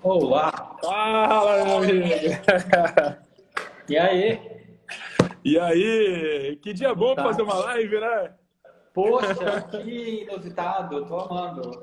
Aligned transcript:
Olá! 0.00 0.76
Fala, 0.80 1.64
meu 1.64 1.78
amigo! 1.78 2.06
E 3.88 3.98
aí? 3.98 4.40
E 5.44 5.58
aí? 5.58 6.56
Que 6.62 6.72
dia 6.72 6.94
bom 6.94 7.16
tá. 7.16 7.24
fazer 7.24 7.42
uma 7.42 7.54
live, 7.54 7.98
né? 7.98 8.32
Poxa, 8.94 9.60
que 9.72 10.22
inusitado, 10.22 11.04
tô 11.04 11.18
amando. 11.18 11.80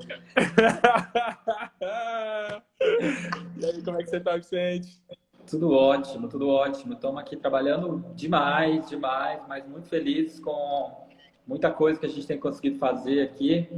e 3.58 3.66
aí, 3.66 3.82
como 3.82 4.00
é 4.00 4.02
que 4.02 4.08
você 4.08 4.18
tá, 4.18 4.34
Vicente? 4.36 4.98
Tudo 5.46 5.74
ótimo, 5.74 6.26
tudo 6.26 6.48
ótimo. 6.48 6.94
Estamos 6.94 7.20
aqui 7.20 7.36
trabalhando 7.36 8.02
demais, 8.14 8.88
demais, 8.88 9.42
mas 9.46 9.68
muito 9.68 9.90
felizes 9.90 10.40
com 10.40 11.06
muita 11.46 11.70
coisa 11.70 12.00
que 12.00 12.06
a 12.06 12.08
gente 12.08 12.26
tem 12.26 12.38
conseguido 12.38 12.78
fazer 12.78 13.20
aqui. 13.20 13.68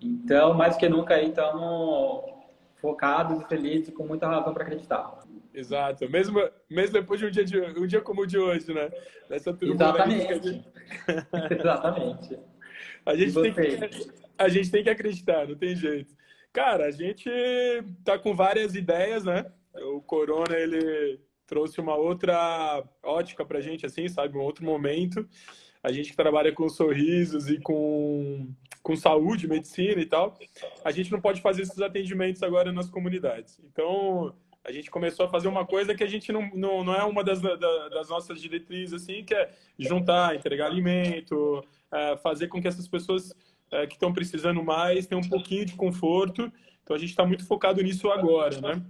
Então, 0.00 0.54
mais 0.54 0.78
que 0.78 0.88
nunca 0.88 1.14
aí 1.14 1.28
estamos 1.28 2.32
focados 2.82 3.40
e 3.40 3.48
felizes 3.48 3.88
e 3.88 3.92
com 3.92 4.04
muita 4.04 4.26
razão 4.26 4.52
para 4.52 4.64
acreditar. 4.64 5.20
Exato. 5.54 6.10
Mesmo, 6.10 6.40
mesmo 6.68 6.92
depois 6.94 7.20
de 7.20 7.26
um 7.26 7.30
dia, 7.30 7.44
de, 7.44 7.60
um 7.60 7.86
dia 7.86 8.00
como 8.00 8.22
o 8.22 8.26
de 8.26 8.36
hoje, 8.36 8.74
né? 8.74 8.90
Nessa 9.30 9.56
Exatamente. 9.62 10.64
Exatamente. 11.58 12.38
A 13.06 13.14
gente, 13.14 13.34
tem 13.34 13.52
que, 13.52 14.10
a 14.36 14.48
gente 14.48 14.70
tem 14.70 14.82
que 14.82 14.90
acreditar, 14.90 15.46
não 15.46 15.54
tem 15.54 15.76
jeito. 15.76 16.14
Cara, 16.52 16.86
a 16.86 16.90
gente 16.90 17.30
tá 18.04 18.18
com 18.18 18.34
várias 18.34 18.74
ideias, 18.74 19.24
né? 19.24 19.50
O 19.74 20.00
Corona, 20.02 20.54
ele 20.54 21.20
trouxe 21.46 21.80
uma 21.80 21.96
outra 21.96 22.82
ótica 23.02 23.44
pra 23.44 23.60
gente, 23.60 23.86
assim, 23.86 24.08
sabe? 24.08 24.36
Um 24.36 24.42
outro 24.42 24.64
momento. 24.64 25.26
A 25.82 25.90
gente 25.90 26.10
que 26.10 26.16
trabalha 26.16 26.52
com 26.52 26.68
sorrisos 26.68 27.48
e 27.48 27.58
com, 27.58 28.48
com 28.82 28.94
saúde, 28.94 29.48
medicina 29.48 30.00
e 30.00 30.06
tal, 30.06 30.38
a 30.84 30.90
gente 30.92 31.10
não 31.10 31.20
pode 31.20 31.40
fazer 31.40 31.62
esses 31.62 31.80
atendimentos 31.80 32.42
agora 32.42 32.70
nas 32.70 32.88
comunidades. 32.88 33.58
Então, 33.64 34.34
a 34.64 34.70
gente 34.70 34.90
começou 34.90 35.26
a 35.26 35.28
fazer 35.28 35.48
uma 35.48 35.66
coisa 35.66 35.94
que 35.94 36.04
a 36.04 36.08
gente 36.08 36.30
não, 36.30 36.48
não, 36.54 36.84
não 36.84 36.94
é 36.94 37.02
uma 37.02 37.24
das, 37.24 37.40
das 37.40 38.08
nossas 38.08 38.40
diretrizes, 38.40 39.02
assim, 39.02 39.24
que 39.24 39.34
é 39.34 39.50
juntar, 39.76 40.36
entregar 40.36 40.66
alimento, 40.66 41.64
é, 41.90 42.16
fazer 42.18 42.46
com 42.46 42.60
que 42.60 42.68
essas 42.68 42.86
pessoas 42.86 43.34
é, 43.72 43.86
que 43.86 43.94
estão 43.94 44.12
precisando 44.12 44.62
mais 44.62 45.06
tenham 45.06 45.20
um 45.20 45.28
pouquinho 45.28 45.64
de 45.64 45.74
conforto. 45.74 46.52
Então, 46.84 46.94
a 46.94 46.98
gente 46.98 47.10
está 47.10 47.24
muito 47.24 47.46
focado 47.46 47.82
nisso 47.82 48.10
agora, 48.10 48.60
né? 48.60 48.82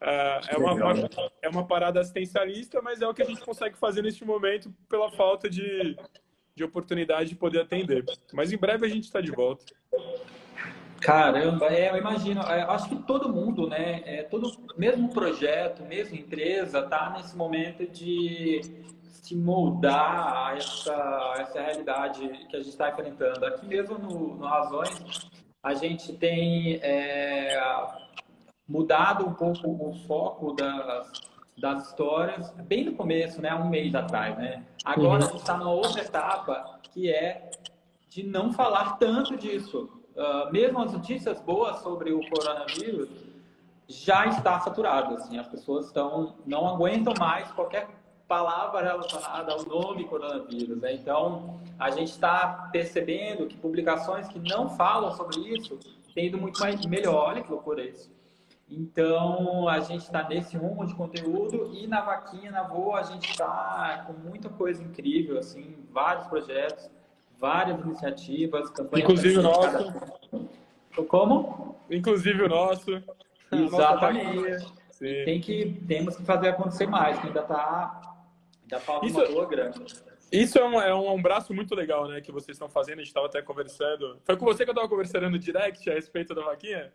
É, 0.00 0.40
é 0.54 0.56
uma, 0.58 0.72
uma, 0.74 1.10
é 1.42 1.48
uma 1.48 1.66
parada 1.66 2.00
assistencialista, 2.00 2.80
mas 2.82 3.00
é 3.00 3.06
o 3.06 3.14
que 3.14 3.22
a 3.22 3.26
gente 3.26 3.40
consegue 3.40 3.76
fazer 3.78 4.02
neste 4.02 4.24
momento 4.24 4.74
pela 4.88 5.10
falta 5.10 5.48
de, 5.48 5.96
de 6.56 6.64
oportunidade 6.64 7.28
de 7.28 7.36
poder 7.36 7.60
atender. 7.60 8.04
Mas 8.32 8.50
em 8.50 8.56
breve 8.56 8.86
a 8.86 8.88
gente 8.88 9.04
está 9.04 9.20
de 9.20 9.30
volta. 9.30 9.66
Caramba, 11.00 11.66
é, 11.66 11.90
eu 11.90 11.98
imagino. 11.98 12.40
É, 12.40 12.62
acho 12.62 12.88
que 12.88 12.96
todo 13.02 13.32
mundo, 13.32 13.68
né? 13.68 14.02
É, 14.06 14.22
todo, 14.22 14.50
mesmo 14.76 15.12
projeto, 15.12 15.84
mesmo 15.84 16.16
empresa, 16.16 16.80
está 16.80 17.10
nesse 17.10 17.36
momento 17.36 17.86
de 17.86 18.62
se 19.02 19.36
moldar 19.36 20.48
a 20.48 20.56
essa, 20.56 21.34
essa 21.38 21.60
realidade 21.60 22.26
que 22.48 22.56
a 22.56 22.60
gente 22.60 22.70
está 22.70 22.90
enfrentando. 22.90 23.44
Aqui 23.44 23.66
mesmo 23.66 23.98
no, 23.98 24.36
no 24.36 24.46
Razões, 24.46 25.28
a 25.62 25.74
gente 25.74 26.14
tem 26.14 26.76
é, 26.82 27.60
mudado 28.66 29.26
um 29.26 29.34
pouco 29.34 29.68
o 29.68 29.92
foco 30.06 30.54
das, 30.54 31.12
das 31.58 31.88
histórias, 31.88 32.50
bem 32.64 32.84
no 32.84 32.94
começo, 32.94 33.42
né? 33.42 33.54
Um 33.54 33.68
mês 33.68 33.94
atrás, 33.94 34.36
né? 34.38 34.64
Agora 34.86 35.08
uhum. 35.08 35.16
a 35.16 35.20
gente 35.32 35.36
está 35.36 35.56
numa 35.56 35.72
outra 35.72 36.00
etapa 36.00 36.78
que 36.82 37.10
é 37.10 37.50
de 38.08 38.22
não 38.22 38.52
falar 38.52 38.96
tanto 38.98 39.36
disso 39.36 39.90
uh, 40.16 40.52
mesmo 40.52 40.80
as 40.80 40.92
notícias 40.92 41.40
boas 41.40 41.78
sobre 41.80 42.12
o 42.12 42.20
coronavírus 42.30 43.08
já 43.88 44.26
está 44.26 44.60
saturado. 44.60 45.14
Assim, 45.14 45.38
as 45.38 45.46
pessoas 45.46 45.86
estão 45.86 46.34
não 46.46 46.66
aguentam 46.68 47.12
mais 47.18 47.50
qualquer 47.52 47.88
palavra 48.26 48.82
relacionada 48.82 49.52
ao 49.52 49.64
nome 49.64 50.04
coronavírus. 50.04 50.80
Né? 50.80 50.94
Então, 50.94 51.60
a 51.78 51.90
gente 51.90 52.10
está 52.10 52.68
percebendo 52.72 53.46
que 53.46 53.56
publicações 53.56 54.26
que 54.28 54.38
não 54.38 54.70
falam 54.70 55.12
sobre 55.12 55.38
isso 55.40 55.78
têm 56.14 56.26
ido 56.26 56.38
muito 56.38 56.58
mais 56.60 56.84
melhor. 56.86 57.28
Olha 57.28 57.42
que 57.42 57.50
loucura 57.50 57.84
isso. 57.84 58.10
Então, 58.68 59.68
a 59.68 59.78
gente 59.80 60.02
está 60.02 60.28
nesse 60.28 60.56
rumo 60.56 60.84
de 60.86 60.94
conteúdo 60.94 61.70
e 61.72 61.86
na 61.86 62.00
Vaquinha, 62.00 62.50
na 62.50 62.64
Voa, 62.64 63.00
a 63.00 63.02
gente 63.04 63.30
está 63.30 64.04
com 64.06 64.12
muita 64.12 64.48
coisa 64.48 64.82
incrível, 64.82 65.38
assim, 65.38 65.76
vários 65.92 66.26
projetos 66.26 66.90
várias 67.38 67.78
iniciativas, 67.80 68.70
campanhas. 68.70 69.04
Inclusive 69.04 69.38
o 69.38 69.42
nosso. 69.42 71.06
Como? 71.08 71.76
Inclusive 71.90 72.42
o 72.42 72.48
nosso. 72.48 73.02
Exatamente. 73.52 74.66
Tem 74.98 75.40
que, 75.40 75.82
temos 75.86 76.16
que 76.16 76.22
fazer 76.24 76.48
acontecer 76.48 76.86
mais, 76.86 77.18
que 77.18 77.26
ainda 77.26 77.40
está. 77.40 78.00
Ainda 78.62 78.80
falta 78.80 79.06
Isso... 79.06 79.18
uma 79.18 79.28
boa 79.28 79.46
grana. 79.46 79.74
Isso 80.32 80.58
é 80.58 80.64
um, 80.64 80.80
é 80.80 80.94
um, 80.94 81.22
braço 81.22 81.54
muito 81.54 81.74
legal, 81.74 82.08
né, 82.08 82.20
que 82.20 82.32
vocês 82.32 82.56
estão 82.56 82.68
fazendo. 82.68 82.98
A 82.98 83.02
gente 83.02 83.08
estava 83.08 83.26
até 83.26 83.40
conversando. 83.40 84.20
Foi 84.24 84.36
com 84.36 84.44
você 84.44 84.64
que 84.64 84.70
eu 84.70 84.72
estava 84.72 84.88
conversando 84.88 85.30
no 85.30 85.38
direct 85.38 85.88
a 85.88 85.94
respeito 85.94 86.34
da 86.34 86.42
vaquinha? 86.42 86.92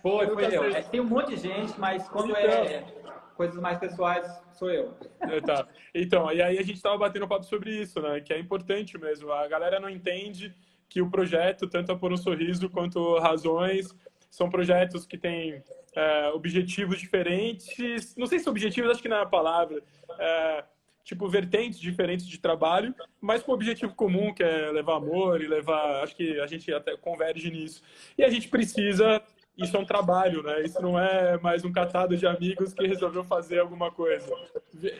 Foi, 0.00 0.26
foi 0.32 0.56
eu. 0.56 0.64
É, 0.64 0.82
tem 0.82 1.00
um 1.00 1.04
monte 1.04 1.30
de 1.30 1.36
gente, 1.36 1.78
mas 1.78 2.08
quando 2.08 2.34
é 2.34 2.44
então... 2.44 2.64
é 2.64 3.04
coisas 3.34 3.60
mais 3.60 3.78
pessoais, 3.78 4.26
sou 4.52 4.70
eu. 4.70 4.96
É, 5.20 5.40
tá. 5.40 5.66
Então, 5.94 6.32
e 6.32 6.40
aí 6.40 6.58
a 6.58 6.62
gente 6.62 6.76
estava 6.76 6.96
batendo 6.96 7.28
papo 7.28 7.44
sobre 7.44 7.70
isso, 7.70 8.00
né? 8.00 8.20
Que 8.20 8.32
é 8.32 8.38
importante 8.38 8.96
mesmo. 8.98 9.30
A 9.32 9.46
galera 9.46 9.78
não 9.78 9.90
entende 9.90 10.54
que 10.88 11.02
o 11.02 11.10
projeto, 11.10 11.68
tanto 11.68 11.92
a 11.92 11.96
Por 11.96 12.12
um 12.12 12.16
Sorriso 12.16 12.70
quanto 12.70 13.18
Razões, 13.18 13.94
são 14.30 14.48
projetos 14.48 15.06
que 15.06 15.18
têm 15.18 15.62
é, 15.94 16.28
objetivos 16.30 16.98
diferentes. 16.98 18.14
Não 18.16 18.26
sei 18.26 18.38
se 18.38 18.48
objetivos, 18.48 18.90
acho 18.90 19.02
que 19.02 19.08
não 19.08 19.18
é 19.18 19.22
a 19.22 19.26
palavra. 19.26 19.82
É, 20.18 20.64
tipo, 21.04 21.28
vertentes 21.28 21.78
diferentes 21.78 22.26
de 22.26 22.38
trabalho, 22.38 22.94
mas 23.20 23.42
com 23.42 23.52
o 23.52 23.54
objetivo 23.54 23.94
comum, 23.94 24.32
que 24.32 24.42
é 24.42 24.72
levar 24.72 24.96
amor 24.96 25.42
e 25.42 25.46
levar. 25.46 26.02
Acho 26.02 26.16
que 26.16 26.40
a 26.40 26.46
gente 26.46 26.72
até 26.72 26.96
converge 26.96 27.50
nisso. 27.50 27.82
E 28.16 28.24
a 28.24 28.30
gente 28.30 28.48
precisa 28.48 29.22
isso 29.56 29.76
é 29.76 29.80
um 29.80 29.84
trabalho, 29.84 30.42
né? 30.42 30.62
Isso 30.62 30.82
não 30.82 30.98
é 30.98 31.38
mais 31.38 31.64
um 31.64 31.70
catado 31.70 32.16
de 32.16 32.26
amigos 32.26 32.72
que 32.74 32.86
resolveu 32.86 33.22
fazer 33.22 33.60
alguma 33.60 33.90
coisa. 33.90 34.28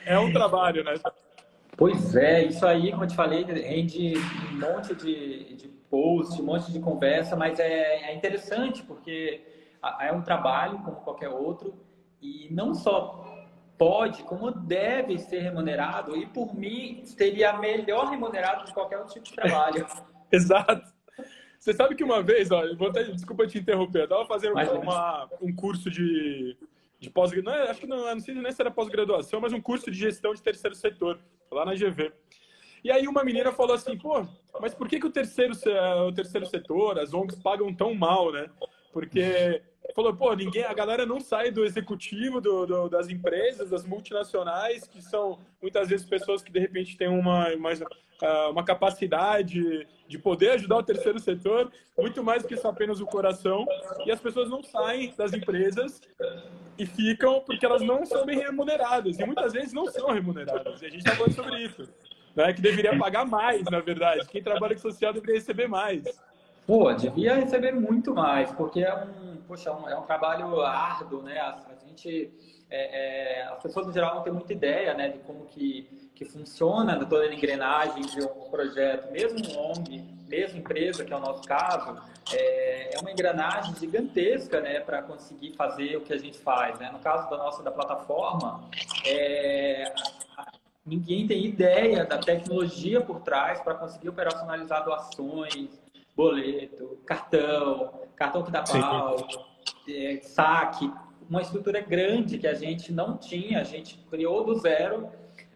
É 0.07 0.17
um 0.17 0.33
trabalho, 0.33 0.85
né? 0.85 0.95
Pois 1.77 2.15
é, 2.15 2.45
isso 2.45 2.65
aí, 2.65 2.93
como 2.93 3.03
eu 3.03 3.09
te 3.09 3.17
falei, 3.17 3.43
rende 3.43 4.15
um 4.53 4.61
monte 4.61 4.95
de, 4.95 5.57
de 5.57 5.69
post, 5.91 6.41
um 6.41 6.45
monte 6.45 6.71
de 6.71 6.79
conversa, 6.79 7.35
mas 7.35 7.59
é, 7.59 8.11
é 8.11 8.15
interessante 8.15 8.85
porque 8.85 9.43
é 10.01 10.13
um 10.13 10.23
trabalho 10.23 10.79
como 10.79 10.99
qualquer 10.99 11.31
outro 11.31 11.75
e 12.23 12.49
não 12.53 12.75
só 12.75 13.34
pode, 13.79 14.23
como 14.25 14.51
deve 14.51 15.19
ser 15.19 15.41
remunerado 15.41 16.17
e 16.17 16.27
por 16.27 16.55
mim 16.55 17.03
seria 17.05 17.53
melhor 17.55 18.09
remunerado 18.11 18.65
de 18.65 18.73
qualquer 18.73 18.99
outro 18.99 19.15
tipo 19.15 19.27
de 19.27 19.35
trabalho. 19.35 19.87
Exato. 20.31 20.93
Você 21.59 21.73
sabe 21.73 21.95
que 21.95 22.05
uma 22.05 22.23
vez, 22.23 22.51
ó, 22.51 22.63
vou 22.77 22.89
até, 22.89 23.05
desculpa 23.05 23.47
te 23.47 23.59
interromper, 23.59 24.03
eu 24.03 24.09
tava 24.09 24.27
fazendo 24.27 24.53
uma, 24.53 25.29
um 25.41 25.55
curso 25.55 25.91
de, 25.91 26.57
de 27.01 27.09
pós-graduação, 27.09 27.71
acho 27.71 27.81
que 27.81 27.87
não, 27.87 28.05
não 28.05 28.21
sei 28.21 28.35
nem 28.35 28.53
se 28.53 28.61
era 28.61 28.71
pós-graduação, 28.71 29.41
mas 29.41 29.53
um 29.53 29.61
curso 29.61 29.91
de 29.91 29.99
gestão 29.99 30.35
de 30.35 30.43
terceiro 30.43 30.77
setor, 30.77 31.19
lá 31.51 31.65
na 31.65 31.75
GV. 31.75 32.13
E 32.85 32.91
aí 32.91 33.09
uma 33.09 33.25
menina 33.25 33.51
falou 33.51 33.75
assim, 33.75 33.97
pô, 33.97 34.27
mas 34.61 34.75
por 34.75 34.87
que, 34.87 35.01
que 35.01 35.07
o, 35.07 35.11
terceiro, 35.11 35.55
o 36.07 36.13
terceiro 36.13 36.45
setor, 36.45 36.99
as 36.99 37.15
ONGs 37.15 37.39
pagam 37.39 37.75
tão 37.75 37.95
mal, 37.95 38.31
né? 38.31 38.51
Porque 38.93 39.63
falou, 39.93 40.15
pô, 40.15 40.33
ninguém, 40.35 40.65
a 40.65 40.73
galera 40.73 41.05
não 41.05 41.21
sai 41.21 41.51
do 41.51 41.65
executivo 41.65 42.41
do, 42.41 42.67
do, 42.67 42.89
das 42.89 43.09
empresas, 43.09 43.71
das 43.71 43.85
multinacionais, 43.85 44.87
que 44.87 45.03
são 45.03 45.39
muitas 45.61 45.89
vezes 45.89 46.07
pessoas 46.07 46.43
que 46.43 46.51
de 46.51 46.59
repente 46.59 46.97
têm 46.97 47.09
uma, 47.09 47.49
uma, 47.55 47.71
ah, 48.23 48.49
uma 48.51 48.65
capacidade 48.65 49.87
de 50.07 50.19
poder 50.19 50.51
ajudar 50.53 50.79
o 50.79 50.83
terceiro 50.83 51.19
setor, 51.19 51.71
muito 51.99 52.23
mais 52.23 52.43
do 52.43 52.49
que 52.49 52.57
só 52.57 52.69
apenas 52.69 53.01
o 53.01 53.07
coração, 53.07 53.67
e 54.07 54.11
as 54.11 54.21
pessoas 54.21 54.49
não 54.49 54.63
saem 54.63 55.13
das 55.17 55.33
empresas 55.33 56.01
e 56.79 56.87
ficam 56.87 57.41
porque 57.41 57.65
elas 57.65 57.83
não 57.83 58.05
são 58.07 58.25
bem 58.25 58.39
remuneradas, 58.39 59.19
e 59.19 59.25
muitas 59.25 59.53
vezes 59.53 59.73
não 59.73 59.87
são 59.87 60.11
remuneradas, 60.11 60.81
e 60.83 60.87
a 60.87 60.91
gente 60.91 61.09
falando 61.11 61.35
sobre 61.35 61.63
isso. 61.63 61.89
Né, 62.35 62.53
que 62.53 62.61
deveria 62.61 62.99
pagar 62.99 63.25
mais, 63.25 63.63
na 63.71 63.79
verdade. 63.79 64.27
Quem 64.27 64.43
trabalha 64.43 64.75
com 64.75 64.81
social 64.81 65.13
deveria 65.13 65.37
receber 65.37 65.69
mais. 65.69 66.03
Pô, 66.67 66.93
devia 66.93 67.37
receber 67.37 67.73
muito 67.73 68.13
mais, 68.13 68.51
porque 68.51 68.81
é 68.81 68.93
um, 68.93 69.34
poxa, 69.47 69.71
é 69.71 69.73
um, 69.73 69.89
é 69.89 69.99
um 69.99 70.03
trabalho 70.03 70.61
árduo, 70.63 71.23
né? 71.23 71.39
A, 71.39 71.51
a 71.51 71.87
gente, 71.87 72.33
é, 72.71 73.41
é, 73.41 73.43
as 73.45 73.63
pessoas 73.63 73.89
em 73.89 73.93
geral 73.93 74.17
não 74.17 74.23
têm 74.23 74.33
muita 74.33 74.53
ideia, 74.53 74.95
né, 74.95 75.09
de 75.09 75.19
como 75.21 75.47
que, 75.47 76.11
que 76.15 76.25
funciona 76.25 77.05
toda 77.07 77.25
a 77.25 77.33
engrenagem 77.33 78.03
de 78.03 78.23
um 78.23 78.51
projeto, 78.51 79.11
mesmo 79.13 79.39
um 79.53 79.71
ONG, 79.71 80.03
mesmo 80.29 80.59
empresa, 80.59 81.05
que 81.05 81.13
é 81.13 81.17
o 81.17 81.21
nosso 81.21 81.43
caso, 81.43 82.01
é, 82.33 82.97
é 82.97 83.01
uma 83.01 83.11
engrenagem 83.11 83.75
gigantesca, 83.77 84.61
né, 84.61 84.81
para 84.81 85.03
conseguir 85.03 85.53
fazer 85.53 85.97
o 85.97 86.01
que 86.01 86.13
a 86.13 86.19
gente 86.19 86.39
faz, 86.39 86.79
né? 86.79 86.91
No 86.91 86.99
caso 86.99 87.29
da 87.29 87.37
nossa 87.37 87.63
da 87.63 87.71
plataforma, 87.71 88.65
é, 89.07 89.93
ninguém 90.85 91.27
tem 91.27 91.45
ideia 91.45 92.05
da 92.05 92.19
tecnologia 92.19 93.01
por 93.01 93.21
trás 93.21 93.61
para 93.61 93.75
conseguir 93.75 94.09
operacionalizar 94.09 94.85
doações 94.85 95.84
boleto, 96.17 96.99
cartão, 97.05 98.03
cartão 98.15 98.43
que 98.43 98.51
dá 98.51 98.63
pau, 98.63 99.17
é, 99.89 100.21
saque. 100.23 100.91
uma 101.29 101.43
estrutura 101.43 101.81
grande 101.81 102.39
que 102.39 102.47
a 102.47 102.55
gente 102.55 102.93
não 102.93 103.17
tinha, 103.17 103.61
a 103.61 103.65
gente 103.65 103.99
criou 104.11 104.45
do 104.45 104.55
zero, 104.59 105.09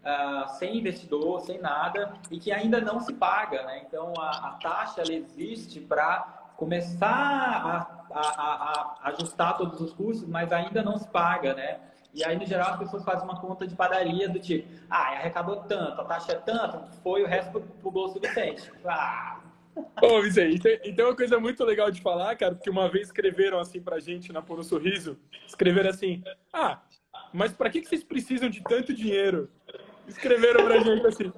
uh, 0.02 0.48
sem 0.58 0.78
investidor, 0.78 1.40
sem 1.40 1.60
nada, 1.60 2.14
e 2.30 2.38
que 2.38 2.50
ainda 2.50 2.80
não 2.80 3.00
se 3.00 3.12
paga. 3.12 3.62
Né? 3.64 3.82
Então, 3.86 4.12
a, 4.18 4.48
a 4.48 4.50
taxa 4.54 5.02
ela 5.02 5.12
existe 5.12 5.80
para 5.80 6.52
começar 6.56 7.06
a, 7.08 8.18
a, 8.18 8.20
a, 8.20 9.08
ajustar 9.10 9.56
todos 9.56 9.80
os 9.80 9.92
custos, 9.92 10.28
mas 10.28 10.52
ainda 10.52 10.82
não 10.82 10.98
se 10.98 11.06
paga. 11.08 11.54
Né? 11.54 11.78
E 12.12 12.24
aí, 12.24 12.36
no 12.36 12.46
geral, 12.46 12.72
as 12.72 12.78
pessoas 12.78 13.04
fazem 13.04 13.24
uma 13.24 13.40
conta 13.40 13.66
de 13.66 13.76
padaria 13.76 14.28
do 14.28 14.40
tipo, 14.40 14.68
ah, 14.90 15.12
arrecadou 15.12 15.56
tanto, 15.64 16.00
a 16.00 16.04
taxa 16.04 16.32
é 16.32 16.36
tanto, 16.36 16.80
foi 17.02 17.22
o 17.22 17.26
resto 17.26 17.60
pro 17.60 17.90
bolso 17.90 18.18
do 18.18 18.26
Vicente. 18.26 18.72
Ah, 18.84 19.38
Ô, 20.02 20.22
Vicente, 20.22 20.66
e 20.84 20.92
tem 20.92 21.04
uma 21.04 21.14
coisa 21.14 21.38
muito 21.38 21.64
legal 21.64 21.90
de 21.90 22.00
falar, 22.00 22.36
cara, 22.36 22.54
porque 22.54 22.70
uma 22.70 22.88
vez 22.88 23.08
escreveram 23.08 23.58
assim 23.58 23.80
pra 23.80 23.98
gente 23.98 24.32
na 24.32 24.42
Por 24.42 24.58
um 24.58 24.62
Sorriso, 24.62 25.18
escreveram 25.46 25.90
assim, 25.90 26.22
ah, 26.52 26.82
mas 27.32 27.52
para 27.52 27.70
que, 27.70 27.80
que 27.80 27.88
vocês 27.88 28.04
precisam 28.04 28.48
de 28.48 28.62
tanto 28.62 28.92
dinheiro? 28.92 29.50
Escreveram 30.06 30.64
pra 30.64 30.80
gente 30.80 31.06
assim, 31.06 31.32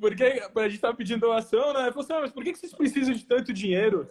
porque 0.00 0.42
a 0.54 0.68
gente 0.68 0.80
tava 0.80 0.96
pedindo 0.96 1.20
doação, 1.20 1.72
né? 1.72 1.90
Falou 1.90 2.00
assim, 2.00 2.12
ah, 2.12 2.20
mas 2.20 2.32
por 2.32 2.44
que, 2.44 2.52
que 2.52 2.58
vocês 2.58 2.74
precisam 2.74 3.14
de 3.14 3.24
tanto 3.24 3.52
dinheiro? 3.52 4.10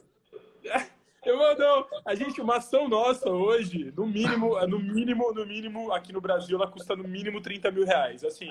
Eu 1.25 1.37
não, 1.57 1.87
a 2.05 2.13
gente, 2.13 2.39
uma 2.39 2.57
ação 2.57 2.87
nossa 2.87 3.31
hoje, 3.31 3.91
no 3.97 4.05
mínimo, 4.05 4.63
no 4.67 4.79
mínimo, 4.79 5.33
no 5.33 5.43
mínimo, 5.43 5.91
aqui 5.91 6.13
no 6.13 6.21
Brasil, 6.21 6.55
ela 6.55 6.69
custa 6.69 6.95
no 6.95 7.03
mínimo 7.03 7.41
30 7.41 7.71
mil 7.71 7.83
reais. 7.83 8.23
Assim, 8.23 8.47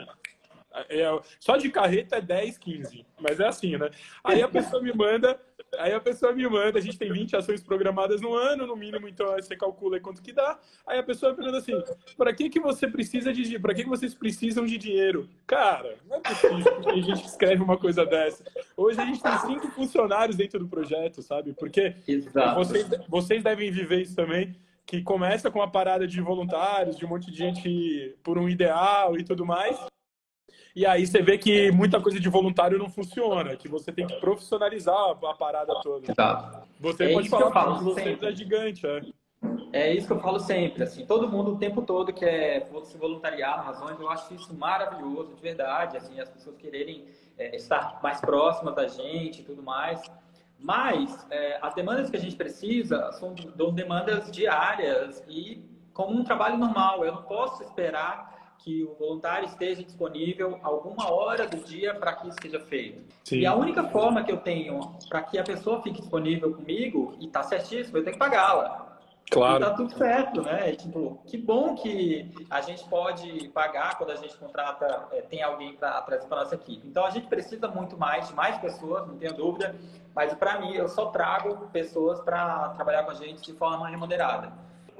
é, 0.88 1.20
só 1.38 1.56
de 1.56 1.70
carreta 1.70 2.16
é 2.16 2.20
10, 2.20 2.58
15. 2.58 3.06
Mas 3.20 3.38
é 3.38 3.46
assim, 3.46 3.76
né? 3.76 3.90
Aí 4.22 4.42
a 4.42 4.48
pessoa 4.48 4.82
me 4.82 4.92
manda, 4.92 5.40
aí 5.78 5.92
a 5.92 6.00
pessoa 6.00 6.32
me 6.32 6.46
manda, 6.48 6.78
a 6.78 6.82
gente 6.82 6.98
tem 6.98 7.12
20 7.12 7.36
ações 7.36 7.62
programadas 7.62 8.20
no 8.20 8.34
ano, 8.34 8.66
no 8.66 8.76
mínimo, 8.76 9.08
então 9.08 9.26
você 9.32 9.56
calcula 9.56 10.00
quanto 10.00 10.22
que 10.22 10.32
dá. 10.32 10.58
Aí 10.86 10.98
a 10.98 11.02
pessoa 11.02 11.34
pergunta 11.34 11.58
assim: 11.58 11.80
para 12.16 12.32
que 12.32 12.50
que 12.50 12.60
você 12.60 12.88
precisa 12.88 13.32
de 13.32 13.58
para 13.58 13.74
que 13.74 13.84
que 13.84 13.88
vocês 13.88 14.14
precisam 14.14 14.66
de 14.66 14.76
dinheiro? 14.76 15.28
Cara, 15.46 15.96
não 16.08 16.16
é 16.16 16.20
possível 16.20 16.80
que 16.80 16.90
a 16.90 16.94
gente 16.94 17.24
escreve 17.24 17.62
uma 17.62 17.78
coisa 17.78 18.04
dessa. 18.04 18.44
Hoje 18.76 19.00
a 19.00 19.04
gente 19.04 19.22
tem 19.22 19.38
cinco 19.38 19.68
funcionários 19.68 20.36
dentro 20.36 20.58
do 20.58 20.68
projeto, 20.68 21.22
sabe? 21.22 21.52
Porque 21.52 21.94
vocês, 22.56 22.88
vocês 23.08 23.42
devem 23.42 23.70
viver 23.70 24.02
isso 24.02 24.16
também 24.16 24.54
que 24.86 25.02
começa 25.02 25.50
com 25.50 25.60
uma 25.60 25.70
parada 25.70 26.06
de 26.06 26.20
voluntários, 26.20 26.96
de 26.96 27.06
um 27.06 27.08
monte 27.08 27.30
de 27.30 27.36
gente 27.36 28.16
por 28.22 28.38
um 28.38 28.48
ideal 28.48 29.16
e 29.18 29.24
tudo 29.24 29.46
mais. 29.46 29.78
E 30.74 30.84
aí 30.84 31.06
você 31.06 31.22
vê 31.22 31.38
que 31.38 31.70
muita 31.70 32.00
coisa 32.00 32.18
de 32.18 32.28
voluntário 32.28 32.76
não 32.76 32.88
funciona, 32.88 33.54
que 33.54 33.68
você 33.68 33.92
tem 33.92 34.06
que 34.06 34.14
profissionalizar 34.16 35.10
a 35.10 35.34
parada 35.34 35.72
toda. 35.80 36.10
Exato. 36.10 36.68
Você 36.80 37.04
é 37.04 37.12
pode 37.12 37.28
falar 37.28 37.46
que 37.46 37.52
falo 37.52 37.80
você 37.80 38.18
é 38.20 38.32
gigante, 38.32 38.84
é. 38.84 39.02
É 39.72 39.92
isso 39.92 40.06
que 40.06 40.12
eu 40.12 40.20
falo 40.20 40.38
sempre, 40.40 40.84
assim, 40.84 41.04
todo 41.04 41.28
mundo 41.28 41.52
o 41.52 41.58
tempo 41.58 41.82
todo 41.82 42.12
quer 42.12 42.68
se 42.84 42.96
voluntariar 42.96 43.56
nas 43.58 43.66
razões, 43.66 44.00
eu 44.00 44.08
acho 44.08 44.32
isso 44.34 44.54
maravilhoso, 44.54 45.34
de 45.34 45.42
verdade, 45.42 45.96
assim, 45.96 46.18
as 46.18 46.28
pessoas 46.28 46.56
quererem 46.56 47.04
é, 47.36 47.54
estar 47.56 48.00
mais 48.02 48.20
próximas 48.20 48.74
da 48.74 48.86
gente 48.86 49.40
e 49.40 49.44
tudo 49.44 49.62
mais. 49.62 50.00
Mas 50.58 51.26
é, 51.30 51.58
as 51.60 51.74
demandas 51.74 52.08
que 52.08 52.16
a 52.16 52.20
gente 52.20 52.36
precisa 52.36 53.12
são 53.12 53.34
demandas 53.72 54.30
diárias 54.30 55.22
e 55.28 55.62
como 55.92 56.16
um 56.16 56.24
trabalho 56.24 56.56
normal. 56.56 57.04
Eu 57.04 57.12
não 57.12 57.22
posso 57.22 57.62
esperar 57.62 58.33
que 58.64 58.82
o 58.82 58.94
voluntário 58.94 59.46
esteja 59.46 59.84
disponível 59.84 60.58
alguma 60.62 61.12
hora 61.12 61.46
do 61.46 61.58
dia 61.58 61.94
para 61.94 62.14
que 62.14 62.28
isso 62.28 62.38
seja 62.40 62.58
feito. 62.60 63.04
Sim. 63.22 63.40
E 63.40 63.46
a 63.46 63.54
única 63.54 63.84
forma 63.84 64.24
que 64.24 64.32
eu 64.32 64.38
tenho 64.38 64.96
para 65.06 65.22
que 65.22 65.38
a 65.38 65.44
pessoa 65.44 65.82
fique 65.82 66.00
disponível 66.00 66.54
comigo, 66.54 67.14
e 67.20 67.26
está 67.26 67.42
certíssimo, 67.42 67.98
eu 67.98 68.02
tenho 68.02 68.14
que 68.14 68.18
pagá-la. 68.18 68.98
Claro. 69.30 69.62
E 69.62 69.66
tá 69.66 69.74
tudo 69.74 69.92
certo, 69.92 70.42
né? 70.42 70.72
Tipo, 70.72 71.20
que 71.26 71.36
bom 71.36 71.74
que 71.74 72.32
a 72.48 72.62
gente 72.62 72.84
pode 72.88 73.48
pagar 73.48 73.98
quando 73.98 74.10
a 74.10 74.16
gente 74.16 74.34
contrata, 74.36 75.08
é, 75.12 75.20
tem 75.20 75.42
alguém 75.42 75.76
para 75.76 76.00
trazer 76.02 76.26
para 76.26 76.44
nossa 76.44 76.54
equipe. 76.54 76.86
Então 76.86 77.04
a 77.04 77.10
gente 77.10 77.26
precisa 77.26 77.68
muito 77.68 77.98
mais 77.98 78.28
de 78.28 78.34
mais 78.34 78.56
pessoas, 78.58 79.06
não 79.06 79.18
tenho 79.18 79.34
dúvida. 79.34 79.74
Mas 80.14 80.32
para 80.34 80.60
mim, 80.60 80.74
eu 80.74 80.88
só 80.88 81.06
trago 81.06 81.68
pessoas 81.68 82.20
para 82.20 82.70
trabalhar 82.70 83.02
com 83.02 83.10
a 83.10 83.14
gente 83.14 83.42
de 83.42 83.52
forma 83.52 83.88
remunerada. 83.88 84.52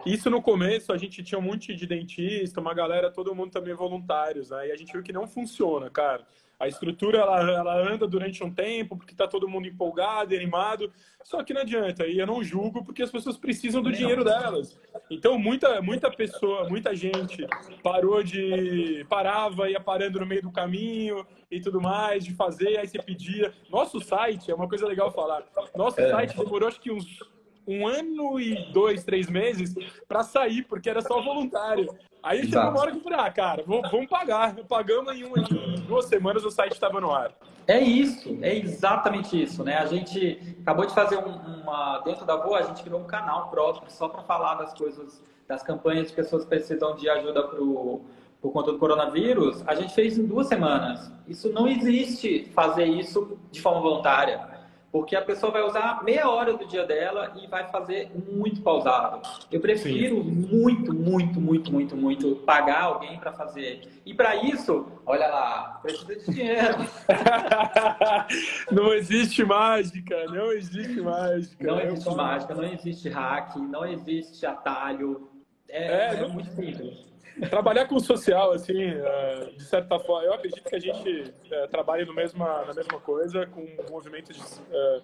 Isso 0.07 0.29
no 0.29 0.43
começo 0.43 0.93
a 0.93 0.99
gente 0.99 1.23
tinha 1.23 1.39
um 1.39 1.43
monte 1.43 1.75
de 1.75 1.87
dentista, 1.87 2.61
uma 2.61 2.75
galera, 2.75 3.11
todo 3.11 3.35
mundo 3.35 3.51
também 3.51 3.75
voluntários, 3.75 4.53
aí 4.53 4.69
né? 4.69 4.75
a 4.75 4.77
gente 4.77 4.93
viu 4.93 5.03
que 5.03 5.13
não 5.13 5.27
funciona, 5.27 5.89
cara. 5.89 6.27
A 6.59 6.69
estrutura 6.69 7.19
ela, 7.19 7.41
ela 7.41 7.93
anda 7.93 8.07
durante 8.07 8.45
um 8.45 8.53
tempo 8.53 8.97
porque 8.97 9.15
tá 9.15 9.27
todo 9.27 9.49
mundo 9.49 9.67
empolgado, 9.67 10.35
animado. 10.35 10.93
Só 11.23 11.43
que 11.43 11.53
não 11.53 11.63
adianta, 11.63 12.07
e 12.07 12.19
eu 12.19 12.27
não 12.27 12.45
julgo 12.45 12.85
porque 12.85 13.03
as 13.03 13.11
pessoas 13.11 13.37
precisam 13.37 13.83
do 13.83 13.91
dinheiro 13.91 14.23
delas. 14.23 14.79
Então 15.11 15.37
muita 15.39 15.83
muita 15.83 16.11
pessoa, 16.11 16.69
muita 16.69 16.95
gente 16.95 17.45
parou 17.83 18.23
de 18.23 19.05
parava 19.09 19.69
ia 19.69 19.81
parando 19.81 20.21
no 20.21 20.27
meio 20.27 20.43
do 20.43 20.53
caminho 20.53 21.27
e 21.51 21.61
tudo 21.61 21.81
mais 21.81 22.25
de 22.25 22.33
fazer, 22.35 22.77
aí 22.79 22.87
você 22.87 23.03
pedia. 23.03 23.53
Nosso 23.69 24.01
site 24.01 24.51
é 24.51 24.55
uma 24.55 24.69
coisa 24.69 24.87
legal 24.87 25.11
falar. 25.11 25.45
Nosso 25.75 26.01
é. 26.01 26.09
site 26.09 26.37
demorou 26.37 26.69
acho 26.69 26.81
que 26.81 26.93
uns 26.93 27.19
um 27.67 27.87
ano 27.87 28.39
e 28.39 28.73
dois, 28.73 29.05
três 29.05 29.29
meses 29.29 29.75
para 30.07 30.23
sair, 30.23 30.63
porque 30.63 30.89
era 30.89 31.01
só 31.03 31.21
voluntário. 31.23 31.89
Aí 32.23 32.47
chegou 32.47 32.71
uma 32.71 32.81
hora 32.81 32.91
que 32.91 32.99
eu 32.99 33.03
falei, 33.03 33.19
ah, 33.19 33.31
cara, 33.31 33.65
vamos 33.67 34.09
pagar. 34.09 34.55
Pagamos 34.67 35.15
em, 35.15 35.25
uma, 35.25 35.39
em 35.39 35.81
duas 35.87 36.07
semanas 36.07 36.45
o 36.45 36.51
site 36.51 36.73
estava 36.73 37.01
no 37.01 37.11
ar. 37.11 37.35
É 37.67 37.81
isso, 37.81 38.39
é 38.43 38.57
exatamente 38.57 39.43
isso, 39.43 39.65
né? 39.65 39.79
A 39.79 39.87
gente 39.87 40.57
acabou 40.61 40.87
de 40.87 40.95
fazer 40.95 41.17
um, 41.17 41.63
uma. 41.63 41.99
Dentro 42.01 42.27
da 42.27 42.37
Voa, 42.37 42.59
a 42.59 42.63
gente 42.63 42.83
criou 42.83 43.01
um 43.01 43.07
canal 43.07 43.49
próprio 43.49 43.91
só 43.91 44.09
para 44.09 44.23
falar 44.23 44.55
das 44.57 44.75
coisas, 44.75 45.23
das 45.49 45.63
campanhas 45.63 46.09
de 46.09 46.15
pessoas 46.15 46.45
que 46.45 46.51
precisam 46.51 46.95
de 46.95 47.09
ajuda 47.09 47.43
pro, 47.43 48.03
por 48.41 48.53
conta 48.53 48.73
do 48.73 48.79
coronavírus. 48.79 49.63
A 49.67 49.75
gente 49.75 49.95
fez 49.95 50.19
em 50.19 50.27
duas 50.27 50.47
semanas. 50.47 51.11
Isso 51.27 51.51
não 51.53 51.67
existe 51.67 52.51
fazer 52.55 52.85
isso 52.85 53.39
de 53.51 53.63
forma 53.63 53.81
voluntária. 53.81 54.54
Porque 54.95 55.17
a 55.17 55.23
pessoa 55.23 55.51
vai 55.51 55.63
usar 55.63 56.05
meia 56.05 56.31
hora 56.31 56.53
do 56.53 56.65
dia 56.69 56.87
dela 56.87 57.33
e 57.43 57.49
vai 57.49 57.67
fazer 57.67 58.13
muito 58.31 58.63
pausado. 58.63 59.29
Eu 59.51 59.61
prefiro 59.61 60.23
Sim. 60.23 60.31
muito, 60.31 60.95
muito, 60.95 61.41
muito, 61.41 61.73
muito, 61.73 61.97
muito 61.97 62.37
pagar 62.47 62.83
alguém 62.83 63.19
para 63.19 63.33
fazer. 63.33 64.01
E 64.07 64.15
para 64.15 64.37
isso, 64.37 64.87
olha 65.05 65.27
lá, 65.27 65.81
precisa 65.83 66.15
de 66.15 66.33
dinheiro. 66.33 66.77
não 68.71 68.95
existe 68.95 69.45
mágica, 69.45 70.27
não 70.27 70.53
existe 70.53 71.01
mágica. 71.01 71.67
Não 71.67 71.81
existe 71.81 72.15
mágica, 72.15 72.55
não 72.55 72.65
existe 72.65 73.09
hack, 73.09 73.57
não 73.57 73.85
existe 73.85 74.47
atalho. 74.47 75.29
É, 75.69 75.87
é, 75.87 76.23
é 76.23 76.29
muito 76.29 76.51
simples. 76.51 77.14
Trabalhar 77.51 77.87
com 77.87 77.97
o 77.97 78.01
social, 78.01 78.53
assim, 78.53 78.81
é, 78.81 79.51
de 79.57 79.65
certa 79.65 79.99
forma, 79.99 80.25
eu 80.25 80.35
acredito 80.35 80.63
que 80.63 80.77
a 80.77 80.81
gente 80.81 81.35
é, 81.51 81.67
trabalha 81.67 82.05
no 82.05 82.15
mesma, 82.15 82.65
na 82.65 82.75
mesma 82.75 83.01
coisa, 83.01 83.47
com 83.47 83.67
movimentos 83.91 84.63
é, 84.71 85.01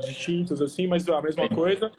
distintos, 0.00 0.60
assim, 0.60 0.86
mas 0.86 1.08
a 1.08 1.22
mesma 1.22 1.48
coisa. 1.48 1.92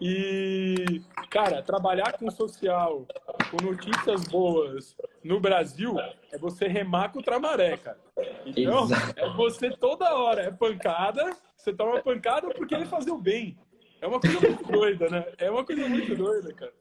E, 0.00 1.02
cara, 1.28 1.62
trabalhar 1.62 2.16
com 2.18 2.30
social, 2.30 3.06
com 3.50 3.64
notícias 3.64 4.24
boas 4.24 4.96
no 5.22 5.38
Brasil, 5.38 5.94
é 6.32 6.38
você 6.38 6.66
remar 6.66 7.12
contra 7.12 7.36
a 7.36 7.38
maré, 7.38 7.76
cara. 7.76 7.98
Então, 8.46 8.88
é 9.14 9.28
você 9.30 9.70
toda 9.70 10.14
hora, 10.14 10.42
é 10.42 10.50
pancada, 10.50 11.36
você 11.54 11.72
toma 11.72 12.00
pancada 12.00 12.48
porque 12.48 12.74
ele 12.74 12.86
fazer 12.86 13.10
o 13.10 13.18
bem. 13.18 13.58
É 14.00 14.06
uma 14.06 14.18
coisa 14.18 14.40
muito 14.40 14.64
doida, 14.64 15.08
né? 15.10 15.26
É 15.36 15.50
uma 15.50 15.64
coisa 15.64 15.86
muito 15.86 16.16
doida, 16.16 16.54
cara. 16.54 16.72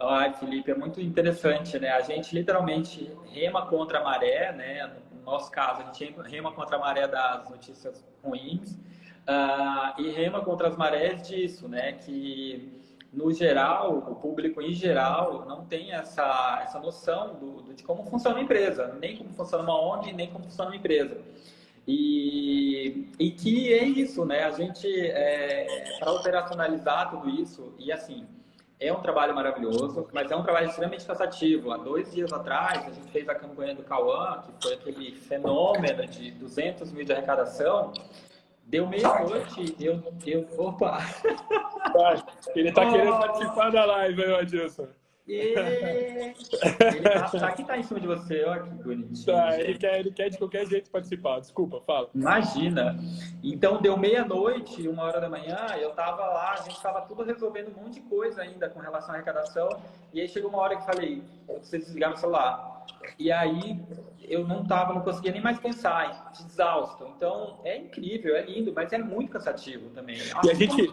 Ai, 0.00 0.32
Felipe, 0.34 0.70
é 0.70 0.74
muito 0.74 1.00
interessante, 1.00 1.78
né? 1.78 1.90
A 1.90 2.00
gente 2.00 2.34
literalmente 2.34 3.10
rema 3.30 3.66
contra 3.66 3.98
a 3.98 4.04
maré, 4.04 4.52
né? 4.52 4.90
No 5.12 5.22
nosso 5.32 5.50
caso, 5.50 5.82
a 5.82 5.84
gente 5.92 6.14
rema 6.22 6.52
contra 6.52 6.76
a 6.76 6.78
maré 6.78 7.06
das 7.06 7.48
notícias 7.50 8.04
ruins 8.24 8.72
uh, 8.72 10.00
e 10.00 10.10
rema 10.10 10.40
contra 10.40 10.68
as 10.68 10.76
marés 10.76 11.26
disso, 11.28 11.68
né? 11.68 11.92
Que 11.92 12.78
no 13.12 13.32
geral, 13.32 13.98
o 13.98 14.14
público 14.14 14.62
em 14.62 14.74
geral 14.74 15.44
não 15.46 15.64
tem 15.64 15.92
essa, 15.92 16.60
essa 16.62 16.78
noção 16.78 17.34
do, 17.34 17.62
do, 17.62 17.74
de 17.74 17.82
como 17.82 18.04
funciona 18.04 18.36
uma 18.36 18.42
empresa, 18.42 18.96
nem 19.00 19.16
como 19.16 19.30
funciona 19.34 19.64
uma 19.64 19.80
ONG, 19.80 20.12
nem 20.12 20.30
como 20.30 20.44
funciona 20.44 20.70
uma 20.70 20.76
empresa. 20.76 21.20
E, 21.86 23.10
e 23.18 23.30
que 23.30 23.72
é 23.72 23.84
isso, 23.84 24.24
né? 24.24 24.44
A 24.44 24.50
gente, 24.50 24.86
é, 24.86 25.96
para 25.98 26.12
operacionalizar 26.12 27.10
tudo 27.10 27.30
isso, 27.30 27.72
e 27.78 27.90
assim, 27.90 28.26
é 28.80 28.92
um 28.92 29.00
trabalho 29.00 29.34
maravilhoso, 29.34 30.08
mas 30.12 30.30
é 30.30 30.36
um 30.36 30.42
trabalho 30.42 30.68
extremamente 30.68 31.04
cansativo. 31.04 31.72
Há 31.72 31.78
dois 31.78 32.12
dias 32.12 32.32
atrás, 32.32 32.86
a 32.86 32.90
gente 32.90 33.10
fez 33.10 33.28
a 33.28 33.34
campanha 33.34 33.74
do 33.74 33.82
Cauã, 33.82 34.42
que 34.42 34.52
foi 34.62 34.74
aquele 34.74 35.12
fenômeno 35.16 36.06
de 36.06 36.30
200 36.32 36.92
mil 36.92 37.04
de 37.04 37.12
arrecadação. 37.12 37.92
Deu 38.64 38.86
meia-noite, 38.86 39.74
eu, 39.80 40.02
eu... 40.26 40.46
Opa! 40.58 40.98
Ele 42.54 42.68
está 42.68 42.86
oh. 42.86 42.92
querendo 42.92 43.18
participar 43.18 43.70
da 43.70 43.84
live, 43.84 44.24
aí, 44.24 44.34
Adilson. 44.34 44.88
Ele 45.28 47.02
tá, 47.02 47.28
tá, 47.28 47.46
aqui 47.48 47.64
tá 47.64 47.76
em 47.76 47.82
cima 47.82 48.00
de 48.00 48.06
você, 48.06 48.44
olha 48.44 48.62
que 48.62 48.70
bonitinho. 48.82 49.26
Tá, 49.26 49.60
ele 49.60 49.78
quer, 49.78 50.00
ele 50.00 50.10
quer 50.10 50.30
de 50.30 50.38
qualquer 50.38 50.66
jeito 50.66 50.90
participar. 50.90 51.40
Desculpa, 51.40 51.80
fala. 51.86 52.08
Imagina. 52.14 52.98
Então 53.42 53.80
deu 53.80 53.96
meia-noite, 53.96 54.88
uma 54.88 55.02
hora 55.02 55.20
da 55.20 55.28
manhã, 55.28 55.58
eu 55.78 55.90
tava 55.90 56.24
lá, 56.26 56.54
a 56.54 56.62
gente 56.62 56.80
tava 56.80 57.02
tudo 57.02 57.22
resolvendo 57.22 57.68
um 57.76 57.82
monte 57.82 57.94
de 57.94 58.00
coisa 58.00 58.40
ainda 58.40 58.70
com 58.70 58.80
relação 58.80 59.10
à 59.10 59.14
arrecadação. 59.14 59.68
E 60.14 60.20
aí 60.20 60.28
chegou 60.28 60.48
uma 60.48 60.60
hora 60.60 60.76
que 60.76 60.86
falei, 60.86 61.22
eu 61.46 61.56
preciso 61.56 61.84
desligar 61.84 62.14
o 62.14 62.16
celular. 62.16 62.86
E 63.18 63.30
aí 63.30 63.78
eu 64.22 64.46
não 64.46 64.64
tava, 64.64 64.94
não 64.94 65.02
conseguia 65.02 65.32
nem 65.32 65.42
mais 65.42 65.58
pensar, 65.58 66.32
exausto. 66.40 67.06
Então 67.16 67.60
é 67.64 67.76
incrível, 67.76 68.34
é 68.34 68.42
lindo, 68.42 68.72
mas 68.74 68.92
é 68.92 68.98
muito 68.98 69.30
cansativo 69.30 69.90
também. 69.90 70.16
e 70.44 70.50
a 70.50 70.54
gente 70.54 70.90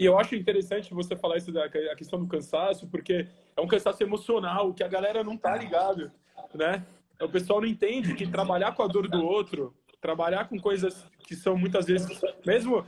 e 0.00 0.06
eu 0.06 0.18
acho 0.18 0.34
interessante 0.34 0.94
você 0.94 1.14
falar 1.14 1.36
isso 1.36 1.52
da 1.52 1.66
a 1.66 1.94
questão 1.94 2.18
do 2.18 2.26
cansaço, 2.26 2.88
porque 2.88 3.28
é 3.54 3.60
um 3.60 3.68
cansaço 3.68 4.02
emocional 4.02 4.72
que 4.72 4.82
a 4.82 4.88
galera 4.88 5.22
não 5.22 5.36
tá 5.36 5.54
ligado, 5.54 6.10
né? 6.54 6.86
O 7.20 7.28
pessoal 7.28 7.60
não 7.60 7.68
entende 7.68 8.14
que 8.14 8.26
trabalhar 8.26 8.74
com 8.74 8.82
a 8.82 8.86
dor 8.86 9.06
do 9.06 9.22
outro, 9.22 9.74
trabalhar 10.00 10.48
com 10.48 10.58
coisas 10.58 11.06
que 11.18 11.36
são 11.36 11.54
muitas 11.54 11.84
vezes, 11.84 12.18
mesmo, 12.46 12.82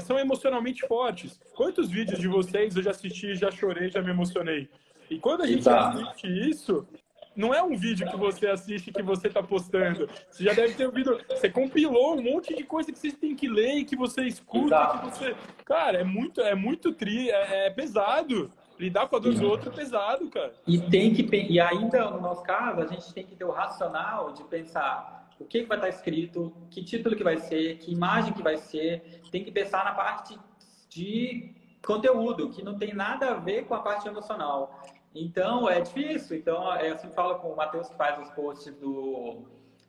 são 0.00 0.16
emocionalmente 0.16 0.86
fortes. 0.86 1.40
Quantos 1.56 1.90
vídeos 1.90 2.20
de 2.20 2.28
vocês 2.28 2.76
eu 2.76 2.84
já 2.84 2.92
assisti, 2.92 3.34
já 3.34 3.50
chorei, 3.50 3.90
já 3.90 4.00
me 4.00 4.10
emocionei? 4.10 4.70
E 5.10 5.18
quando 5.18 5.42
a 5.42 5.46
gente 5.48 5.58
Exato. 5.58 5.98
assiste 5.98 6.28
isso, 6.48 6.86
não 7.36 7.52
é 7.52 7.62
um 7.62 7.76
vídeo 7.76 8.08
que 8.08 8.16
você 8.16 8.46
assiste 8.46 8.92
que 8.92 9.02
você 9.02 9.28
está 9.28 9.42
postando. 9.42 10.08
Você 10.30 10.44
já 10.44 10.52
deve 10.52 10.74
ter 10.74 10.86
ouvido. 10.86 11.18
Você 11.28 11.50
compilou 11.50 12.16
um 12.16 12.22
monte 12.22 12.54
de 12.54 12.64
coisa 12.64 12.92
que 12.92 12.98
você 12.98 13.12
tem 13.12 13.34
que 13.34 13.48
ler 13.48 13.84
que 13.84 13.96
você 13.96 14.22
escuta. 14.22 14.86
Que 14.86 15.10
você... 15.10 15.36
Cara, 15.64 15.98
é 15.98 16.04
muito, 16.04 16.40
é 16.40 16.54
muito 16.54 16.92
tri, 16.92 17.30
é, 17.30 17.66
é 17.66 17.70
pesado. 17.70 18.52
Lidar 18.78 19.08
com 19.08 19.16
a 19.16 19.18
dor 19.18 19.34
do 19.34 19.48
outro 19.48 19.70
é 19.70 19.72
pesado, 19.72 20.28
cara. 20.28 20.52
E 20.66 20.78
tem 20.78 21.14
que 21.14 21.24
e 21.48 21.60
ainda 21.60 22.10
no 22.10 22.20
nosso 22.20 22.42
caso 22.42 22.80
a 22.80 22.86
gente 22.86 23.12
tem 23.14 23.24
que 23.24 23.36
ter 23.36 23.44
o 23.44 23.50
racional 23.50 24.32
de 24.32 24.42
pensar 24.44 25.30
o 25.38 25.44
que, 25.44 25.62
que 25.62 25.66
vai 25.66 25.78
estar 25.78 25.88
escrito, 25.88 26.52
que 26.70 26.82
título 26.82 27.16
que 27.16 27.24
vai 27.24 27.38
ser, 27.38 27.78
que 27.78 27.92
imagem 27.92 28.32
que 28.32 28.42
vai 28.42 28.56
ser. 28.56 29.22
Tem 29.30 29.44
que 29.44 29.50
pensar 29.50 29.84
na 29.84 29.92
parte 29.92 30.38
de 30.88 31.54
conteúdo 31.84 32.50
que 32.50 32.62
não 32.62 32.76
tem 32.76 32.94
nada 32.94 33.30
a 33.30 33.34
ver 33.34 33.64
com 33.66 33.74
a 33.74 33.80
parte 33.80 34.08
emocional. 34.08 34.82
Então, 35.14 35.68
é 35.68 35.80
difícil. 35.80 36.36
Então, 36.36 36.74
é, 36.74 36.90
eu 36.90 36.98
sempre 36.98 37.14
falo 37.14 37.36
com 37.36 37.48
o 37.48 37.56
Matheus 37.56 37.88
que 37.88 37.96
faz 37.96 38.18
os 38.18 38.30
posts 38.34 38.74
do, 38.74 39.44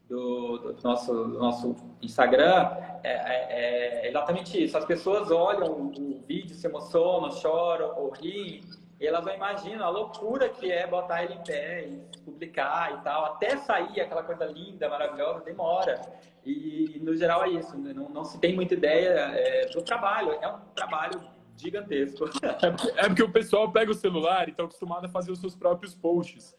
do, 0.07 0.57
do 0.57 0.83
nosso, 0.83 1.13
do 1.13 1.39
nosso 1.39 1.75
Instagram, 2.01 2.77
é, 3.03 3.11
é, 3.11 3.47
é, 3.49 4.07
exatamente 4.07 4.63
isso. 4.63 4.77
As 4.77 4.85
pessoas 4.85 5.31
olham 5.31 5.71
o, 5.71 6.21
vídeo, 6.27 6.55
se 6.55 6.67
emocionam, 6.67 7.31
choram 7.31 7.97
ou 7.97 8.11
riem, 8.11 8.61
e 8.99 9.05
elas 9.05 9.25
não 9.25 9.33
imaginam 9.33 9.85
a 9.85 9.89
loucura 9.89 10.47
que 10.47 10.71
é 10.71 10.87
botar 10.87 11.23
ele 11.23 11.33
em 11.33 11.43
pé 11.43 11.85
e 11.85 12.19
publicar 12.19 12.93
e 12.93 13.03
tal. 13.03 13.25
Até 13.25 13.57
sair 13.57 13.99
aquela 13.99 14.23
coisa 14.23 14.45
linda, 14.45 14.87
maravilhosa, 14.87 15.41
demora. 15.41 16.01
E, 16.45 16.99
no 17.03 17.15
geral, 17.15 17.43
é 17.43 17.49
isso. 17.49 17.77
Não, 17.77 18.09
não 18.09 18.23
se 18.23 18.39
tem 18.39 18.55
muita 18.55 18.73
ideia 18.73 19.09
é, 19.09 19.67
do 19.67 19.81
trabalho. 19.81 20.37
É 20.41 20.47
um 20.47 20.59
trabalho 20.75 21.21
gigantesco. 21.57 22.25
É 22.43 22.71
porque, 22.71 22.99
é 22.99 23.07
porque, 23.07 23.23
o 23.23 23.31
pessoal 23.31 23.71
pega 23.71 23.91
o 23.91 23.95
celular 23.95 24.47
e 24.47 24.51
está 24.51 24.63
acostumado 24.63 25.05
a 25.05 25.09
fazer 25.09 25.31
os 25.31 25.39
seus 25.39 25.55
próprios 25.55 25.93
posts. 25.93 26.55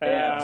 É, 0.00 0.14
é. 0.14 0.38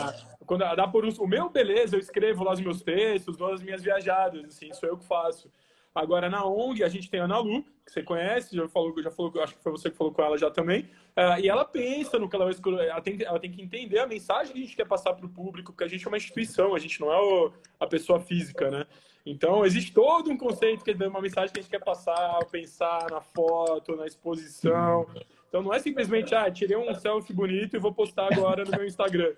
quando 0.45 0.61
dá 0.75 0.87
por 0.87 1.05
o 1.05 1.27
meu, 1.27 1.49
beleza, 1.49 1.95
eu 1.95 1.99
escrevo 1.99 2.43
lá 2.43 2.53
os 2.53 2.59
meus 2.59 2.81
textos, 2.81 3.37
dou 3.37 3.53
as 3.53 3.61
minhas 3.61 3.81
viajadas, 3.81 4.43
assim, 4.45 4.73
sou 4.73 4.89
eu 4.89 4.97
que 4.97 5.05
faço. 5.05 5.49
Agora, 5.95 6.29
na 6.29 6.45
ONG, 6.45 6.83
a 6.83 6.89
gente 6.89 7.09
tem 7.09 7.21
a 7.21 7.23
Ana 7.23 7.37
Lu, 7.39 7.63
que 7.85 7.91
você 7.91 8.03
conhece, 8.03 8.53
já 8.53 8.67
falou, 8.67 9.01
já 9.01 9.09
falou, 9.09 9.31
acho 9.41 9.55
que 9.55 9.63
foi 9.63 9.71
você 9.71 9.89
que 9.89 9.95
falou 9.95 10.11
com 10.11 10.21
ela 10.21 10.37
já 10.37 10.51
também. 10.51 10.89
Uh, 11.15 11.39
e 11.41 11.47
ela 11.47 11.63
pensa 11.63 12.19
no 12.19 12.27
que 12.27 12.35
ela 12.35 12.43
vai 12.43 12.53
escolher, 12.53 12.89
ela 12.89 12.99
tem, 12.99 13.17
ela 13.23 13.39
tem 13.39 13.49
que 13.49 13.61
entender 13.61 13.99
a 13.99 14.05
mensagem 14.05 14.51
que 14.51 14.59
a 14.59 14.61
gente 14.61 14.75
quer 14.75 14.85
passar 14.85 15.13
para 15.13 15.25
o 15.25 15.29
público, 15.29 15.71
porque 15.71 15.85
a 15.85 15.87
gente 15.87 16.05
é 16.05 16.09
uma 16.09 16.17
instituição, 16.17 16.75
a 16.75 16.79
gente 16.79 16.99
não 16.99 17.13
é 17.13 17.17
o, 17.17 17.53
a 17.79 17.87
pessoa 17.87 18.19
física, 18.19 18.69
né? 18.69 18.85
Então, 19.25 19.65
existe 19.65 19.91
todo 19.91 20.29
um 20.29 20.37
conceito 20.37 20.83
que 20.83 20.91
é 20.91 21.07
uma 21.07 21.21
mensagem 21.21 21.51
que 21.51 21.59
a 21.59 21.61
gente 21.61 21.71
quer 21.71 21.83
passar, 21.83 22.45
pensar 22.45 23.09
na 23.09 23.21
foto, 23.21 23.95
na 23.95 24.05
exposição. 24.05 25.07
Então, 25.47 25.63
não 25.63 25.73
é 25.73 25.79
simplesmente, 25.79 26.35
ah, 26.35 26.51
tirei 26.51 26.77
um 26.77 26.93
selfie 26.93 27.33
bonito 27.33 27.75
e 27.75 27.79
vou 27.79 27.91
postar 27.91 28.31
agora 28.31 28.63
no 28.63 28.71
meu 28.71 28.85
Instagram. 28.85 29.33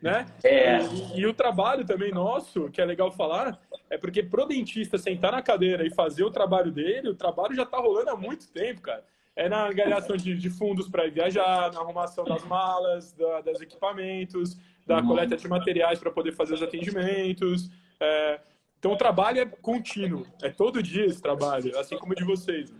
Né? 0.00 0.24
É. 0.42 0.78
E, 0.78 1.20
e, 1.20 1.26
o 1.26 1.34
trabalho 1.34 1.84
também 1.84 2.10
nosso, 2.10 2.70
que 2.70 2.80
é 2.80 2.84
legal 2.84 3.12
falar, 3.12 3.60
é 3.90 3.98
porque 3.98 4.22
pro 4.22 4.46
dentista 4.46 4.96
sentar 4.96 5.32
na 5.32 5.42
cadeira 5.42 5.86
e 5.86 5.90
fazer 5.90 6.24
o 6.24 6.30
trabalho 6.30 6.72
dele, 6.72 7.10
o 7.10 7.14
trabalho 7.14 7.54
já 7.54 7.64
está 7.64 7.76
rolando 7.76 8.10
há 8.10 8.16
muito 8.16 8.48
tempo, 8.48 8.80
cara. 8.80 9.04
É 9.34 9.50
na 9.50 9.66
angariação 9.66 10.16
de, 10.16 10.34
de 10.34 10.48
fundos 10.48 10.88
para 10.88 11.10
viajar, 11.10 11.70
na 11.74 11.80
arrumação 11.80 12.24
das 12.24 12.42
malas, 12.44 13.12
da, 13.12 13.42
dos 13.42 13.60
equipamentos, 13.60 14.56
da 14.86 14.96
uhum. 14.96 15.08
coleta 15.08 15.36
de 15.36 15.46
materiais 15.46 15.98
para 15.98 16.10
poder 16.10 16.32
fazer 16.32 16.54
os 16.54 16.62
atendimentos. 16.62 17.68
É, 18.00 18.40
então 18.78 18.92
o 18.92 18.96
trabalho 18.96 19.40
é 19.40 19.46
contínuo, 19.46 20.26
é 20.42 20.50
todo 20.50 20.82
dia 20.82 21.06
esse 21.06 21.20
trabalho, 21.20 21.78
assim 21.78 21.96
como 21.96 22.12
o 22.12 22.16
de 22.16 22.24
vocês. 22.24 22.72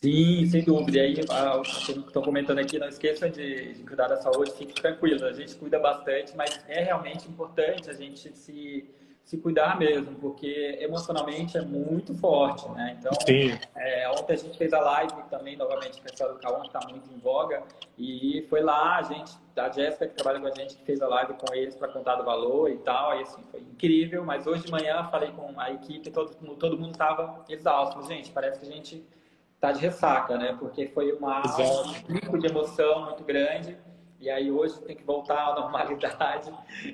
Sim, 0.00 0.46
sem 0.46 0.62
dúvida. 0.62 0.98
E 0.98 1.00
aí, 1.00 1.20
estão 1.20 2.22
comentando 2.22 2.58
aqui, 2.58 2.78
não 2.78 2.88
esqueçam 2.88 3.30
de, 3.30 3.74
de 3.74 3.82
cuidar 3.82 4.08
da 4.08 4.16
saúde, 4.18 4.52
fique 4.52 4.74
tranquilo. 4.80 5.24
A 5.24 5.32
gente 5.32 5.54
cuida 5.54 5.78
bastante, 5.78 6.36
mas 6.36 6.60
é 6.68 6.82
realmente 6.84 7.26
importante 7.28 7.88
a 7.88 7.94
gente 7.94 8.36
se 8.36 8.88
se 9.26 9.36
cuidar 9.38 9.76
mesmo, 9.76 10.14
porque 10.20 10.78
emocionalmente 10.80 11.58
é 11.58 11.60
muito 11.60 12.14
forte, 12.14 12.68
né? 12.70 12.96
Então, 12.96 13.12
é, 13.74 14.08
ontem 14.08 14.34
a 14.34 14.36
gente 14.36 14.56
fez 14.56 14.72
a 14.72 14.78
live 14.78 15.14
também, 15.28 15.56
novamente, 15.56 16.00
com 16.00 16.24
a 16.24 16.28
do 16.28 16.38
Cauã, 16.38 16.60
que 16.60 16.68
está 16.68 16.78
muito 16.88 17.12
em 17.12 17.18
voga, 17.18 17.64
e 17.98 18.46
foi 18.48 18.60
lá, 18.60 18.98
a 18.98 19.02
gente, 19.02 19.36
a 19.56 19.68
Jéssica, 19.68 20.06
que 20.06 20.14
trabalha 20.14 20.38
com 20.38 20.46
a 20.46 20.52
gente, 20.52 20.76
que 20.76 20.84
fez 20.84 21.02
a 21.02 21.08
live 21.08 21.34
com 21.34 21.52
eles 21.52 21.74
para 21.74 21.88
contar 21.88 22.14
do 22.14 22.24
valor 22.24 22.70
e 22.70 22.78
tal, 22.78 23.18
e 23.18 23.22
assim, 23.22 23.42
foi 23.50 23.58
incrível, 23.62 24.24
mas 24.24 24.46
hoje 24.46 24.62
de 24.62 24.70
manhã 24.70 25.02
falei 25.10 25.32
com 25.32 25.58
a 25.58 25.72
equipe, 25.72 26.08
todo, 26.08 26.32
todo 26.54 26.78
mundo 26.78 26.92
estava 26.92 27.44
exausto. 27.48 28.06
Gente, 28.06 28.30
parece 28.30 28.60
que 28.60 28.68
a 28.68 28.70
gente 28.70 29.04
tá 29.58 29.72
de 29.72 29.80
ressaca, 29.80 30.38
né? 30.38 30.54
Porque 30.56 30.86
foi 30.86 31.10
uma, 31.10 31.40
um 31.40 32.02
pico 32.04 32.38
de 32.38 32.46
emoção 32.46 33.06
muito 33.06 33.24
grande, 33.24 33.76
e 34.20 34.30
aí 34.30 34.50
hoje 34.50 34.80
tem 34.82 34.96
que 34.96 35.04
voltar 35.04 35.38
à 35.38 35.54
normalidade, 35.60 36.52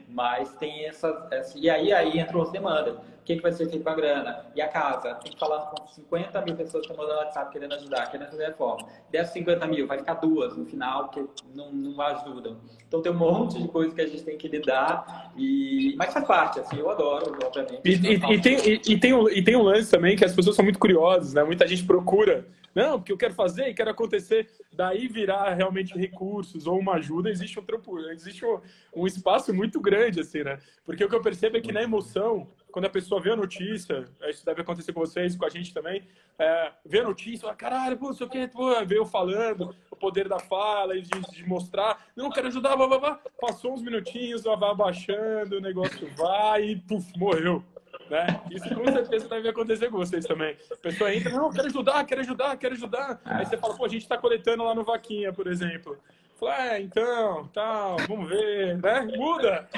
mas 0.09 0.53
tem 0.55 0.87
essa, 0.87 1.29
essa 1.31 1.59
e 1.59 1.69
aí 1.71 1.93
aí 1.93 2.19
entram 2.19 2.43
as 2.43 2.51
demandas. 2.51 2.95
O 2.95 3.25
que, 3.25 3.37
que 3.37 3.43
vai 3.43 3.53
ser 3.53 3.69
feito 3.71 3.85
com 3.85 3.91
a 3.91 3.95
grana? 3.95 4.47
E 4.53 4.61
a 4.61 4.67
casa? 4.67 5.15
Tem 5.15 5.31
que 5.31 5.39
falar 5.39 5.61
com 5.67 5.87
50 5.87 6.41
mil 6.43 6.57
pessoas 6.57 6.85
que 6.85 6.91
estão 6.91 6.97
mandando 6.97 7.25
WhatsApp 7.25 7.53
querendo 7.53 7.75
ajudar, 7.75 8.11
querendo 8.11 8.31
fazer 8.31 8.47
reforma. 8.47 8.89
Dessas 9.13 9.33
50 9.33 9.65
mil, 9.69 9.87
vai 9.87 9.99
ficar 9.99 10.15
duas 10.15 10.57
no 10.57 10.67
final, 10.67 11.05
porque 11.09 11.25
não, 11.55 11.71
não 11.71 12.03
ajudam. 12.03 12.57
Então 12.89 13.01
tem 13.01 13.13
um 13.13 13.17
monte 13.17 13.63
de 13.63 13.69
coisa 13.69 13.95
que 13.95 14.01
a 14.01 14.09
gente 14.09 14.25
tem 14.25 14.37
que 14.37 14.49
lidar, 14.49 15.33
e... 15.37 15.95
mas 15.97 16.13
faz 16.13 16.27
parte, 16.27 16.59
assim, 16.59 16.81
eu 16.81 16.91
adoro, 16.91 17.33
obviamente. 17.45 17.81
E, 17.85 18.41
tem, 18.41 18.59
e, 18.85 18.99
tem 18.99 19.13
um, 19.13 19.29
e 19.29 19.41
tem 19.41 19.55
um 19.55 19.63
lance 19.63 19.89
também 19.89 20.17
que 20.17 20.25
as 20.25 20.35
pessoas 20.35 20.57
são 20.57 20.65
muito 20.65 20.81
curiosas, 20.81 21.33
né? 21.33 21.45
Muita 21.45 21.65
gente 21.65 21.85
procura 21.85 22.45
não, 22.75 22.99
porque 22.99 23.13
eu 23.13 23.19
quero 23.19 23.35
fazer 23.35 23.69
e 23.69 23.75
quero 23.75 23.91
acontecer, 23.91 24.49
daí 24.75 25.09
virar 25.09 25.55
realmente 25.55 25.97
recursos 25.97 26.67
ou 26.67 26.79
uma 26.79 26.95
ajuda, 26.95 27.31
existe 27.31 27.59
um 27.59 27.63
trampo, 27.63 27.99
existe 28.11 28.45
um, 28.45 28.61
um, 28.95 29.07
espaço 29.07 29.53
muito 29.53 29.81
grande, 29.81 30.21
assim, 30.21 30.43
né? 30.43 30.59
Porque 30.85 31.05
o 31.05 31.09
que 31.09 31.15
eu 31.15 31.23
percebo 31.23 31.57
é 31.57 31.61
que 31.61 31.73
na 31.73 31.83
emoção, 31.83 32.49
quando 32.71 32.87
a 32.87 32.91
pessoa 32.91 33.21
vê 33.21 33.33
a 33.33 33.37
notícia, 33.37 34.05
isso 34.29 34.45
deve 34.45 34.63
acontecer 34.63 34.93
com 34.93 35.01
vocês, 35.01 35.37
com 35.37 35.45
a 35.45 35.51
gente 35.51 35.75
também, 35.75 36.07
é, 36.39 36.73
vê 36.85 37.01
a 37.01 37.05
notícia, 37.05 37.43
fala, 37.43 37.55
caralho, 37.55 37.99
pô, 37.99 38.13
sei 38.13 38.27
o 38.27 38.31
que, 38.31 38.49
pô, 38.49 38.73
eu 38.73 39.07
falando, 39.07 39.75
o 39.91 39.97
poder 39.97 40.29
da 40.29 40.39
fala, 40.39 41.01
de, 41.01 41.09
de 41.09 41.47
mostrar, 41.47 42.07
não, 42.17 42.31
quero 42.31 42.49
ajudar, 42.49 42.77
blá, 42.77 42.87
blá, 42.87 42.99
blá. 42.99 43.21
passou 43.41 43.75
uns 43.75 43.83
minutinhos, 43.83 44.45
vai 44.45 44.71
abaixando, 44.71 45.57
o 45.57 45.61
negócio 45.61 46.09
vai 46.17 46.65
e, 46.65 46.77
puf, 46.77 47.13
morreu. 47.19 47.63
Né? 48.11 48.41
Isso 48.51 48.75
com 48.75 48.85
certeza 48.93 49.29
deve 49.29 49.49
acontecer 49.49 49.91
com 49.91 49.97
vocês 49.97 50.25
também. 50.25 50.57
A 50.71 50.77
pessoa 50.77 51.15
entra, 51.15 51.31
não, 51.33 51.51
quero 51.51 51.69
ajudar, 51.69 52.05
quero 52.05 52.21
ajudar, 52.21 52.57
quero 52.57 52.75
ajudar. 52.75 53.21
Aí 53.25 53.47
você 53.47 53.57
fala, 53.57 53.75
pô, 53.75 53.85
a 53.85 53.89
gente 53.89 54.03
está 54.03 54.19
coletando 54.19 54.65
lá 54.65 54.75
no 54.75 54.85
Vaquinha, 54.85 55.33
por 55.33 55.47
exemplo. 55.47 55.97
Fala, 56.43 56.73
é, 56.73 56.81
então, 56.81 57.49
tal, 57.55 57.97
vamos 58.09 58.29
ver, 58.29 58.77
né? 58.83 59.01
Muda. 59.17 59.69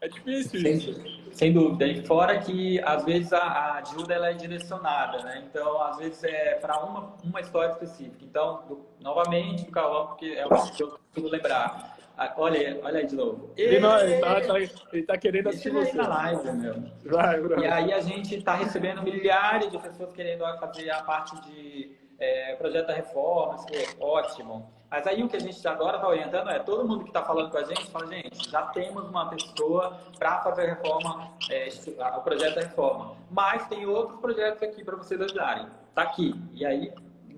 É, 0.00 0.06
é 0.06 0.08
difícil 0.08 0.60
sem, 0.60 0.72
isso. 0.74 1.00
Sem 1.32 1.52
dúvida. 1.52 1.86
E 1.86 2.04
fora 2.04 2.40
que, 2.40 2.80
às 2.80 3.04
vezes, 3.04 3.32
a, 3.32 3.38
a 3.38 3.78
ajuda 3.78 4.14
ela 4.14 4.30
é 4.30 4.34
direcionada, 4.34 5.22
né? 5.22 5.44
Então, 5.48 5.80
às 5.80 5.96
vezes, 5.98 6.24
é 6.24 6.56
para 6.56 6.78
uma, 6.84 7.14
uma 7.22 7.40
história 7.40 7.70
específica. 7.70 8.24
Então, 8.24 8.64
do, 8.68 8.84
novamente, 9.00 9.62
o 9.62 9.70
Calão, 9.70 10.08
porque 10.08 10.26
é 10.26 10.44
o 10.44 10.48
que 10.48 10.82
eu 10.82 10.98
consigo 11.14 11.28
lembrar 11.28 11.95
ah, 12.18 12.32
olha, 12.38 12.80
olha 12.82 12.98
aí 13.00 13.06
de 13.06 13.14
novo. 13.14 13.52
Ele, 13.56 13.78
não, 13.78 13.98
ele, 14.00 14.18
tá, 14.18 14.40
tá, 14.40 14.58
ele 14.58 15.02
tá 15.02 15.18
querendo 15.18 15.48
assistir 15.50 15.70
você. 15.70 15.92
na 15.92 16.08
live, 16.08 16.52
meu. 16.52 16.74
Vai, 17.04 17.40
E 17.60 17.66
aí 17.66 17.92
a 17.92 18.00
gente 18.00 18.36
está 18.36 18.54
recebendo 18.54 19.02
milhares 19.02 19.70
de 19.70 19.78
pessoas 19.78 20.12
querendo 20.14 20.44
fazer 20.58 20.90
a 20.90 21.02
parte 21.02 21.38
de 21.42 21.94
é, 22.18 22.54
projeto 22.56 22.86
da 22.86 22.94
reforma, 22.94 23.56
isso 23.56 23.66
é 23.70 24.02
ótimo. 24.02 24.72
Mas 24.90 25.06
aí 25.06 25.22
o 25.22 25.28
que 25.28 25.36
a 25.36 25.40
gente 25.40 25.66
agora 25.68 25.96
está 25.96 26.08
orientando 26.08 26.48
é 26.48 26.58
todo 26.60 26.88
mundo 26.88 27.02
que 27.02 27.10
está 27.10 27.22
falando 27.22 27.50
com 27.50 27.58
a 27.58 27.64
gente, 27.64 27.90
fala, 27.90 28.06
gente, 28.06 28.50
já 28.50 28.62
temos 28.68 29.04
uma 29.04 29.28
pessoa 29.28 29.98
para 30.18 30.40
fazer 30.42 30.62
a 30.62 30.74
reforma, 30.74 31.32
é, 31.50 31.68
o 32.16 32.20
projeto 32.22 32.54
da 32.54 32.60
reforma. 32.62 33.16
Mas 33.30 33.66
tem 33.68 33.84
outros 33.84 34.18
projetos 34.20 34.62
aqui 34.62 34.82
para 34.82 34.96
vocês 34.96 35.20
ajudarem. 35.20 35.66
Tá 35.94 36.02
aqui. 36.02 36.34
E 36.54 36.64
aí, 36.64 36.92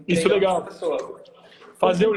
isso 0.06 0.28
é 0.28 0.34
legal. 0.34 0.62
Pessoa. 0.62 1.20
Fazer 1.78 2.06
o 2.06 2.14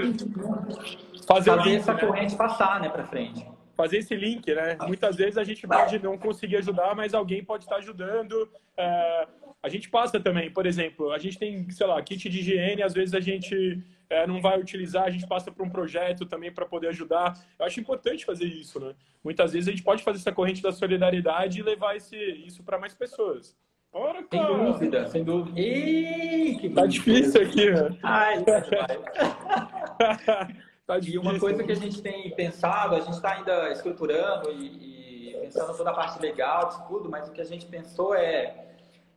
fazer, 1.25 1.51
fazer 1.51 1.69
link, 1.69 1.79
essa 1.79 1.93
né? 1.93 1.99
corrente 1.99 2.35
passar 2.35 2.79
né, 2.79 2.89
para 2.89 3.05
frente. 3.05 3.45
Fazer 3.75 3.97
esse 3.97 4.15
link, 4.15 4.53
né? 4.53 4.77
Muitas 4.87 5.15
vezes 5.15 5.37
a 5.37 5.43
gente 5.43 5.67
pode 5.67 5.99
não 5.99 6.17
conseguir 6.17 6.57
ajudar, 6.57 6.95
mas 6.95 7.13
alguém 7.13 7.43
pode 7.43 7.63
estar 7.63 7.77
ajudando. 7.77 8.49
É, 8.77 9.27
a 9.63 9.69
gente 9.69 9.89
passa 9.89 10.19
também, 10.19 10.51
por 10.51 10.65
exemplo, 10.65 11.11
a 11.11 11.19
gente 11.19 11.37
tem, 11.37 11.69
sei 11.69 11.87
lá, 11.87 12.01
kit 12.01 12.27
de 12.27 12.39
higiene, 12.39 12.81
às 12.81 12.93
vezes 12.93 13.13
a 13.13 13.19
gente 13.19 13.81
é, 14.09 14.25
não 14.25 14.41
vai 14.41 14.59
utilizar, 14.59 15.03
a 15.03 15.09
gente 15.09 15.27
passa 15.27 15.51
para 15.51 15.63
um 15.63 15.69
projeto 15.69 16.25
também 16.25 16.51
para 16.51 16.65
poder 16.65 16.87
ajudar. 16.87 17.37
Eu 17.59 17.65
acho 17.65 17.79
importante 17.79 18.25
fazer 18.25 18.45
isso, 18.45 18.79
né? 18.79 18.93
Muitas 19.23 19.53
vezes 19.53 19.67
a 19.67 19.71
gente 19.71 19.83
pode 19.83 20.03
fazer 20.03 20.17
essa 20.17 20.31
corrente 20.31 20.61
da 20.61 20.71
solidariedade 20.71 21.59
e 21.59 21.63
levar 21.63 21.95
esse, 21.95 22.17
isso 22.17 22.63
para 22.63 22.79
mais 22.79 22.93
pessoas. 22.93 23.55
Ora, 23.93 24.25
sem 24.29 24.45
dúvida, 24.45 25.07
sem 25.07 25.23
dúvida. 25.23 25.59
Ih, 25.59 26.57
que 26.59 26.69
tá 26.69 26.85
difícil 26.85 27.41
aqui, 27.41 27.69
né? 27.69 27.97
Ai. 28.01 28.43
E 31.03 31.17
uma 31.17 31.39
coisa 31.39 31.63
que 31.63 31.71
a 31.71 31.75
gente 31.75 32.01
tem 32.01 32.29
pensado, 32.35 32.95
a 32.95 32.99
gente 32.99 33.13
está 33.13 33.33
ainda 33.33 33.71
estruturando 33.71 34.51
e, 34.51 35.33
e 35.33 35.37
pensando 35.39 35.75
toda 35.77 35.89
a 35.89 35.93
parte 35.93 36.19
legal 36.19 36.67
disso 36.67 36.83
tudo, 36.87 37.09
mas 37.09 37.29
o 37.29 37.31
que 37.31 37.39
a 37.39 37.45
gente 37.45 37.65
pensou 37.65 38.13
é 38.13 38.71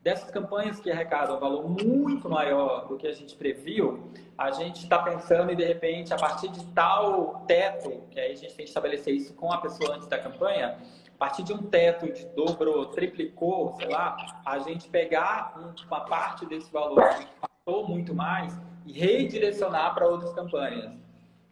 dessas 0.05 0.31
campanhas 0.31 0.79
que 0.79 0.91
arrecadam 0.91 1.37
um 1.37 1.41
valor 1.41 1.69
muito 1.69 2.29
maior 2.29 2.87
do 2.87 2.97
que 2.97 3.07
a 3.07 3.13
gente 3.13 3.35
previu, 3.35 4.13
a 4.37 4.51
gente 4.53 4.83
está 4.83 4.99
pensando 4.99 5.51
em, 5.51 5.57
de 5.57 5.65
repente, 5.65 6.13
a 6.13 6.17
partir 6.17 6.49
de 6.49 6.65
tal 6.67 7.43
teto, 7.47 8.03
que 8.11 8.21
aí 8.21 8.33
a 8.33 8.37
gente 8.37 8.55
tem 8.55 8.65
que 8.65 8.71
estabelecer 8.71 9.15
isso 9.15 9.33
com 9.35 9.51
a 9.51 9.59
pessoa 9.59 9.95
antes 9.95 10.07
da 10.07 10.19
campanha, 10.19 10.77
a 11.15 11.19
partir 11.19 11.43
de 11.43 11.55
um 11.55 11.63
teto 11.63 12.13
de 12.13 12.27
dobrou, 12.27 12.87
triplicou, 12.87 13.75
sei 13.79 13.89
lá, 13.89 14.43
a 14.45 14.59
gente 14.59 14.89
pegar 14.89 15.75
uma 15.87 16.01
parte 16.01 16.45
desse 16.45 16.71
valor 16.71 17.03
que 17.15 17.27
passou 17.41 17.89
muito 17.89 18.15
mais 18.15 18.55
e 18.85 18.93
redirecionar 18.93 19.95
para 19.95 20.07
outras 20.07 20.35
campanhas. 20.35 20.93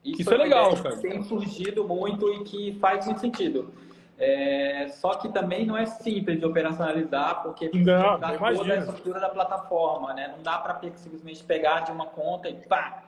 Isso, 0.04 0.22
Isso 0.22 0.34
é 0.34 0.36
legal, 0.36 0.76
cara. 0.76 0.96
Tem 0.96 1.22
surgido 1.22 1.86
muito 1.86 2.28
e 2.32 2.44
que 2.44 2.78
faz 2.80 3.06
muito 3.06 3.20
sentido. 3.20 3.72
É, 4.18 4.88
só 4.88 5.14
que 5.14 5.28
também 5.30 5.66
não 5.66 5.76
é 5.76 5.86
simples 5.86 6.38
de 6.38 6.46
operacionalizar, 6.46 7.42
porque 7.42 7.70
não, 7.74 8.18
dá 8.18 8.36
toda 8.36 8.74
a 8.74 8.76
estrutura 8.76 9.18
da 9.18 9.28
plataforma, 9.28 10.12
né? 10.14 10.28
Não 10.28 10.42
dá 10.42 10.58
para 10.58 10.78
simplesmente 10.96 11.42
pegar 11.42 11.80
de 11.80 11.90
uma 11.90 12.06
conta 12.06 12.48
e 12.48 12.54
pá, 12.54 13.02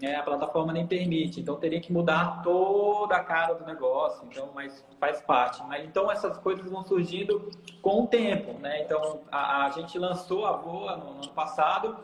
né, 0.00 0.16
a 0.16 0.22
plataforma 0.22 0.72
nem 0.72 0.86
permite, 0.86 1.40
então 1.40 1.56
teria 1.56 1.80
que 1.80 1.92
mudar 1.92 2.42
toda 2.42 3.16
a 3.16 3.24
cara 3.24 3.54
do 3.54 3.64
negócio, 3.64 4.26
então, 4.30 4.50
mas 4.54 4.84
faz 5.00 5.20
parte. 5.22 5.62
Mas, 5.66 5.84
então 5.84 6.10
essas 6.10 6.36
coisas 6.38 6.70
vão 6.70 6.84
surgindo 6.84 7.50
com 7.80 8.02
o 8.02 8.06
tempo, 8.06 8.58
né? 8.58 8.82
Então 8.82 9.20
a, 9.30 9.66
a 9.66 9.70
gente 9.70 9.98
lançou 9.98 10.46
a 10.46 10.52
Voa 10.52 10.96
no, 10.96 11.14
no 11.14 11.22
ano 11.22 11.28
passado, 11.28 11.96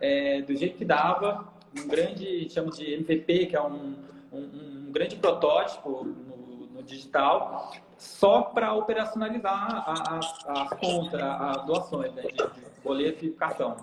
é, 0.00 0.42
do 0.42 0.54
jeito 0.54 0.76
que 0.76 0.84
dava, 0.84 1.48
um 1.76 1.88
grande, 1.88 2.48
chamo 2.50 2.70
de 2.70 2.94
MVP, 2.94 3.46
que 3.46 3.56
é 3.56 3.62
um, 3.62 3.96
um, 4.32 4.86
um 4.88 4.92
grande 4.92 5.16
protótipo 5.16 6.04
no, 6.04 6.66
no 6.66 6.82
digital, 6.82 7.72
só 7.96 8.42
para 8.42 8.74
operacionalizar 8.74 9.84
as, 9.88 10.46
as 10.48 10.70
contas, 10.78 11.20
as 11.20 11.66
doações, 11.66 12.12
né, 12.14 12.22
de, 12.22 12.36
de 12.36 12.80
boleto 12.82 13.24
e 13.24 13.30
cartão. 13.30 13.76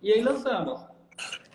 E 0.00 0.12
aí 0.12 0.20
lançamos 0.20 0.92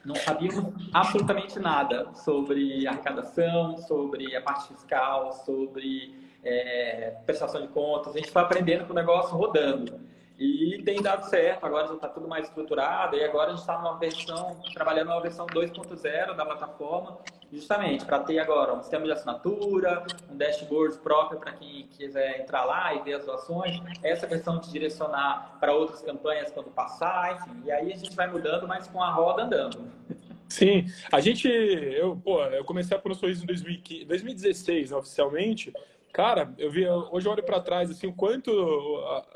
não 0.08 0.16
sabíamos 0.16 0.74
absolutamente 0.94 1.60
nada 1.60 2.14
sobre 2.14 2.88
arrecadação, 2.88 3.78
sobre 3.80 4.34
a 4.38 4.42
parte 4.42 4.70
fiscal, 4.70 5.34
sobre 5.34 6.16
é, 6.42 7.18
prestação 7.26 7.62
de 7.62 7.68
contas. 7.68 8.16
A 8.16 8.20
gente 8.20 8.32
foi 8.32 8.42
aprendendo 8.42 8.86
com 8.86 8.94
o 8.94 8.96
negócio 8.96 9.36
rodando. 9.36 10.00
E 10.40 10.84
tem 10.84 11.02
dado 11.02 11.28
certo, 11.28 11.66
agora 11.66 11.88
já 11.88 11.96
está 11.96 12.08
tudo 12.08 12.28
mais 12.28 12.48
estruturado, 12.48 13.16
e 13.16 13.24
agora 13.24 13.48
a 13.48 13.50
gente 13.52 13.62
está 13.62 13.78
numa 13.80 13.98
versão, 13.98 14.62
trabalhando 14.72 15.08
numa 15.08 15.22
versão 15.22 15.48
2.0 15.48 16.36
da 16.36 16.46
plataforma, 16.46 17.18
justamente 17.52 18.06
para 18.06 18.20
ter 18.20 18.38
agora 18.38 18.74
um 18.74 18.82
sistema 18.82 19.06
de 19.06 19.14
assinatura, 19.14 20.06
um 20.30 20.38
dashboard 20.38 21.00
próprio 21.00 21.40
para 21.40 21.54
quem 21.54 21.88
quiser 21.88 22.42
entrar 22.42 22.66
lá 22.66 22.94
e 22.94 23.02
ver 23.02 23.16
as 23.16 23.26
doações, 23.26 23.82
essa 24.04 24.28
questão 24.28 24.60
de 24.60 24.72
direcionar 24.72 25.58
para 25.60 25.74
outras 25.74 26.04
campanhas 26.04 26.52
quando 26.52 26.70
passar, 26.70 27.38
enfim, 27.38 27.64
e 27.66 27.72
aí 27.72 27.92
a 27.92 27.96
gente 27.96 28.16
vai 28.16 28.28
mudando, 28.28 28.68
mas 28.68 28.88
com 28.88 29.02
a 29.02 29.10
roda 29.10 29.44
andando. 29.44 29.92
Sim, 30.48 30.86
a 31.12 31.20
gente, 31.20 31.48
eu, 31.48 32.16
pô, 32.24 32.42
eu 32.44 32.64
comecei 32.64 32.96
a 32.96 33.02
um 33.04 33.14
Sorriso 33.14 33.44
em 33.44 34.06
2016, 34.06 34.92
né, 34.92 34.98
oficialmente, 34.98 35.74
Cara, 36.18 36.52
eu 36.58 36.72
vi, 36.72 36.84
hoje 37.12 37.28
eu 37.28 37.32
olho 37.32 37.44
para 37.44 37.60
trás, 37.60 37.92
assim, 37.92 38.08
o 38.08 38.12
quanto 38.12 38.50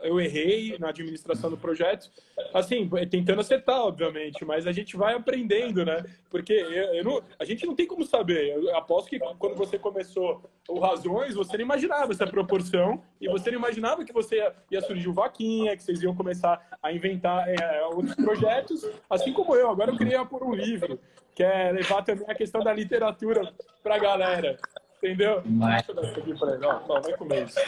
eu 0.02 0.20
errei 0.20 0.80
na 0.80 0.89
administração 0.89 1.48
do 1.48 1.56
projeto, 1.56 2.10
assim, 2.56 2.89
tentando 3.08 3.39
acertar, 3.39 3.82
obviamente, 3.82 4.44
mas 4.44 4.65
a 4.65 4.72
gente 4.72 4.98
vai 4.98 5.13
aprendendo, 5.13 5.86
né? 5.86 6.04
Porque 6.28 6.52
eu, 6.52 6.96
eu 6.96 7.04
não, 7.04 7.22
a 7.38 7.46
gente 7.46 7.67
não 7.67 7.76
tem 7.76 7.86
como 7.86 8.04
saber. 8.04 8.56
Eu 8.56 8.76
aposto 8.76 9.12
que 9.12 9.20
quando 9.38 9.54
você 9.54 9.78
começou 9.78 10.50
o 10.67 10.80
Razões, 10.80 11.36
você 11.36 11.56
não 11.56 11.65
imaginava 11.65 12.13
essa 12.13 12.26
proporção 12.26 13.04
e 13.22 13.30
você 13.30 13.52
não 13.52 13.60
imaginava 13.60 14.04
que 14.04 14.12
você 14.12 14.52
ia, 14.72 14.82
surgir 14.82 15.08
o 15.08 15.13
Vaquinha, 15.13 15.78
que 15.78 15.84
vocês 15.84 16.02
iam 16.02 16.15
começar 16.15 16.67
a 16.82 16.91
inventar 16.91 17.48
é, 17.48 17.86
outros 17.94 18.15
projetos, 18.15 18.89
assim 19.08 19.32
como 19.34 19.56
eu. 19.56 19.70
Agora 19.70 19.91
eu 19.91 19.98
queria 20.00 20.26
por 20.26 20.41
um 20.41 20.56
livro, 20.56 21.00
que 21.36 21.44
é 21.44 21.72
levar 21.72 22.02
também 22.02 22.26
a 22.28 22.34
questão 22.34 22.63
da 22.63 22.74
literatura 22.74 23.54
para 23.84 23.98
a 23.98 24.00
galera. 24.00 24.58
Entendeu? 25.02 25.42
Mas... 25.46 25.86
Deixa 25.86 25.92
eu 25.92 25.96
dar 25.96 26.04
isso 26.04 26.20
aqui 26.20 26.38
pra 26.38 26.54
ele. 26.54 26.66
Ó, 26.66 26.80
só 26.82 27.00
vai 27.00 27.18
comer 27.18 27.48
isso. 27.48 27.60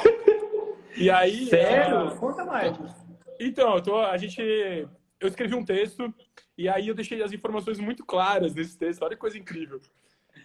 E 0.96 1.10
aí. 1.10 1.48
Sério? 1.48 2.08
É... 2.08 2.15
Conta 2.15 2.46
mais. 2.46 2.78
Então, 3.39 3.76
eu 3.76 3.82
tô, 3.82 3.98
a 3.98 4.15
gente. 4.17 4.41
Eu 5.19 5.28
escrevi 5.28 5.56
um 5.56 5.65
texto 5.65 6.13
e 6.58 6.69
aí 6.69 6.88
eu 6.88 6.93
deixei 6.93 7.24
as 7.24 7.32
informações 7.32 7.80
muito 7.80 8.06
claras 8.06 8.54
nesse 8.54 8.78
texto. 8.78 9.02
Olha 9.02 9.15
que 9.15 9.22
coisa 9.22 9.38
incrível. 9.38 9.82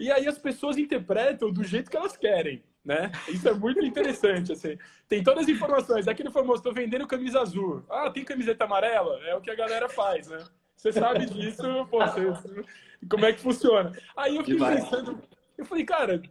E 0.00 0.10
aí 0.10 0.26
as 0.26 0.38
pessoas 0.38 0.78
interpretam 0.78 1.52
do 1.52 1.64
jeito 1.64 1.90
que 1.90 1.96
elas 1.96 2.16
querem, 2.16 2.62
né? 2.84 3.10
Isso 3.28 3.48
é 3.48 3.52
muito 3.52 3.84
interessante, 3.84 4.52
assim. 4.52 4.78
Tem 5.08 5.22
todas 5.22 5.42
as 5.44 5.48
informações. 5.48 6.06
Aquele 6.06 6.30
famoso, 6.30 6.62
tô 6.62 6.72
vendendo 6.72 7.06
camisa 7.06 7.40
azul. 7.40 7.84
Ah, 7.90 8.08
tem 8.10 8.24
camiseta 8.24 8.64
amarela? 8.64 9.18
É 9.26 9.34
o 9.34 9.40
que 9.40 9.50
a 9.50 9.56
galera 9.56 9.88
faz, 9.88 10.28
né? 10.28 10.38
Você 10.76 10.92
sabe 10.92 11.26
disso, 11.26 11.62
pô, 11.90 11.98
você, 11.98 12.32
como 13.10 13.26
é 13.26 13.32
que 13.32 13.40
funciona. 13.40 13.92
Aí 14.16 14.36
eu 14.36 14.44
fiquei 14.44 14.64
pensando, 14.64 15.20
eu 15.56 15.64
falei, 15.64 15.84
cara, 15.84 16.22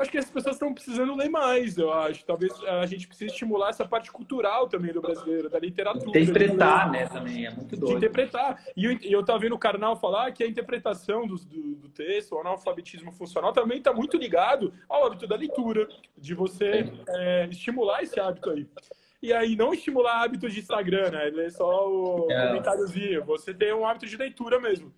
acho 0.00 0.10
que 0.10 0.18
as 0.18 0.30
pessoas 0.30 0.56
estão 0.56 0.72
precisando 0.72 1.14
ler 1.14 1.28
mais, 1.28 1.76
eu 1.76 1.92
acho. 1.92 2.24
Talvez 2.24 2.52
a 2.64 2.86
gente 2.86 3.06
precise 3.06 3.30
estimular 3.30 3.70
essa 3.70 3.86
parte 3.86 4.10
cultural 4.10 4.68
também 4.68 4.92
do 4.92 5.00
brasileiro, 5.00 5.48
da 5.48 5.58
literatura. 5.58 6.18
Interpretar, 6.18 6.90
né, 6.90 7.06
também, 7.06 7.46
é 7.46 7.50
muito 7.50 7.76
doido. 7.76 7.92
De 7.92 7.96
interpretar. 7.96 8.62
E 8.76 8.84
eu, 8.84 8.98
eu 9.02 9.24
tava 9.24 9.38
vendo 9.38 9.54
o 9.54 9.58
Karnal 9.58 9.96
falar 9.96 10.32
que 10.32 10.42
a 10.42 10.46
interpretação 10.46 11.26
do, 11.26 11.36
do, 11.36 11.74
do 11.76 11.88
texto, 11.88 12.34
o 12.34 12.40
analfabetismo 12.40 13.12
funcional, 13.12 13.52
também 13.52 13.78
está 13.78 13.92
muito 13.92 14.16
ligado 14.16 14.72
ao 14.88 15.06
hábito 15.06 15.26
da 15.26 15.36
leitura, 15.36 15.88
de 16.16 16.34
você 16.34 16.90
é, 17.08 17.48
estimular 17.50 18.02
esse 18.02 18.18
hábito 18.18 18.50
aí. 18.50 18.66
E 19.22 19.34
aí, 19.34 19.54
não 19.54 19.74
estimular 19.74 20.22
hábitos 20.22 20.54
de 20.54 20.60
Instagram, 20.60 21.10
né? 21.10 21.24
Ler 21.24 21.52
só 21.52 21.86
o 21.86 22.30
é. 22.30 22.48
comentáriozinho. 22.48 23.22
Você 23.26 23.52
tem 23.52 23.74
um 23.74 23.86
hábito 23.86 24.06
de 24.06 24.16
leitura 24.16 24.58
mesmo. 24.58 24.90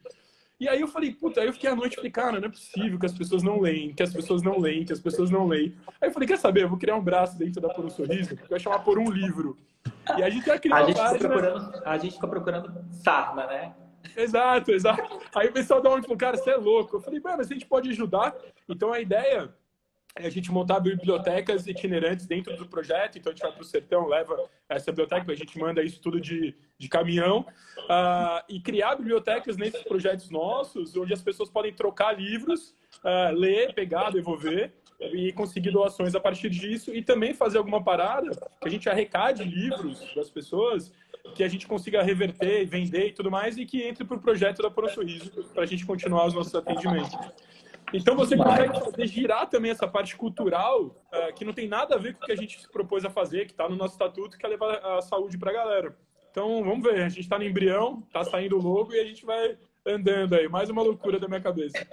E 0.62 0.68
aí 0.68 0.80
eu 0.80 0.86
falei, 0.86 1.12
puta, 1.12 1.40
aí 1.40 1.48
eu 1.48 1.52
fiquei 1.52 1.68
à 1.68 1.74
noite 1.74 1.96
falei, 1.96 2.12
cara, 2.12 2.38
não 2.38 2.46
é 2.46 2.48
possível 2.48 2.96
que 2.96 3.04
as 3.04 3.12
pessoas 3.12 3.42
não 3.42 3.60
leem, 3.60 3.92
que 3.92 4.00
as 4.00 4.12
pessoas 4.12 4.44
não 4.44 4.60
leem, 4.60 4.84
que 4.84 4.92
as 4.92 5.00
pessoas 5.00 5.28
não 5.28 5.48
leem. 5.48 5.74
Aí 6.00 6.08
eu 6.08 6.12
falei, 6.12 6.28
quer 6.28 6.38
saber, 6.38 6.62
eu 6.62 6.68
vou 6.68 6.78
criar 6.78 6.94
um 6.94 7.02
braço 7.02 7.36
dentro 7.36 7.60
da 7.60 7.68
Por 7.68 7.84
um 7.84 7.90
Sorriso, 7.90 8.36
que 8.36 8.48
vai 8.48 8.60
chamar 8.60 8.78
Por 8.78 8.96
um 8.96 9.10
Livro. 9.10 9.58
E 10.16 10.22
a 10.22 10.30
gente 10.30 10.46
vai 10.46 10.60
criar 10.60 10.76
a 10.76 10.84
gente 10.84 10.96
página... 10.96 11.18
procurando 11.18 11.82
A 11.84 11.98
gente 11.98 12.14
fica 12.14 12.28
procurando 12.28 12.84
sarna, 12.92 13.44
né? 13.48 13.74
Exato, 14.16 14.70
exato. 14.70 15.20
Aí 15.34 15.48
o 15.48 15.52
pessoal 15.52 15.82
da 15.82 15.90
onde 15.90 16.02
falou, 16.02 16.16
cara, 16.16 16.36
você 16.36 16.50
é 16.50 16.56
louco. 16.56 16.94
Eu 16.94 17.00
falei, 17.00 17.20
mas 17.24 17.50
a 17.50 17.54
gente 17.54 17.66
pode 17.66 17.90
ajudar. 17.90 18.32
Então 18.68 18.92
a 18.92 19.00
ideia 19.00 19.52
a 20.14 20.28
gente 20.28 20.52
montar 20.52 20.78
bibliotecas 20.80 21.66
itinerantes 21.66 22.26
dentro 22.26 22.56
do 22.56 22.66
projeto. 22.66 23.18
Então 23.18 23.30
a 23.30 23.34
gente 23.34 23.42
vai 23.42 23.52
para 23.52 23.62
o 23.62 23.64
sertão, 23.64 24.06
leva 24.06 24.36
essa 24.68 24.90
biblioteca, 24.90 25.32
a 25.32 25.34
gente 25.34 25.58
manda 25.58 25.82
isso 25.82 26.00
tudo 26.00 26.20
de, 26.20 26.54
de 26.78 26.88
caminhão 26.88 27.46
uh, 27.78 28.42
e 28.48 28.60
criar 28.60 28.96
bibliotecas 28.96 29.56
nesses 29.56 29.82
projetos 29.82 30.28
nossos, 30.30 30.96
onde 30.96 31.12
as 31.12 31.22
pessoas 31.22 31.48
podem 31.48 31.72
trocar 31.72 32.12
livros, 32.12 32.74
uh, 32.98 33.34
ler, 33.34 33.74
pegar, 33.74 34.10
devolver 34.10 34.72
e 35.00 35.32
conseguir 35.32 35.70
doações 35.70 36.14
a 36.14 36.20
partir 36.20 36.50
disso 36.50 36.94
e 36.94 37.02
também 37.02 37.34
fazer 37.34 37.58
alguma 37.58 37.82
parada 37.82 38.30
que 38.60 38.68
a 38.68 38.70
gente 38.70 38.88
arrecade 38.88 39.42
livros 39.42 40.14
das 40.14 40.30
pessoas 40.30 40.92
que 41.34 41.42
a 41.42 41.48
gente 41.48 41.66
consiga 41.66 42.02
reverter, 42.02 42.66
vender 42.66 43.08
e 43.08 43.12
tudo 43.12 43.30
mais 43.30 43.56
e 43.56 43.64
que 43.64 43.82
entre 43.82 44.04
para 44.04 44.16
o 44.16 44.20
projeto 44.20 44.62
da 44.62 44.70
Pro 44.70 44.88
Sorriso 44.88 45.30
para 45.54 45.62
a 45.62 45.66
gente 45.66 45.86
continuar 45.86 46.26
os 46.26 46.34
nossos 46.34 46.54
atendimentos. 46.54 47.16
Então 47.92 48.16
você 48.16 48.36
consegue 48.36 48.80
fazer 48.80 49.06
girar 49.06 49.48
também 49.48 49.70
essa 49.70 49.86
parte 49.86 50.16
cultural 50.16 50.84
uh, 50.84 51.34
que 51.34 51.44
não 51.44 51.52
tem 51.52 51.68
nada 51.68 51.94
a 51.94 51.98
ver 51.98 52.14
com 52.14 52.22
o 52.22 52.26
que 52.26 52.32
a 52.32 52.36
gente 52.36 52.60
se 52.60 52.70
propôs 52.70 53.04
a 53.04 53.10
fazer, 53.10 53.46
que 53.46 53.52
está 53.52 53.68
no 53.68 53.76
nosso 53.76 53.94
estatuto, 53.94 54.38
que 54.38 54.46
é 54.46 54.48
levar 54.48 54.74
a 54.78 55.02
saúde 55.02 55.38
para 55.38 55.50
a 55.50 55.54
galera. 55.54 55.96
Então 56.30 56.64
vamos 56.64 56.82
ver, 56.82 57.02
a 57.02 57.08
gente 57.08 57.20
está 57.20 57.38
no 57.38 57.44
embrião, 57.44 58.02
está 58.06 58.24
saindo 58.24 58.56
logo 58.56 58.94
e 58.94 59.00
a 59.00 59.04
gente 59.04 59.24
vai 59.24 59.58
andando 59.86 60.34
aí. 60.34 60.48
Mais 60.48 60.70
uma 60.70 60.82
loucura 60.82 61.18
da 61.18 61.28
minha 61.28 61.40
cabeça. 61.40 61.86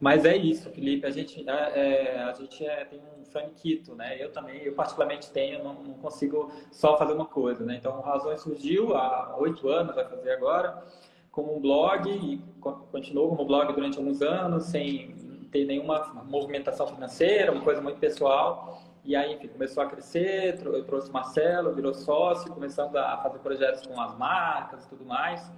Mas 0.00 0.24
é 0.24 0.36
isso, 0.36 0.70
Felipe. 0.70 1.06
A 1.06 1.10
gente, 1.10 1.42
né, 1.42 1.72
é, 1.74 2.18
a 2.22 2.32
gente 2.32 2.64
é, 2.64 2.84
tem 2.84 3.00
um 3.00 3.24
faniquito, 3.24 3.96
né? 3.96 4.16
Eu 4.22 4.30
também, 4.30 4.62
eu 4.62 4.72
particularmente 4.72 5.30
tenho, 5.30 5.62
não, 5.62 5.74
não, 5.74 5.94
consigo 5.94 6.52
só 6.70 6.96
fazer 6.96 7.14
uma 7.14 7.26
coisa, 7.26 7.64
né? 7.64 7.76
Então, 7.76 8.00
Razões 8.00 8.40
surgiu 8.40 8.94
há 8.94 9.36
oito 9.38 9.68
anos, 9.68 9.96
vai 9.96 10.08
fazer 10.08 10.30
agora, 10.30 10.84
como 11.32 11.56
um 11.56 11.60
blog 11.60 12.08
e 12.08 12.40
continuou 12.60 13.30
como 13.30 13.44
blog 13.44 13.72
durante 13.72 13.98
alguns 13.98 14.22
anos, 14.22 14.64
sem 14.64 15.16
ter 15.50 15.64
nenhuma 15.64 16.12
movimentação 16.24 16.86
financeira, 16.86 17.52
uma 17.52 17.62
coisa 17.62 17.80
muito 17.80 17.98
pessoal. 17.98 18.82
E 19.04 19.16
aí, 19.16 19.32
enfim, 19.34 19.48
começou 19.48 19.82
a 19.82 19.86
crescer, 19.86 20.60
eu 20.64 20.84
trouxe 20.84 21.08
o 21.08 21.12
Marcelo, 21.12 21.74
virou 21.74 21.94
sócio, 21.94 22.52
começamos 22.52 22.94
a 22.94 23.16
fazer 23.18 23.38
projetos 23.38 23.86
com 23.86 23.98
as 24.00 24.16
marcas 24.18 24.84
e 24.84 24.88
tudo 24.88 25.04
mais. 25.04 25.50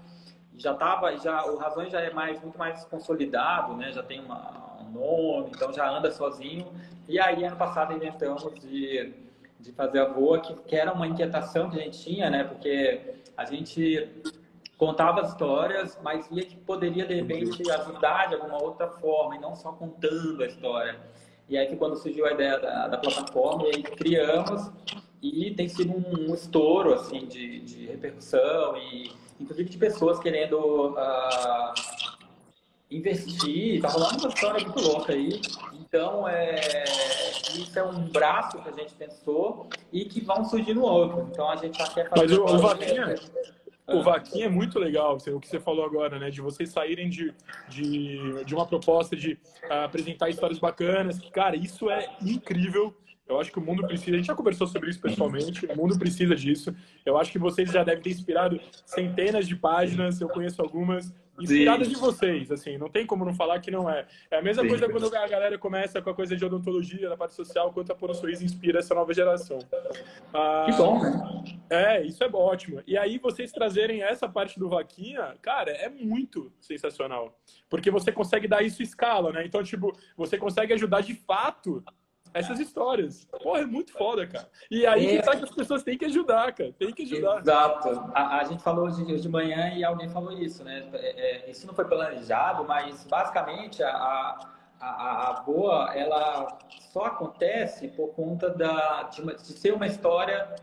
Já 0.57 0.72
estava, 0.72 1.16
já, 1.16 1.44
o 1.46 1.57
Razões 1.57 1.90
já 1.90 2.00
é 2.00 2.12
mais, 2.12 2.40
muito 2.40 2.59
mais 2.59 2.85
consolidado, 2.85 3.74
né? 3.76 3.92
Já 3.92 4.03
tem 4.03 4.20
uma, 4.20 4.79
um 4.81 4.90
nome, 4.90 5.50
então 5.55 5.72
já 5.72 5.88
anda 5.88 6.11
sozinho. 6.11 6.70
E 7.09 7.18
aí, 7.18 7.44
ano 7.44 7.57
passado, 7.57 7.92
inventamos 7.92 8.42
de, 8.61 9.12
de 9.59 9.72
fazer 9.72 10.00
a 10.00 10.05
Voa, 10.05 10.38
que, 10.38 10.55
que 10.55 10.76
era 10.76 10.92
uma 10.92 11.07
inquietação 11.07 11.70
que 11.70 11.81
a 11.81 11.83
gente 11.83 11.98
tinha, 11.98 12.31
né? 12.31 12.44
Porque 12.44 13.14
a 13.37 13.44
gente 13.44 14.09
contava 14.81 15.21
histórias, 15.21 15.99
mas 16.03 16.27
via 16.27 16.43
que 16.43 16.57
poderia, 16.57 17.05
de 17.05 17.12
repente, 17.12 17.71
ajudar 17.71 18.31
de 18.31 18.37
alguma 18.37 18.62
outra 18.62 18.88
forma, 18.88 19.37
e 19.37 19.38
não 19.38 19.55
só 19.55 19.73
contando 19.73 20.43
a 20.43 20.47
história. 20.47 20.99
E 21.51 21.59
aí 21.59 21.66
que 21.66 21.77
quando 21.77 21.97
surgiu 21.97 22.25
a 22.25 22.33
ideia 22.33 22.59
da, 22.59 22.88
da 22.88 22.97
plataforma, 22.97 23.66
e 23.66 23.77
aí 23.77 23.83
criamos, 23.83 24.71
e 25.21 25.51
tem 25.51 25.69
sido 25.69 25.93
um, 25.93 26.31
um 26.31 26.35
estouro, 26.35 26.95
assim, 26.95 27.27
de, 27.27 27.61
de, 27.61 27.87
repercussão, 27.88 28.75
e 28.79 29.12
inclusive 29.38 29.69
de 29.69 29.77
pessoas 29.77 30.19
querendo 30.19 30.95
uh, 30.95 31.75
investir, 32.90 33.83
tá 33.83 33.88
rolando 33.88 34.21
uma 34.21 34.29
história 34.29 34.66
muito 34.66 34.81
louca 34.81 35.12
aí. 35.12 35.43
Então, 35.75 36.27
é, 36.27 36.85
isso 37.55 37.79
é 37.79 37.83
um 37.83 38.09
braço 38.09 38.62
que 38.62 38.69
a 38.71 38.73
gente 38.73 38.95
pensou 38.95 39.69
e 39.93 40.07
que 40.07 40.25
vão 40.25 40.43
surgindo 40.47 40.83
outros. 40.83 41.29
Então, 41.29 41.51
a 41.51 41.57
gente 41.57 41.77
já 41.77 41.87
quer 41.88 42.09
fazer... 42.09 42.23
Mas 42.23 42.33
o, 42.33 42.45
o 42.45 42.59
Vaquinha, 42.59 43.14
o 43.92 44.03
Vaquinha 44.03 44.46
é 44.46 44.48
muito 44.48 44.79
legal, 44.79 45.16
o 45.16 45.40
que 45.40 45.48
você 45.48 45.61
falou 45.61 45.85
agora, 45.85 46.18
né? 46.18 46.31
De 46.31 46.40
vocês 46.40 46.70
saírem 46.70 47.09
de, 47.09 47.35
de, 47.68 48.44
de 48.44 48.55
uma 48.55 48.66
proposta 48.66 49.16
de 49.16 49.33
uh, 49.68 49.85
apresentar 49.85 50.29
histórias 50.29 50.59
bacanas. 50.59 51.18
Cara, 51.33 51.57
isso 51.57 51.90
é 51.90 52.09
incrível. 52.22 52.94
Eu 53.31 53.40
acho 53.40 53.53
que 53.53 53.59
o 53.59 53.62
mundo 53.62 53.87
precisa. 53.87 54.12
A 54.12 54.16
gente 54.19 54.27
já 54.27 54.35
conversou 54.35 54.66
sobre 54.66 54.90
isso 54.90 55.01
pessoalmente. 55.01 55.64
O 55.66 55.77
mundo 55.77 55.99
precisa 55.99 56.35
disso. 56.35 56.75
Eu 57.07 57.16
acho 57.16 57.31
que 57.31 57.38
vocês 57.38 57.71
já 57.71 57.85
devem 57.85 58.03
ter 58.03 58.11
inspirado 58.11 58.61
centenas 58.85 59.47
de 59.47 59.55
páginas. 59.55 60.21
Eu 60.21 60.29
conheço 60.29 60.61
algumas 60.61 61.14
inspiradas 61.43 61.88
de 61.88 61.97
vocês, 61.97 62.51
assim, 62.51 62.77
não 62.77 62.88
tem 62.88 63.07
como 63.07 63.25
não 63.25 63.35
falar 63.35 63.61
que 63.61 63.71
não 63.71 63.88
é. 63.88 64.07
É 64.31 64.38
a 64.38 64.43
mesma 64.43 64.62
Sim, 64.62 64.69
coisa 64.69 64.88
quando 64.88 65.14
a 65.14 65.27
galera 65.27 65.59
começa 65.59 66.03
com 66.03 66.11
a 66.11 66.14
coisa 66.14 66.37
de 66.37 66.45
odontologia, 66.45 67.09
na 67.09 67.16
parte 67.16 67.35
social, 67.35 67.73
quanto 67.73 67.93
a 67.93 67.97
um 68.11 68.14
Sorriso 68.14 68.45
inspira 68.45 68.81
essa 68.81 68.95
nova 68.95 69.12
geração. 69.14 69.59
Ah, 70.35 70.66
que 70.66 70.77
bom, 70.77 70.99
né? 71.01 71.43
É, 71.71 72.03
isso 72.03 72.23
é 72.23 72.29
ótimo. 72.29 72.83
E 72.87 72.97
aí 72.97 73.19
vocês 73.19 73.53
trazerem 73.53 74.03
essa 74.03 74.29
parte 74.29 74.59
do 74.59 74.69
Vaquinha, 74.69 75.37
cara, 75.40 75.71
é 75.71 75.88
muito 75.88 76.53
sensacional. 76.61 77.38
Porque 77.69 77.90
você 77.90 78.12
consegue 78.12 78.47
dar 78.47 78.62
isso 78.62 78.83
escala, 78.83 79.33
né? 79.33 79.47
Então, 79.47 79.62
tipo, 79.62 79.97
você 80.16 80.37
consegue 80.37 80.73
ajudar 80.75 81.01
de 81.01 81.14
fato 81.14 81.83
essas 82.33 82.61
histórias. 82.61 83.27
Porra, 83.43 83.61
é 83.61 83.66
muito 83.66 83.93
foda, 83.93 84.27
cara. 84.27 84.49
E 84.71 84.87
aí 84.87 85.07
é... 85.07 85.16
que 85.16 85.23
tá 85.25 85.37
que 85.37 85.45
as 85.45 85.51
pessoas 85.51 85.83
têm 85.83 85.99
que 85.99 86.05
ajudar, 86.05 86.53
cara. 86.53 86.73
Tem 86.79 86.93
que 86.93 87.03
ajudar. 87.03 87.40
Exato. 87.40 87.88
A, 88.14 88.38
a 88.38 88.45
gente 88.45 88.62
falou 88.62 88.87
hoje, 88.87 89.03
hoje 89.03 89.23
de 89.23 89.29
manhã 89.29 89.73
e 89.75 89.85
alguém 89.85 90.09
falou 90.09 90.33
isso, 90.33 90.62
né? 90.64 90.88
É, 90.93 91.47
é, 91.47 91.51
isso 91.51 91.66
não 91.66 91.75
foi 91.75 91.85
planejado, 91.85 92.64
mas 92.64 93.05
basicamente 93.05 93.83
a, 93.83 94.37
a, 94.81 95.31
a 95.31 95.33
boa, 95.43 95.93
ela 95.95 96.59
só 96.93 97.05
acontece 97.05 97.88
por 97.88 98.09
conta 98.14 98.51
da, 98.51 99.05
de, 99.05 99.23
uma, 99.23 99.35
de 99.35 99.53
ser 99.53 99.73
uma 99.75 99.87
história 99.87 100.55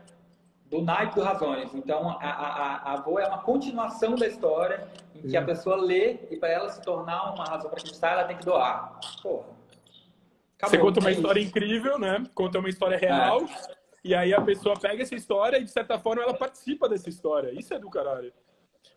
do 0.66 0.82
naipe 0.82 1.14
do 1.14 1.22
Razões. 1.22 1.74
Então, 1.74 2.10
a, 2.20 2.30
a, 2.30 2.92
a 2.94 2.96
boa 2.98 3.22
é 3.22 3.26
uma 3.26 3.38
continuação 3.38 4.14
da 4.14 4.26
história 4.26 4.86
em 5.14 5.28
que 5.28 5.36
a 5.36 5.44
pessoa 5.44 5.76
lê 5.76 6.18
e 6.30 6.36
para 6.36 6.50
ela 6.50 6.68
se 6.68 6.80
tornar 6.82 7.34
uma 7.34 7.44
razão 7.44 7.70
para 7.70 7.80
acreditar, 7.80 8.12
ela 8.12 8.24
tem 8.24 8.36
que 8.36 8.44
doar. 8.44 8.98
Porra 9.22 9.57
Acabou, 10.58 10.70
você 10.70 10.78
conta 10.78 11.00
uma 11.00 11.10
é 11.10 11.12
história 11.12 11.40
incrível, 11.40 11.98
né? 11.98 12.24
Conta 12.34 12.58
uma 12.58 12.68
história 12.68 12.98
real. 12.98 13.42
É. 13.42 13.78
E 14.02 14.14
aí 14.14 14.34
a 14.34 14.40
pessoa 14.40 14.74
pega 14.78 15.02
essa 15.02 15.14
história 15.14 15.58
e, 15.58 15.64
de 15.64 15.70
certa 15.70 15.98
forma, 15.98 16.22
ela 16.22 16.34
participa 16.34 16.88
dessa 16.88 17.08
história. 17.08 17.52
Isso 17.52 17.72
é 17.72 17.78
do 17.78 17.88
caralho. 17.88 18.32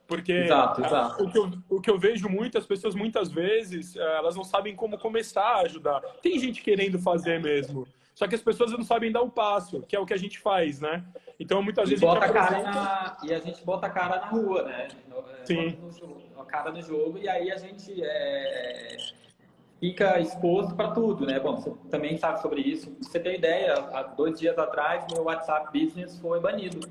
Porque 0.07 0.33
exato, 0.33 0.83
exato. 0.83 1.23
O, 1.23 1.31
que 1.31 1.37
eu, 1.37 1.51
o 1.69 1.81
que 1.81 1.89
eu 1.89 1.99
vejo 1.99 2.27
muito, 2.27 2.57
as 2.57 2.65
pessoas 2.65 2.95
muitas 2.95 3.31
vezes, 3.31 3.95
eh, 3.95 4.17
elas 4.17 4.35
não 4.35 4.43
sabem 4.43 4.75
como 4.75 4.97
começar 4.97 5.57
a 5.57 5.61
ajudar. 5.61 6.01
Tem 6.21 6.37
gente 6.37 6.61
querendo 6.61 6.99
fazer 6.99 7.39
mesmo. 7.39 7.87
Só 8.13 8.27
que 8.27 8.35
as 8.35 8.41
pessoas 8.41 8.71
não 8.71 8.83
sabem 8.83 9.11
dar 9.11 9.21
o 9.21 9.25
um 9.25 9.29
passo, 9.29 9.81
que 9.83 9.95
é 9.95 9.99
o 9.99 10.05
que 10.05 10.13
a 10.13 10.17
gente 10.17 10.39
faz, 10.39 10.81
né? 10.81 11.05
Então, 11.39 11.63
muitas 11.63 11.87
vezes... 11.87 12.03
Bota 12.03 12.25
a 12.25 12.33
cara 12.33 12.61
na... 12.61 13.17
E 13.23 13.33
a 13.33 13.39
gente 13.39 13.63
bota 13.63 13.87
a 13.87 13.89
cara 13.89 14.19
na 14.19 14.25
rua, 14.25 14.63
né? 14.63 14.87
Sim. 15.45 15.77
a 16.37 16.43
cara 16.43 16.71
no 16.71 16.81
jogo 16.81 17.17
e 17.17 17.29
aí 17.29 17.51
a 17.51 17.57
gente... 17.57 18.03
É 18.03 18.97
fica 19.81 20.19
exposto 20.19 20.75
para 20.75 20.91
tudo, 20.91 21.25
né? 21.25 21.39
Bom, 21.39 21.55
você 21.55 21.73
também 21.89 22.15
sabe 22.15 22.39
sobre 22.39 22.61
isso. 22.61 22.95
Você 23.01 23.19
tem 23.19 23.35
ideia, 23.35 23.73
há 23.91 24.03
dois 24.03 24.39
dias 24.39 24.57
atrás, 24.57 25.03
meu 25.11 25.23
WhatsApp 25.23 25.67
Business 25.77 26.19
foi 26.19 26.39
banido. 26.39 26.87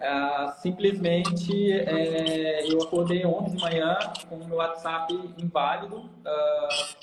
Ah, 0.00 0.54
simplesmente, 0.58 1.72
é, 1.72 2.70
eu 2.70 2.82
acordei 2.82 3.24
ontem 3.24 3.52
de 3.52 3.62
manhã 3.62 3.96
com 4.28 4.34
o 4.34 4.46
meu 4.46 4.56
WhatsApp 4.56 5.14
inválido. 5.38 6.10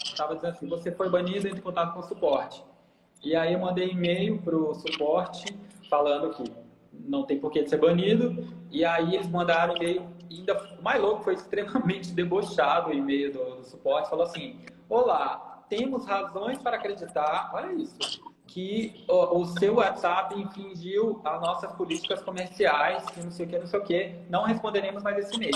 Estava 0.04 0.34
ah, 0.34 0.36
dizendo 0.36 0.52
assim, 0.52 0.67
você 0.67 0.91
foi 0.91 1.10
banido, 1.10 1.48
entre 1.48 1.60
em 1.60 1.63
contato 1.63 1.93
com 1.93 2.02
o 2.02 2.04
suporte. 2.04 2.62
E 3.24 3.38
aí 3.38 3.54
eu 3.54 3.60
mandei 3.60 3.89
e-mail 3.89 4.41
para 4.41 4.56
o 4.56 4.76
suporte 4.76 5.46
falando 5.89 6.30
que 6.32 6.43
não 6.91 7.24
tem 7.24 7.39
por 7.39 7.52
que 7.52 7.65
ser 7.65 7.78
banido. 7.78 8.54
E 8.69 8.84
aí 8.84 9.15
eles 9.15 9.30
mandaram 9.30 9.78
e-mail, 9.78 10.10
ainda 10.30 10.78
mais 10.82 11.02
louco, 11.02 11.24
foi 11.24 11.36
extremamente 11.36 12.12
debochado 12.13 12.89
o 12.89 12.93
e-mail 12.93 13.32
do, 13.32 13.56
do 13.56 13.63
suporte. 13.63 14.10
Falou 14.10 14.26
assim: 14.26 14.60
Olá, 14.89 15.63
temos 15.69 16.06
razões 16.06 16.58
para 16.60 16.78
acreditar, 16.78 17.52
olha 17.54 17.74
isso, 17.74 17.98
que 18.46 19.04
o, 19.08 19.39
o 19.39 19.46
seu 19.46 19.76
WhatsApp 19.76 20.39
infringiu 20.39 21.22
as 21.24 21.41
nossas 21.41 21.72
políticas 21.74 22.22
comerciais, 22.22 23.04
que 23.06 23.22
não 23.22 23.32
sei 23.32 23.46
o 23.46 23.50
que, 23.50 23.60
não 23.60 23.67
sei 23.67 23.80
o 23.80 23.84
que. 23.84 24.15
Não 24.30 24.43
responderemos 24.43 25.02
mais 25.02 25.17
esse 25.17 25.36
e-mail. 25.36 25.54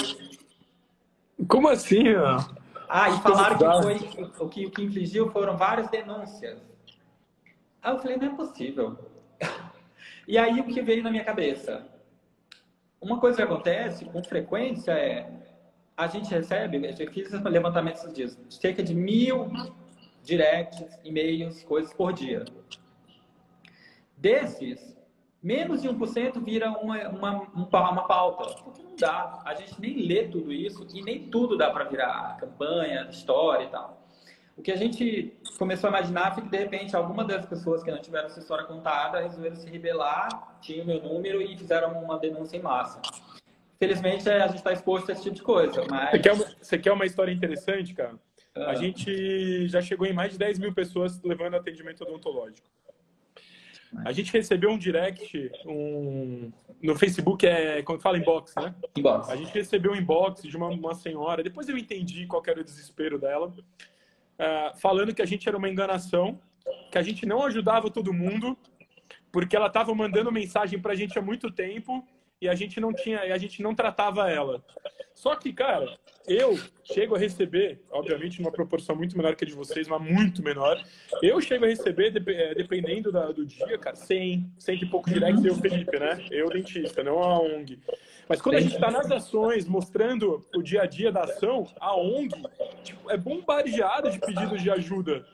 Como 1.47 1.67
assim? 1.67 2.15
Ó? 2.15 2.43
Ah, 2.89 3.09
e 3.09 3.19
falaram 3.19 3.57
que 3.57 3.83
foi 3.83 4.29
o 4.39 4.49
que, 4.49 4.65
o 4.65 4.71
que 4.71 4.83
infligiu 4.83 5.29
foram 5.31 5.57
várias 5.57 5.89
denúncias. 5.89 6.57
Aí 7.81 7.93
eu 7.93 7.99
falei, 7.99 8.17
não 8.17 8.27
é 8.27 8.35
possível. 8.35 8.97
E 10.27 10.37
aí 10.37 10.59
o 10.59 10.65
que 10.65 10.81
veio 10.81 11.01
na 11.01 11.09
minha 11.09 11.23
cabeça? 11.23 11.87
Uma 12.99 13.17
coisa 13.17 13.37
que 13.37 13.43
acontece 13.43 14.03
com 14.03 14.21
frequência 14.21 14.91
é 14.91 15.46
a 15.97 16.05
gente 16.05 16.29
recebe, 16.29 16.77
eu 16.77 17.11
fiz 17.11 17.33
esse 17.33 17.49
levantamento 17.49 17.95
esses 17.95 18.13
dias, 18.13 18.39
cerca 18.51 18.83
de 18.83 18.93
mil 18.93 19.51
directs, 20.23 20.99
e-mails, 21.03 21.63
coisas 21.63 21.91
por 21.91 22.13
dia. 22.13 22.45
Desses, 24.15 24.95
menos 25.41 25.81
de 25.81 25.89
1% 25.89 26.43
vira 26.43 26.69
uma, 26.69 27.09
uma, 27.09 27.91
uma 27.91 28.07
pauta. 28.07 28.61
Porque 28.63 28.83
não 28.83 28.95
dá. 28.95 29.41
A 29.43 29.55
gente 29.55 29.79
nem 29.79 30.05
lê 30.05 30.27
tudo 30.27 30.51
isso 30.53 30.85
e 30.93 31.01
nem 31.01 31.29
tudo 31.29 31.57
dá 31.57 31.71
para 31.71 31.85
virar 31.85 32.37
campanha, 32.37 33.07
história 33.09 33.65
e 33.65 33.69
tal. 33.69 34.05
O 34.55 34.61
que 34.61 34.71
a 34.71 34.75
gente 34.75 35.37
começou 35.57 35.87
a 35.87 35.97
imaginar 35.97 36.33
foi 36.33 36.43
que, 36.43 36.49
de 36.49 36.57
repente, 36.57 36.95
alguma 36.95 37.23
das 37.23 37.45
pessoas 37.45 37.83
que 37.83 37.91
não 37.91 38.01
tiveram 38.01 38.27
sua 38.29 38.41
história 38.41 38.65
contada 38.65 39.21
resolveram 39.21 39.55
se 39.55 39.69
rebelar, 39.69 40.57
tinham 40.61 40.83
o 40.83 40.87
meu 40.87 41.01
número 41.01 41.41
e 41.41 41.55
fizeram 41.55 41.91
uma 42.03 42.17
denúncia 42.17 42.57
em 42.57 42.61
massa. 42.61 42.99
Felizmente, 43.79 44.27
a 44.27 44.47
gente 44.47 44.57
está 44.57 44.73
exposto 44.73 45.09
a 45.09 45.13
esse 45.13 45.23
tipo 45.23 45.35
de 45.35 45.41
coisa. 45.43 45.85
Mas... 45.89 46.11
Você, 46.11 46.19
quer 46.19 46.33
uma, 46.33 46.45
você 46.61 46.77
quer 46.79 46.91
uma 46.91 47.05
história 47.05 47.31
interessante, 47.31 47.93
cara? 47.93 48.15
Ah. 48.55 48.71
A 48.71 48.75
gente 48.75 49.67
já 49.67 49.81
chegou 49.81 50.07
em 50.07 50.13
mais 50.13 50.31
de 50.31 50.39
10 50.39 50.59
mil 50.59 50.73
pessoas 50.73 51.21
levando 51.21 51.55
atendimento 51.55 52.01
odontológico. 52.01 52.67
A 54.05 54.11
gente 54.11 54.33
recebeu 54.33 54.69
um 54.71 54.77
direct 54.77 55.51
um... 55.65 56.51
no 56.81 56.95
Facebook, 56.95 57.45
é 57.45 57.81
quando 57.83 58.01
fala 58.01 58.17
inbox, 58.17 58.53
né? 58.55 58.75
Inbox. 58.97 59.29
A 59.29 59.35
gente 59.35 59.53
recebeu 59.53 59.91
um 59.93 59.95
inbox 59.95 60.43
de 60.43 60.57
uma, 60.57 60.67
uma 60.67 60.93
senhora, 60.93 61.41
depois 61.41 61.69
eu 61.69 61.77
entendi 61.77 62.25
qual 62.25 62.43
era 62.45 62.59
o 62.59 62.63
desespero 62.63 63.17
dela, 63.17 63.47
uh, 63.47 64.77
falando 64.77 65.13
que 65.13 65.21
a 65.21 65.25
gente 65.25 65.47
era 65.47 65.57
uma 65.57 65.69
enganação, 65.69 66.39
que 66.91 66.97
a 66.97 67.01
gente 67.01 67.25
não 67.25 67.45
ajudava 67.45 67.89
todo 67.89 68.13
mundo, 68.13 68.57
porque 69.31 69.55
ela 69.55 69.67
estava 69.67 69.93
mandando 69.95 70.31
mensagem 70.31 70.79
para 70.79 70.91
a 70.91 70.95
gente 70.95 71.17
há 71.17 71.21
muito 71.21 71.49
tempo 71.49 72.05
e 72.41 72.47
a 72.47 72.55
gente 72.55 72.79
não 72.79 72.93
tinha, 72.93 73.21
a 73.21 73.37
gente 73.37 73.61
não 73.61 73.73
tratava 73.73 74.29
ela. 74.29 74.63
Só 75.13 75.35
que, 75.35 75.51
cara, 75.51 75.97
eu 76.27 76.59
chego 76.83 77.15
a 77.15 77.17
receber, 77.17 77.81
obviamente, 77.89 78.39
numa 78.39 78.51
proporção 78.51 78.95
muito 78.95 79.17
menor 79.17 79.35
que 79.35 79.45
a 79.45 79.47
de 79.47 79.53
vocês, 79.53 79.87
mas 79.87 80.01
muito 80.01 80.43
menor. 80.43 80.79
Eu 81.23 81.39
chego 81.41 81.65
a 81.65 81.67
receber, 81.67 82.13
eh, 82.15 82.53
dependendo 82.53 83.11
da, 83.11 83.31
do 83.31 83.45
dia, 83.45 83.77
cara, 83.77 83.95
100, 83.95 84.51
100 84.59 84.83
e 84.83 84.85
pouco 84.85 85.09
directs, 85.09 85.43
eu, 85.43 85.55
Felipe, 85.55 85.97
né? 85.97 86.23
Eu, 86.29 86.49
dentista, 86.49 87.03
não 87.03 87.23
a 87.23 87.39
ONG. 87.39 87.79
Mas 88.27 88.41
quando 88.41 88.55
a 88.55 88.59
gente 88.59 88.75
está 88.75 88.91
nas 88.91 89.09
ações, 89.09 89.65
mostrando 89.65 90.45
o 90.53 90.61
dia 90.61 90.81
a 90.81 90.85
dia 90.85 91.11
da 91.11 91.23
ação, 91.23 91.65
a 91.79 91.95
ONG 91.95 92.35
tipo, 92.83 93.09
é 93.09 93.17
bombardeada 93.17 94.11
de 94.11 94.19
pedidos 94.19 94.61
de 94.61 94.69
ajuda. 94.69 95.25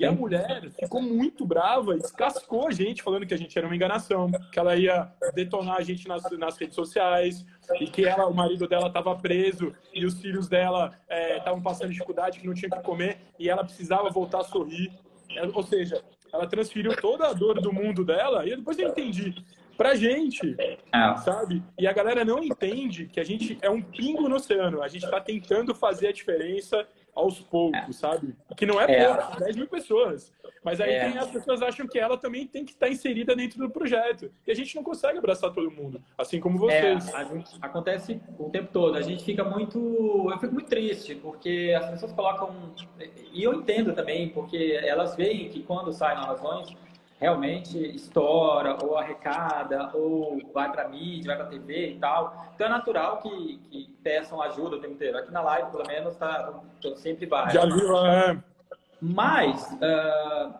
E 0.00 0.06
a 0.06 0.12
mulher 0.12 0.70
ficou 0.70 1.02
muito 1.02 1.44
brava 1.44 1.94
e 1.94 1.98
descascou 1.98 2.68
a 2.68 2.70
gente, 2.70 3.02
falando 3.02 3.26
que 3.26 3.34
a 3.34 3.36
gente 3.36 3.56
era 3.58 3.66
uma 3.66 3.76
enganação, 3.76 4.30
que 4.50 4.58
ela 4.58 4.74
ia 4.74 5.12
detonar 5.34 5.76
a 5.76 5.82
gente 5.82 6.08
nas, 6.08 6.22
nas 6.38 6.56
redes 6.56 6.74
sociais, 6.74 7.44
e 7.78 7.86
que 7.86 8.06
ela, 8.06 8.26
o 8.26 8.34
marido 8.34 8.66
dela 8.66 8.86
estava 8.86 9.14
preso 9.14 9.74
e 9.92 10.06
os 10.06 10.18
filhos 10.18 10.48
dela 10.48 10.90
estavam 11.36 11.60
é, 11.60 11.62
passando 11.62 11.90
dificuldade, 11.90 12.40
que 12.40 12.46
não 12.46 12.54
tinha 12.54 12.70
que 12.70 12.82
comer, 12.82 13.18
e 13.38 13.50
ela 13.50 13.62
precisava 13.62 14.08
voltar 14.08 14.40
a 14.40 14.44
sorrir. 14.44 14.90
É, 15.36 15.46
ou 15.46 15.62
seja, 15.62 16.02
ela 16.32 16.46
transferiu 16.46 16.96
toda 16.96 17.28
a 17.28 17.34
dor 17.34 17.60
do 17.60 17.70
mundo 17.70 18.02
dela, 18.02 18.46
e 18.46 18.56
depois 18.56 18.78
eu 18.78 18.88
entendi 18.88 19.34
pra 19.76 19.94
gente, 19.94 20.56
é. 20.58 21.16
sabe? 21.18 21.62
E 21.78 21.86
a 21.86 21.92
galera 21.92 22.24
não 22.24 22.42
entende 22.42 23.06
que 23.06 23.20
a 23.20 23.24
gente 23.24 23.58
é 23.60 23.68
um 23.68 23.82
pingo 23.82 24.28
no 24.28 24.36
oceano. 24.36 24.82
A 24.82 24.88
gente 24.88 25.10
tá 25.10 25.20
tentando 25.20 25.74
fazer 25.74 26.08
a 26.08 26.12
diferença 26.12 26.86
aos 27.20 27.40
poucos, 27.40 27.78
é. 27.78 27.92
sabe? 27.92 28.34
Que 28.56 28.66
não 28.66 28.80
é, 28.80 28.90
é. 28.90 29.14
pouco, 29.14 29.40
10 29.40 29.56
mil 29.56 29.68
pessoas. 29.68 30.32
Mas 30.62 30.80
aí 30.80 30.92
é. 30.92 31.10
tem, 31.10 31.18
as 31.18 31.30
pessoas 31.30 31.62
acham 31.62 31.86
que 31.86 31.98
ela 31.98 32.18
também 32.18 32.46
tem 32.46 32.64
que 32.64 32.72
estar 32.72 32.88
inserida 32.88 33.34
dentro 33.34 33.58
do 33.58 33.70
projeto. 33.70 34.30
E 34.46 34.50
a 34.50 34.54
gente 34.54 34.76
não 34.76 34.82
consegue 34.82 35.18
abraçar 35.18 35.52
todo 35.52 35.70
mundo, 35.70 36.02
assim 36.18 36.38
como 36.38 36.70
é, 36.70 36.96
vocês. 36.96 37.14
É, 37.14 37.24
gente, 37.26 37.50
acontece 37.62 38.20
o 38.38 38.50
tempo 38.50 38.68
todo. 38.72 38.96
A 38.96 39.02
gente 39.02 39.24
fica 39.24 39.42
muito. 39.42 39.78
Eu 40.30 40.38
fico 40.38 40.52
muito 40.52 40.68
triste, 40.68 41.14
porque 41.14 41.74
as 41.78 41.90
pessoas 41.90 42.12
colocam. 42.12 42.54
E 43.32 43.42
eu 43.42 43.54
entendo 43.54 43.94
também, 43.94 44.28
porque 44.28 44.78
elas 44.82 45.16
veem 45.16 45.48
que 45.48 45.62
quando 45.62 45.92
saem 45.92 46.16
nas 46.16 46.26
razões 46.26 46.76
realmente 47.20 47.78
estoura, 47.94 48.78
ou 48.82 48.96
arrecada, 48.96 49.90
ou 49.94 50.40
vai 50.54 50.72
para 50.72 50.88
mídia, 50.88 51.28
vai 51.28 51.36
para 51.36 51.46
TV 51.46 51.90
e 51.90 51.98
tal. 51.98 52.34
Então 52.54 52.66
é 52.66 52.70
natural 52.70 53.18
que, 53.18 53.58
que 53.70 53.94
peçam 54.02 54.40
ajuda 54.40 54.76
o 54.76 54.80
tempo 54.80 54.94
inteiro. 54.94 55.18
Aqui 55.18 55.30
na 55.30 55.42
live, 55.42 55.70
pelo 55.70 55.86
menos, 55.86 56.16
tá, 56.16 56.60
sempre 56.96 57.26
vai. 57.26 57.50
Já 57.50 57.66
viu, 57.66 57.96
é. 57.98 58.42
Mas, 59.02 59.70
uh, 59.72 60.54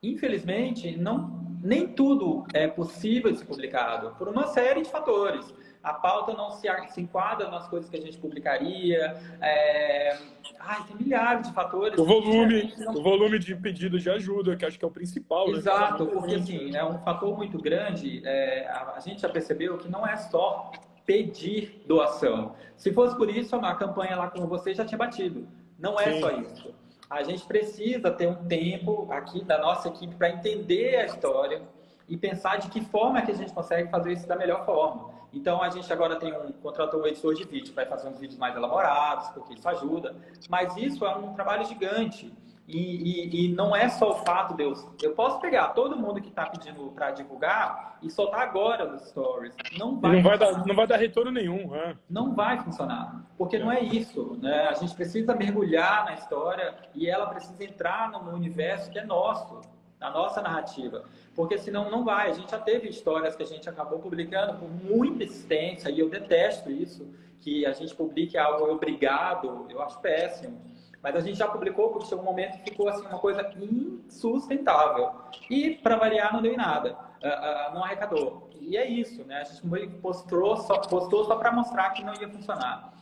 infelizmente, 0.00 0.96
não, 0.96 1.28
nem 1.62 1.88
tudo 1.88 2.46
é 2.54 2.68
possível 2.68 3.32
de 3.32 3.38
ser 3.38 3.44
publicado, 3.44 4.14
por 4.16 4.28
uma 4.28 4.46
série 4.46 4.82
de 4.82 4.90
fatores 4.90 5.52
a 5.82 5.94
pauta 5.94 6.34
não 6.34 6.50
se, 6.50 6.68
se 6.90 7.00
enquadra 7.00 7.48
nas 7.48 7.66
coisas 7.68 7.88
que 7.88 7.96
a 7.96 8.00
gente 8.00 8.18
publicaria. 8.18 9.16
É... 9.40 10.16
Ai, 10.58 10.84
tem 10.86 10.96
milhares 10.96 11.48
de 11.48 11.54
fatores. 11.54 11.98
O 11.98 12.04
volume, 12.04 12.74
não... 12.78 12.94
o 12.94 13.02
volume 13.02 13.38
de 13.38 13.56
pedidos 13.56 14.02
de 14.02 14.10
ajuda, 14.10 14.56
que 14.56 14.64
acho 14.66 14.78
que 14.78 14.84
é 14.84 14.88
o 14.88 14.90
principal. 14.90 15.50
Né? 15.50 15.58
Exato, 15.58 16.04
né? 16.04 16.10
porque 16.12 16.34
assim, 16.34 16.76
é 16.76 16.84
um 16.84 16.98
fator 16.98 17.36
muito 17.36 17.58
grande. 17.58 18.22
É, 18.26 18.68
a, 18.68 18.94
a 18.96 19.00
gente 19.00 19.22
já 19.22 19.28
percebeu 19.28 19.78
que 19.78 19.88
não 19.88 20.06
é 20.06 20.16
só 20.16 20.70
pedir 21.06 21.82
doação. 21.86 22.54
Se 22.76 22.92
fosse 22.92 23.16
por 23.16 23.30
isso, 23.30 23.56
a 23.56 23.74
campanha 23.74 24.16
lá 24.16 24.28
com 24.28 24.46
você 24.46 24.74
já 24.74 24.84
tinha 24.84 24.98
batido. 24.98 25.48
Não 25.78 25.98
é 25.98 26.12
Sim. 26.12 26.20
só 26.20 26.30
isso. 26.30 26.74
A 27.08 27.22
gente 27.22 27.44
precisa 27.46 28.10
ter 28.10 28.28
um 28.28 28.44
tempo 28.44 29.10
aqui 29.10 29.42
da 29.42 29.58
nossa 29.58 29.88
equipe 29.88 30.14
para 30.14 30.30
entender 30.30 30.96
a 30.96 31.06
história 31.06 31.62
e 32.06 32.16
pensar 32.16 32.58
de 32.58 32.68
que 32.68 32.80
forma 32.82 33.22
que 33.22 33.32
a 33.32 33.34
gente 33.34 33.52
consegue 33.52 33.90
fazer 33.90 34.12
isso 34.12 34.28
da 34.28 34.36
melhor 34.36 34.64
forma. 34.66 35.19
Então 35.32 35.62
a 35.62 35.70
gente 35.70 35.92
agora 35.92 36.16
tem 36.16 36.32
um 36.32 36.52
contratou 36.52 37.02
um 37.02 37.06
editor 37.06 37.34
de 37.34 37.44
vídeo 37.44 37.72
para 37.72 37.86
fazer 37.86 38.08
uns 38.08 38.18
vídeos 38.18 38.38
mais 38.38 38.54
elaborados, 38.56 39.28
porque 39.28 39.54
isso 39.54 39.68
ajuda. 39.68 40.14
Mas 40.48 40.76
isso 40.76 41.04
é 41.04 41.16
um 41.16 41.32
trabalho 41.34 41.64
gigante. 41.64 42.32
E, 42.72 42.78
e, 42.78 43.46
e 43.46 43.48
não 43.48 43.74
é 43.74 43.88
só 43.88 44.12
o 44.12 44.14
fato 44.24 44.54
de 44.54 44.62
eu. 44.62 45.14
Posso 45.16 45.40
pegar 45.40 45.68
todo 45.68 45.96
mundo 45.96 46.20
que 46.20 46.28
está 46.28 46.46
pedindo 46.46 46.92
para 46.92 47.10
divulgar 47.10 47.98
e 48.00 48.08
soltar 48.08 48.42
agora 48.42 48.84
nos 48.84 49.08
stories. 49.08 49.52
Não 49.76 49.98
vai, 49.98 50.12
não 50.16 50.22
vai, 50.22 50.38
dar, 50.38 50.66
não 50.66 50.74
vai 50.76 50.86
dar 50.86 50.96
retorno 50.96 51.32
nenhum. 51.32 51.74
É. 51.74 51.96
Não 52.08 52.32
vai 52.32 52.60
funcionar. 52.60 53.24
Porque 53.36 53.58
não 53.58 53.72
é 53.72 53.80
isso. 53.80 54.38
Né? 54.40 54.68
A 54.68 54.74
gente 54.74 54.94
precisa 54.94 55.34
mergulhar 55.34 56.04
na 56.04 56.14
história 56.14 56.74
e 56.94 57.08
ela 57.08 57.26
precisa 57.26 57.64
entrar 57.64 58.08
no 58.08 58.32
universo 58.32 58.88
que 58.88 59.00
é 59.00 59.04
nosso, 59.04 59.60
na 59.98 60.10
nossa 60.10 60.40
narrativa 60.40 61.04
porque 61.34 61.58
senão 61.58 61.90
não 61.90 62.04
vai. 62.04 62.30
A 62.30 62.32
gente 62.34 62.50
já 62.50 62.58
teve 62.58 62.88
histórias 62.88 63.36
que 63.36 63.42
a 63.42 63.46
gente 63.46 63.68
acabou 63.68 63.98
publicando 63.98 64.58
com 64.58 64.66
muita 64.66 65.24
insistência, 65.24 65.90
e 65.90 66.00
eu 66.00 66.08
detesto 66.08 66.70
isso, 66.70 67.08
que 67.40 67.64
a 67.64 67.72
gente 67.72 67.94
publique 67.94 68.36
algo 68.36 68.70
obrigado, 68.70 69.66
eu 69.70 69.80
acho 69.82 69.98
péssimo. 70.00 70.60
Mas 71.02 71.16
a 71.16 71.20
gente 71.20 71.38
já 71.38 71.48
publicou 71.48 71.88
porque 71.90 72.08
chegou 72.08 72.22
um 72.22 72.26
momento 72.26 72.58
que 72.58 72.70
ficou 72.70 72.88
assim 72.88 73.06
uma 73.06 73.18
coisa 73.18 73.50
insustentável. 73.58 75.12
E, 75.48 75.76
para 75.76 75.96
variar, 75.96 76.32
não 76.32 76.42
deu 76.42 76.52
em 76.52 76.56
nada. 76.56 76.96
Uh, 77.22 77.70
uh, 77.70 77.74
não 77.74 77.84
arrecadou. 77.84 78.50
E 78.60 78.76
é 78.76 78.86
isso, 78.86 79.24
né? 79.24 79.40
A 79.40 79.44
gente 79.44 79.88
postou 80.02 80.56
só, 80.58 80.78
postou 80.78 81.24
só 81.24 81.36
para 81.36 81.50
mostrar 81.52 81.90
que 81.90 82.04
não 82.04 82.12
ia 82.14 82.28
funcionar. 82.28 82.92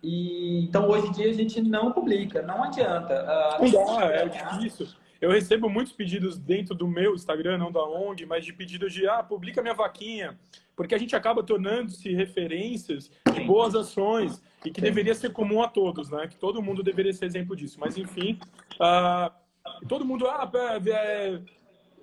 E, 0.00 0.64
então, 0.64 0.88
hoje 0.88 1.08
em 1.08 1.12
dia, 1.12 1.30
a 1.30 1.34
gente 1.34 1.60
não 1.60 1.90
publica, 1.90 2.42
não 2.42 2.62
adianta. 2.62 3.58
Uh, 3.60 3.72
não 3.72 3.96
dá, 3.96 4.04
é 4.04 4.28
difícil. 4.28 4.86
Eu 5.20 5.30
recebo 5.30 5.68
muitos 5.68 5.92
pedidos 5.92 6.38
dentro 6.38 6.74
do 6.74 6.86
meu 6.86 7.14
Instagram, 7.14 7.58
não 7.58 7.72
da 7.72 7.82
ONG, 7.82 8.24
mas 8.24 8.44
de 8.44 8.52
pedidos 8.52 8.92
de, 8.92 9.06
ah, 9.08 9.22
publica 9.22 9.60
minha 9.60 9.74
vaquinha. 9.74 10.38
Porque 10.76 10.94
a 10.94 10.98
gente 10.98 11.16
acaba 11.16 11.42
tornando-se 11.42 12.14
referências 12.14 13.10
de 13.34 13.40
boas 13.40 13.74
ações 13.74 14.40
e 14.64 14.70
que 14.70 14.80
deveria 14.80 15.14
ser 15.14 15.32
comum 15.32 15.60
a 15.60 15.68
todos, 15.68 16.08
né? 16.08 16.28
Que 16.28 16.36
todo 16.36 16.62
mundo 16.62 16.84
deveria 16.84 17.12
ser 17.12 17.24
exemplo 17.24 17.56
disso. 17.56 17.80
Mas, 17.80 17.98
enfim, 17.98 18.38
uh, 18.74 19.32
todo 19.88 20.04
mundo, 20.04 20.28
ah, 20.28 20.48
é, 20.54 20.90
é, 20.90 21.40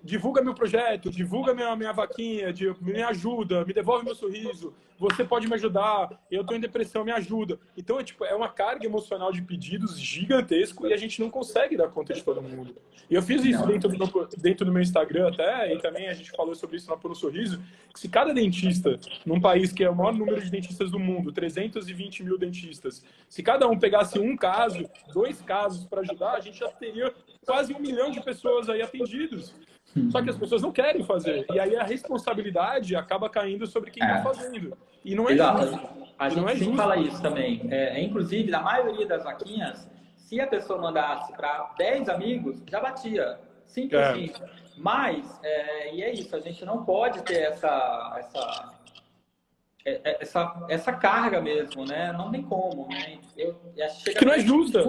divulga 0.05 0.41
meu 0.41 0.53
projeto, 0.53 1.09
divulga 1.09 1.53
minha, 1.53 1.75
minha 1.75 1.91
vaquinha, 1.91 2.53
de, 2.53 2.71
me 2.79 3.01
ajuda, 3.01 3.65
me 3.65 3.73
devolve 3.73 4.05
meu 4.05 4.13
sorriso, 4.13 4.71
você 4.99 5.25
pode 5.25 5.47
me 5.47 5.55
ajudar, 5.55 6.09
eu 6.31 6.41
estou 6.41 6.55
em 6.55 6.59
depressão, 6.59 7.03
me 7.03 7.11
ajuda. 7.11 7.59
Então, 7.75 7.99
é, 7.99 8.03
tipo, 8.03 8.23
é 8.23 8.33
uma 8.33 8.47
carga 8.47 8.85
emocional 8.85 9.31
de 9.31 9.41
pedidos 9.41 9.99
gigantesco 9.99 10.87
e 10.87 10.93
a 10.93 10.97
gente 10.97 11.19
não 11.19 11.29
consegue 11.29 11.75
dar 11.75 11.89
conta 11.89 12.13
de 12.13 12.23
todo 12.23 12.41
mundo. 12.41 12.75
E 13.09 13.15
eu 13.15 13.21
fiz 13.21 13.43
isso 13.43 13.65
dentro 13.65 13.89
do, 13.89 13.97
meu, 13.97 14.27
dentro 14.37 14.65
do 14.65 14.71
meu 14.71 14.81
Instagram 14.81 15.29
até, 15.29 15.73
e 15.73 15.79
também 15.79 16.07
a 16.07 16.13
gente 16.13 16.31
falou 16.31 16.55
sobre 16.55 16.77
isso 16.77 16.89
na 16.89 16.95
Por 16.95 17.11
um 17.11 17.15
Sorriso, 17.15 17.59
que 17.91 17.99
se 17.99 18.07
cada 18.07 18.33
dentista, 18.33 18.99
num 19.25 19.41
país 19.41 19.73
que 19.73 19.83
é 19.83 19.89
o 19.89 19.95
maior 19.95 20.13
número 20.13 20.41
de 20.41 20.51
dentistas 20.51 20.91
do 20.91 20.99
mundo, 20.99 21.31
320 21.31 22.23
mil 22.23 22.37
dentistas, 22.37 23.03
se 23.27 23.41
cada 23.41 23.67
um 23.67 23.77
pegasse 23.77 24.19
um 24.19 24.37
caso, 24.37 24.87
dois 25.11 25.41
casos 25.41 25.85
para 25.85 26.01
ajudar, 26.01 26.33
a 26.33 26.39
gente 26.39 26.59
já 26.59 26.69
teria 26.69 27.11
quase 27.45 27.73
um 27.73 27.79
milhão 27.79 28.11
de 28.11 28.21
pessoas 28.21 28.69
aí 28.69 28.81
atendidos. 28.81 29.53
Só 30.11 30.21
que 30.21 30.29
as 30.29 30.37
pessoas 30.37 30.61
não 30.61 30.71
querem 30.71 31.03
fazer. 31.03 31.45
E 31.53 31.59
aí 31.59 31.75
a 31.75 31.83
responsabilidade 31.83 32.95
acaba 32.95 33.29
caindo 33.29 33.65
sobre 33.65 33.91
quem 33.91 34.03
está 34.03 34.19
é. 34.19 34.23
fazendo. 34.23 34.77
E 35.03 35.15
não 35.15 35.29
é 35.29 35.33
Exato. 35.33 35.67
justo. 35.67 35.89
A 36.19 36.29
gente 36.29 36.49
é 36.49 36.55
sempre 36.55 36.75
fala 36.75 36.97
isso 36.97 37.21
também. 37.21 37.61
É, 37.69 37.99
é, 37.99 38.03
inclusive, 38.03 38.49
na 38.49 38.61
maioria 38.61 39.05
das 39.05 39.23
vaquinhas, 39.23 39.87
se 40.17 40.39
a 40.39 40.47
pessoa 40.47 40.81
mandasse 40.81 41.31
para 41.33 41.73
10 41.77 42.09
amigos, 42.09 42.61
já 42.69 42.81
batia. 42.81 43.39
Simples 43.67 44.01
é. 44.01 44.05
assim. 44.09 44.33
Mas, 44.77 45.39
é, 45.43 45.95
e 45.95 46.03
é 46.03 46.13
isso, 46.13 46.35
a 46.35 46.39
gente 46.39 46.65
não 46.65 46.83
pode 46.83 47.21
ter 47.23 47.43
essa, 47.43 48.15
essa, 48.19 48.73
é, 49.85 50.17
essa, 50.21 50.65
essa 50.67 50.93
carga 50.93 51.41
mesmo, 51.41 51.85
né? 51.85 52.11
Não 52.11 52.31
tem 52.31 52.41
como, 52.41 52.87
né? 52.89 53.19
Eu, 53.37 53.55
que 54.17 54.25
não 54.25 54.33
é 54.33 54.39
justa. 54.39 54.83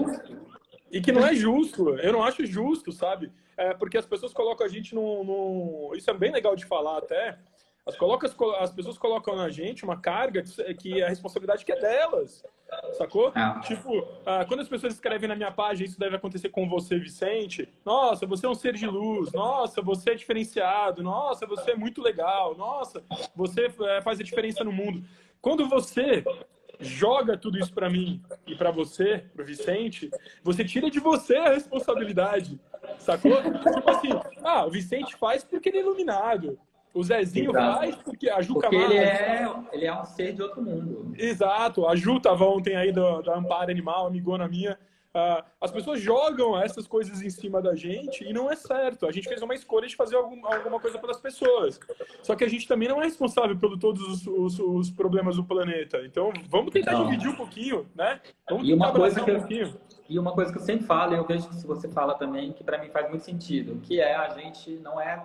E 0.91 1.01
que 1.01 1.13
não 1.13 1.25
é 1.25 1.35
justo. 1.35 1.91
Eu 1.99 2.13
não 2.13 2.25
acho 2.25 2.45
justo, 2.45 2.91
sabe? 2.91 3.31
É 3.57 3.75
porque 3.75 3.99
as 3.99 4.07
pessoas 4.07 4.33
colocam 4.33 4.67
a 4.67 4.69
gente 4.69 4.95
no, 4.95 5.25
no, 5.25 5.95
Isso 5.95 6.11
é 6.11 6.15
bem 6.15 6.33
legal 6.33 6.55
de 6.55 6.65
falar 6.65 6.99
até. 6.99 7.39
As, 7.87 7.97
colocam, 7.97 8.29
as 8.59 8.73
pessoas 8.73 8.99
colocam 8.99 9.37
na 9.37 9.49
gente 9.49 9.85
uma 9.85 9.97
carga 9.97 10.43
que 10.79 11.01
a 11.03 11.09
responsabilidade 11.09 11.65
que 11.65 11.71
é 11.71 11.79
delas. 11.79 12.45
Sacou? 12.95 13.29
É. 13.29 13.61
Tipo, 13.61 14.07
ah, 14.27 14.45
quando 14.45 14.61
as 14.61 14.69
pessoas 14.69 14.95
escrevem 14.95 15.29
na 15.29 15.37
minha 15.37 15.53
página, 15.53 15.87
isso 15.87 15.99
deve 15.99 16.17
acontecer 16.17 16.49
com 16.49 16.69
você, 16.69 16.99
Vicente. 16.99 17.69
Nossa, 17.85 18.27
você 18.27 18.45
é 18.45 18.49
um 18.49 18.57
ser 18.57 18.75
de 18.75 18.87
luz. 18.89 19.33
Nossa, 19.33 19.81
você 19.81 20.11
é 20.11 20.15
diferenciado. 20.17 21.01
Nossa, 21.01 21.47
você 21.47 21.71
é 21.71 21.77
muito 21.77 22.03
legal. 22.03 22.57
Nossa, 22.57 23.05
você 23.37 23.73
é, 23.81 24.03
faz 24.03 24.19
a 24.19 24.25
diferença 24.25 24.65
no 24.65 24.73
mundo. 24.73 25.05
Quando 25.41 25.69
você 25.69 26.25
joga 26.81 27.37
tudo 27.37 27.59
isso 27.59 27.73
para 27.73 27.89
mim 27.89 28.23
e 28.47 28.55
para 28.55 28.71
você, 28.71 29.25
para 29.35 29.45
Vicente, 29.45 30.11
você 30.43 30.65
tira 30.65 30.91
de 30.91 31.01
você 31.01 31.37
a 31.37 31.53
responsabilidade, 31.53 32.61
sacou? 32.99 33.43
tipo 33.43 33.91
assim, 33.91 34.11
ah, 34.43 34.65
o 34.67 34.71
Vicente 34.71 35.17
faz 35.17 35.45
porque 35.45 35.69
ele 35.69 35.79
é 35.79 35.81
iluminado. 35.81 36.59
O 36.97 37.05
Zezinho 37.05 37.51
Exato. 37.51 37.79
faz 37.79 37.97
porque 37.97 38.31
a 38.31 38.41
Ju 38.41 38.55
porque 38.55 38.75
ele 38.75 38.97
é, 38.97 39.47
ele 39.71 39.85
é 39.85 39.95
um 39.95 40.05
ser 40.07 40.33
de 40.33 40.43
outro 40.43 40.63
mundo. 40.63 41.13
Exato. 41.19 41.87
A 41.87 41.95
Ju 41.95 42.19
tava 42.19 42.47
ontem 42.47 42.75
aí 42.75 42.91
da, 42.91 43.21
da 43.21 43.37
Amparo 43.37 43.71
Animal, 43.71 44.07
amigona 44.07 44.49
minha. 44.49 44.79
Uh, 45.17 45.43
as 45.63 45.71
pessoas 45.71 45.99
jogam 45.99 46.61
essas 46.61 46.87
coisas 46.87 47.23
em 47.23 47.31
cima 47.31 47.63
da 47.63 47.75
gente 47.75 48.23
e 48.23 48.35
não 48.35 48.53
é 48.53 48.55
certo. 48.55 49.07
A 49.07 49.13
gente 49.13 49.27
fez 49.27 49.41
uma 49.41 49.55
escolha 49.55 49.89
de 49.89 49.97
fazer 49.97 50.15
algum, 50.15 50.47
alguma 50.47 50.79
coisa 50.79 50.99
pelas 50.99 51.19
pessoas. 51.19 51.81
Só 52.23 52.37
que 52.37 52.45
a 52.45 52.49
gente 52.49 52.69
também 52.69 52.87
não 52.87 53.01
é 53.01 53.05
responsável 53.05 53.57
por 53.57 53.79
todos 53.79 54.03
os, 54.03 54.27
os, 54.27 54.59
os 54.59 54.91
problemas 54.91 55.37
do 55.37 55.45
planeta. 55.45 56.03
Então, 56.05 56.31
vamos 56.51 56.71
tentar 56.71 56.93
não. 56.93 57.05
dividir 57.05 57.31
um 57.31 57.35
pouquinho, 57.35 57.89
né? 57.95 58.21
Vamos 58.51 58.69
e 58.69 58.75
uma 58.75 58.93
coisa 58.93 59.25
que 59.25 59.31
um 59.31 59.39
pouquinho. 59.39 59.81
E 60.07 60.19
uma 60.19 60.33
coisa 60.33 60.53
que 60.53 60.59
eu 60.59 60.63
sempre 60.63 60.85
falo, 60.85 61.15
e 61.15 61.17
eu 61.17 61.25
vejo 61.25 61.49
que 61.49 61.55
se 61.55 61.67
você 61.67 61.89
fala 61.89 62.13
também, 62.15 62.53
que 62.53 62.63
para 62.63 62.77
mim 62.77 62.91
faz 62.91 63.09
muito 63.09 63.25
sentido, 63.25 63.81
que 63.81 63.99
é 63.99 64.15
a 64.15 64.29
gente 64.29 64.71
não 64.81 65.01
é 65.01 65.25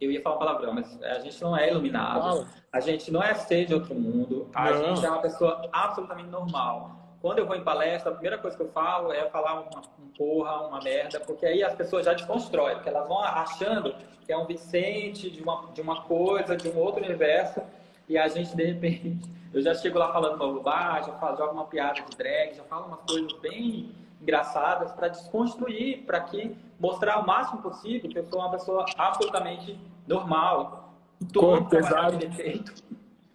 eu 0.00 0.10
ia 0.10 0.20
falar 0.20 0.34
um 0.34 0.38
palavrão, 0.40 0.74
mas 0.74 1.00
a 1.02 1.20
gente 1.20 1.40
não 1.40 1.56
é 1.56 1.70
iluminado, 1.70 2.46
a 2.70 2.80
gente 2.80 3.10
não 3.10 3.22
é 3.22 3.32
ser 3.34 3.64
de 3.64 3.72
outro 3.72 3.94
mundo, 3.94 4.50
a 4.52 4.70
não. 4.70 4.96
gente 4.96 5.06
é 5.06 5.08
uma 5.08 5.22
pessoa 5.22 5.66
absolutamente 5.72 6.28
normal 6.28 7.05
quando 7.26 7.40
eu 7.40 7.46
vou 7.46 7.56
em 7.56 7.64
palestra, 7.64 8.12
a 8.12 8.14
primeira 8.14 8.38
coisa 8.38 8.56
que 8.56 8.62
eu 8.62 8.68
falo 8.68 9.12
é 9.12 9.28
falar 9.30 9.54
uma, 9.54 9.82
um 9.98 10.06
porra, 10.16 10.68
uma 10.68 10.80
merda, 10.80 11.18
porque 11.18 11.44
aí 11.44 11.60
as 11.60 11.74
pessoas 11.74 12.06
já 12.06 12.12
desconstroem, 12.12 12.76
porque 12.76 12.88
elas 12.88 13.08
vão 13.08 13.18
achando 13.18 13.96
que 14.24 14.32
é 14.32 14.38
um 14.38 14.46
Vicente 14.46 15.28
de 15.28 15.42
uma, 15.42 15.66
de 15.74 15.80
uma 15.80 16.02
coisa, 16.02 16.56
de 16.56 16.68
um 16.68 16.78
outro 16.78 17.04
universo, 17.04 17.60
e 18.08 18.16
a 18.16 18.28
gente, 18.28 18.54
de 18.54 18.62
repente, 18.62 19.28
eu 19.52 19.60
já 19.60 19.74
chego 19.74 19.98
lá 19.98 20.12
falando 20.12 20.36
uma 20.36 20.52
bobagem, 20.52 21.12
já 21.20 21.34
jogo 21.34 21.52
uma 21.52 21.64
piada 21.64 22.00
de 22.00 22.16
drag, 22.16 22.54
já 22.54 22.62
falo 22.62 22.86
umas 22.86 23.00
coisas 23.00 23.32
bem 23.40 23.90
engraçadas 24.22 24.92
para 24.92 25.08
desconstruir, 25.08 26.04
para 26.06 26.20
que 26.20 26.56
mostrar 26.78 27.18
o 27.18 27.26
máximo 27.26 27.60
possível 27.60 28.08
que 28.08 28.20
eu 28.20 28.24
sou 28.28 28.38
uma 28.38 28.52
pessoa 28.52 28.86
absolutamente 28.96 29.76
normal. 30.06 30.94
Todo 31.32 31.68
trabalho 31.68 32.18
defeito. 32.18 32.72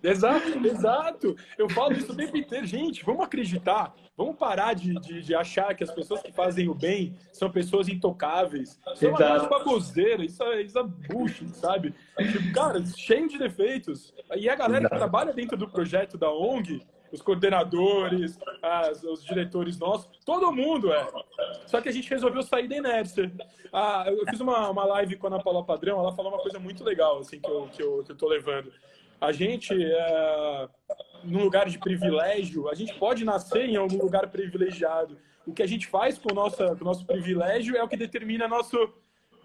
Exato, 0.03 0.67
exato. 0.67 1.35
Eu 1.57 1.69
falo 1.69 1.93
isso 1.93 2.11
o 2.11 2.15
tempo 2.15 2.35
inteiro. 2.35 2.65
Gente, 2.65 3.03
vamos 3.03 3.25
acreditar. 3.25 3.93
Vamos 4.17 4.35
parar 4.35 4.73
de, 4.73 4.93
de, 4.99 5.21
de, 5.21 5.35
achar 5.35 5.75
que 5.75 5.83
as 5.83 5.91
pessoas 5.91 6.21
que 6.21 6.31
fazem 6.31 6.69
o 6.69 6.73
bem 6.73 7.15
são 7.31 7.49
pessoas 7.49 7.87
intocáveis. 7.87 8.79
É 9.01 9.07
uma 9.07 9.47
baboseira, 9.47 10.23
isso 10.23 10.43
é, 10.43 10.61
isso 10.61 10.77
é 10.77 10.83
bullshit, 10.83 11.49
sabe? 11.55 11.93
Tipo, 12.17 12.53
cara, 12.53 12.83
cheio 12.85 13.27
de 13.27 13.37
defeitos. 13.37 14.13
E 14.35 14.49
a 14.49 14.55
galera 14.55 14.89
que 14.89 14.95
trabalha 14.95 15.33
dentro 15.33 15.57
do 15.57 15.67
projeto 15.67 16.17
da 16.17 16.31
ONG, 16.31 16.81
os 17.11 17.21
coordenadores, 17.21 18.39
as, 18.61 19.03
os 19.03 19.23
diretores 19.23 19.77
nossos, 19.77 20.09
todo 20.25 20.51
mundo 20.51 20.91
é. 20.93 21.07
Só 21.65 21.81
que 21.81 21.89
a 21.89 21.91
gente 21.91 22.09
resolveu 22.09 22.41
sair 22.41 22.67
da 22.67 22.77
inércia. 22.77 23.31
Ah, 23.71 24.05
eu 24.07 24.25
fiz 24.27 24.39
uma, 24.39 24.69
uma 24.69 24.85
live 24.85 25.17
com 25.17 25.27
a 25.27 25.29
Ana 25.31 25.43
Paula 25.43 25.63
Padrão, 25.63 25.99
ela 25.99 26.15
falou 26.15 26.31
uma 26.31 26.41
coisa 26.41 26.59
muito 26.59 26.83
legal, 26.83 27.19
assim, 27.19 27.39
que 27.39 27.49
eu, 27.49 27.67
que 27.71 27.83
eu, 27.83 28.03
que 28.03 28.11
eu 28.11 28.17
tô 28.17 28.27
levando. 28.27 28.71
A 29.21 29.31
gente, 29.31 29.71
é, 29.71 30.67
num 31.23 31.43
lugar 31.43 31.69
de 31.69 31.77
privilégio, 31.77 32.67
a 32.67 32.73
gente 32.73 32.93
pode 32.95 33.23
nascer 33.23 33.69
em 33.69 33.75
algum 33.75 33.97
lugar 33.97 34.27
privilegiado. 34.31 35.15
O 35.45 35.53
que 35.53 35.62
a 35.62 35.67
gente 35.67 35.86
faz 35.86 36.17
com 36.17 36.31
o 36.31 36.36
nosso, 36.36 36.57
com 36.57 36.81
o 36.81 36.84
nosso 36.84 37.05
privilégio 37.05 37.77
é 37.77 37.84
o 37.84 37.88
que 37.88 37.95
determina 37.95 38.47
nosso, 38.47 38.91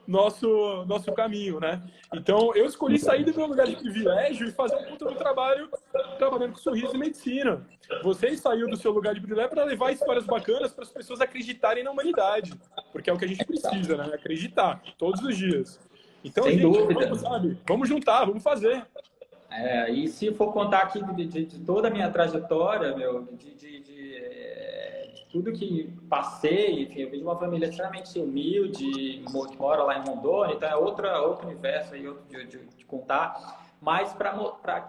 nosso, 0.07 0.85
nosso 0.87 1.13
caminho, 1.13 1.61
né? 1.61 1.83
Então, 2.15 2.55
eu 2.55 2.65
escolhi 2.65 2.99
sair 2.99 3.25
do 3.25 3.35
meu 3.35 3.47
lugar 3.47 3.67
de 3.67 3.77
privilégio 3.77 4.49
e 4.49 4.53
fazer 4.53 4.77
um 4.77 4.85
puta 4.85 5.05
do 5.05 5.15
trabalho 5.15 5.69
trabalhando 6.17 6.53
com 6.53 6.59
sorriso 6.59 6.95
e 6.95 6.99
medicina. 6.99 7.67
Você 8.03 8.35
saiu 8.35 8.69
do 8.69 8.79
seu 8.79 8.93
lugar 8.93 9.15
de 9.15 9.21
privilégio 9.21 9.51
para 9.51 9.65
levar 9.65 9.93
histórias 9.93 10.25
bacanas 10.25 10.73
para 10.73 10.85
as 10.85 10.91
pessoas 10.91 11.21
acreditarem 11.21 11.85
na 11.85 11.91
humanidade, 11.91 12.55
porque 12.93 13.11
é 13.11 13.13
o 13.13 13.19
que 13.19 13.27
a 13.27 13.29
gente 13.29 13.45
precisa, 13.45 13.97
né? 13.99 14.15
Acreditar 14.15 14.83
todos 14.97 15.23
os 15.23 15.37
dias. 15.37 15.79
Então, 16.25 16.45
Sem 16.45 16.55
gente, 16.55 16.63
dúvida. 16.63 17.01
Vamos, 17.01 17.21
sabe? 17.21 17.59
Vamos 17.67 17.89
juntar, 17.89 18.25
vamos 18.25 18.43
fazer. 18.43 18.87
É, 19.59 19.91
e 19.91 20.07
se 20.09 20.33
for 20.35 20.53
contar 20.53 20.83
aqui 20.83 21.03
de, 21.15 21.27
de, 21.27 21.47
de 21.47 21.59
toda 21.61 21.89
a 21.89 21.91
minha 21.91 22.11
trajetória, 22.11 22.95
meu, 22.95 23.23
de, 23.33 23.55
de, 23.55 23.81
de, 23.81 25.27
tudo 25.31 25.53
que 25.53 25.91
passei, 26.09 26.83
enfim, 26.83 27.01
eu 27.01 27.11
vim 27.11 27.19
de 27.19 27.25
uma 27.25 27.39
família 27.39 27.67
extremamente 27.67 28.19
humilde, 28.19 29.23
que 29.25 29.59
mora 29.59 29.83
lá 29.83 29.99
em 29.99 30.09
Rondônia, 30.09 30.55
então 30.55 30.69
é 30.69 30.77
outra, 30.77 31.21
outro 31.23 31.47
universo 31.47 31.95
aí, 31.95 32.07
outro 32.07 32.25
de 32.77 32.85
contar, 32.85 33.75
mas 33.81 34.13
para 34.13 34.87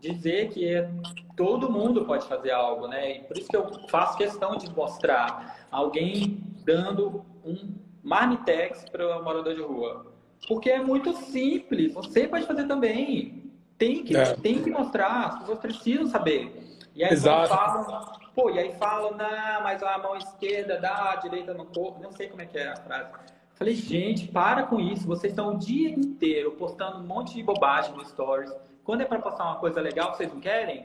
dizer 0.00 0.48
que 0.48 0.66
é, 0.66 0.90
todo 1.36 1.70
mundo 1.70 2.04
pode 2.04 2.26
fazer 2.26 2.52
algo, 2.52 2.88
né? 2.88 3.18
E 3.18 3.20
por 3.24 3.36
isso 3.36 3.48
que 3.48 3.56
eu 3.56 3.70
faço 3.88 4.16
questão 4.16 4.56
de 4.56 4.70
mostrar 4.74 5.66
alguém 5.70 6.40
dando 6.64 7.24
um 7.44 7.74
marmitex 8.02 8.84
para 8.90 9.18
o 9.18 9.24
morador 9.24 9.54
de 9.54 9.62
rua. 9.62 10.06
Porque 10.48 10.70
é 10.70 10.80
muito 10.80 11.12
simples, 11.14 11.92
você 11.92 12.26
pode 12.28 12.46
fazer 12.46 12.66
também. 12.66 13.45
Tem 13.78 14.02
que, 14.02 14.16
é. 14.16 14.34
tem 14.34 14.62
que 14.62 14.70
mostrar, 14.70 15.26
as 15.26 15.38
pessoas 15.40 15.58
precisam 15.58 16.06
saber. 16.06 16.56
E 16.94 17.04
aí 17.04 17.12
Exato. 17.12 17.48
falam, 17.48 18.12
pô, 18.34 18.50
e 18.50 18.58
aí 18.58 18.72
falam, 18.78 19.16
não, 19.16 19.62
mas 19.62 19.82
a 19.82 19.98
mão 19.98 20.16
esquerda 20.16 20.80
dá, 20.80 21.12
a 21.12 21.16
direita 21.16 21.52
no 21.52 21.66
corpo, 21.66 22.02
não 22.02 22.10
sei 22.10 22.28
como 22.28 22.40
é 22.40 22.46
que 22.46 22.56
é 22.56 22.68
a 22.68 22.76
frase. 22.76 23.10
Falei, 23.54 23.74
gente, 23.74 24.28
para 24.28 24.64
com 24.64 24.80
isso, 24.80 25.06
vocês 25.06 25.32
estão 25.32 25.54
o 25.54 25.58
dia 25.58 25.90
inteiro 25.90 26.52
postando 26.52 26.98
um 26.98 27.06
monte 27.06 27.34
de 27.34 27.42
bobagem 27.42 27.94
no 27.94 28.04
stories. 28.04 28.52
Quando 28.84 29.00
é 29.00 29.04
para 29.04 29.18
postar 29.18 29.44
uma 29.44 29.56
coisa 29.56 29.80
legal, 29.80 30.14
vocês 30.14 30.32
não 30.32 30.40
querem? 30.40 30.84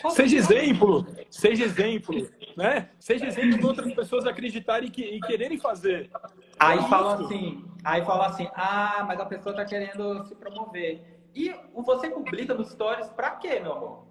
Qual 0.00 0.12
seja 0.12 0.36
é? 0.36 0.38
exemplo, 0.38 1.06
seja 1.30 1.64
exemplo, 1.64 2.14
né? 2.56 2.90
Seja 2.98 3.26
exemplo 3.26 3.58
para 3.58 3.68
outras 3.68 3.92
pessoas 3.94 4.26
acreditarem 4.26 4.90
que, 4.90 5.02
e 5.02 5.20
quererem 5.20 5.58
fazer. 5.58 6.10
Aí 6.58 6.78
falam 6.88 7.24
assim, 7.24 7.64
aí 7.84 8.04
falam 8.04 8.26
assim, 8.26 8.48
ah, 8.54 9.04
mas 9.06 9.18
a 9.18 9.26
pessoa 9.26 9.52
está 9.52 9.64
querendo 9.64 10.24
se 10.26 10.34
promover. 10.34 11.17
E 11.34 11.54
você 11.74 12.10
publica 12.10 12.54
nos 12.54 12.70
stories 12.70 13.08
pra 13.08 13.32
quê, 13.32 13.60
meu 13.60 13.72
amor? 13.72 14.06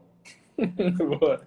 Boa. 1.20 1.42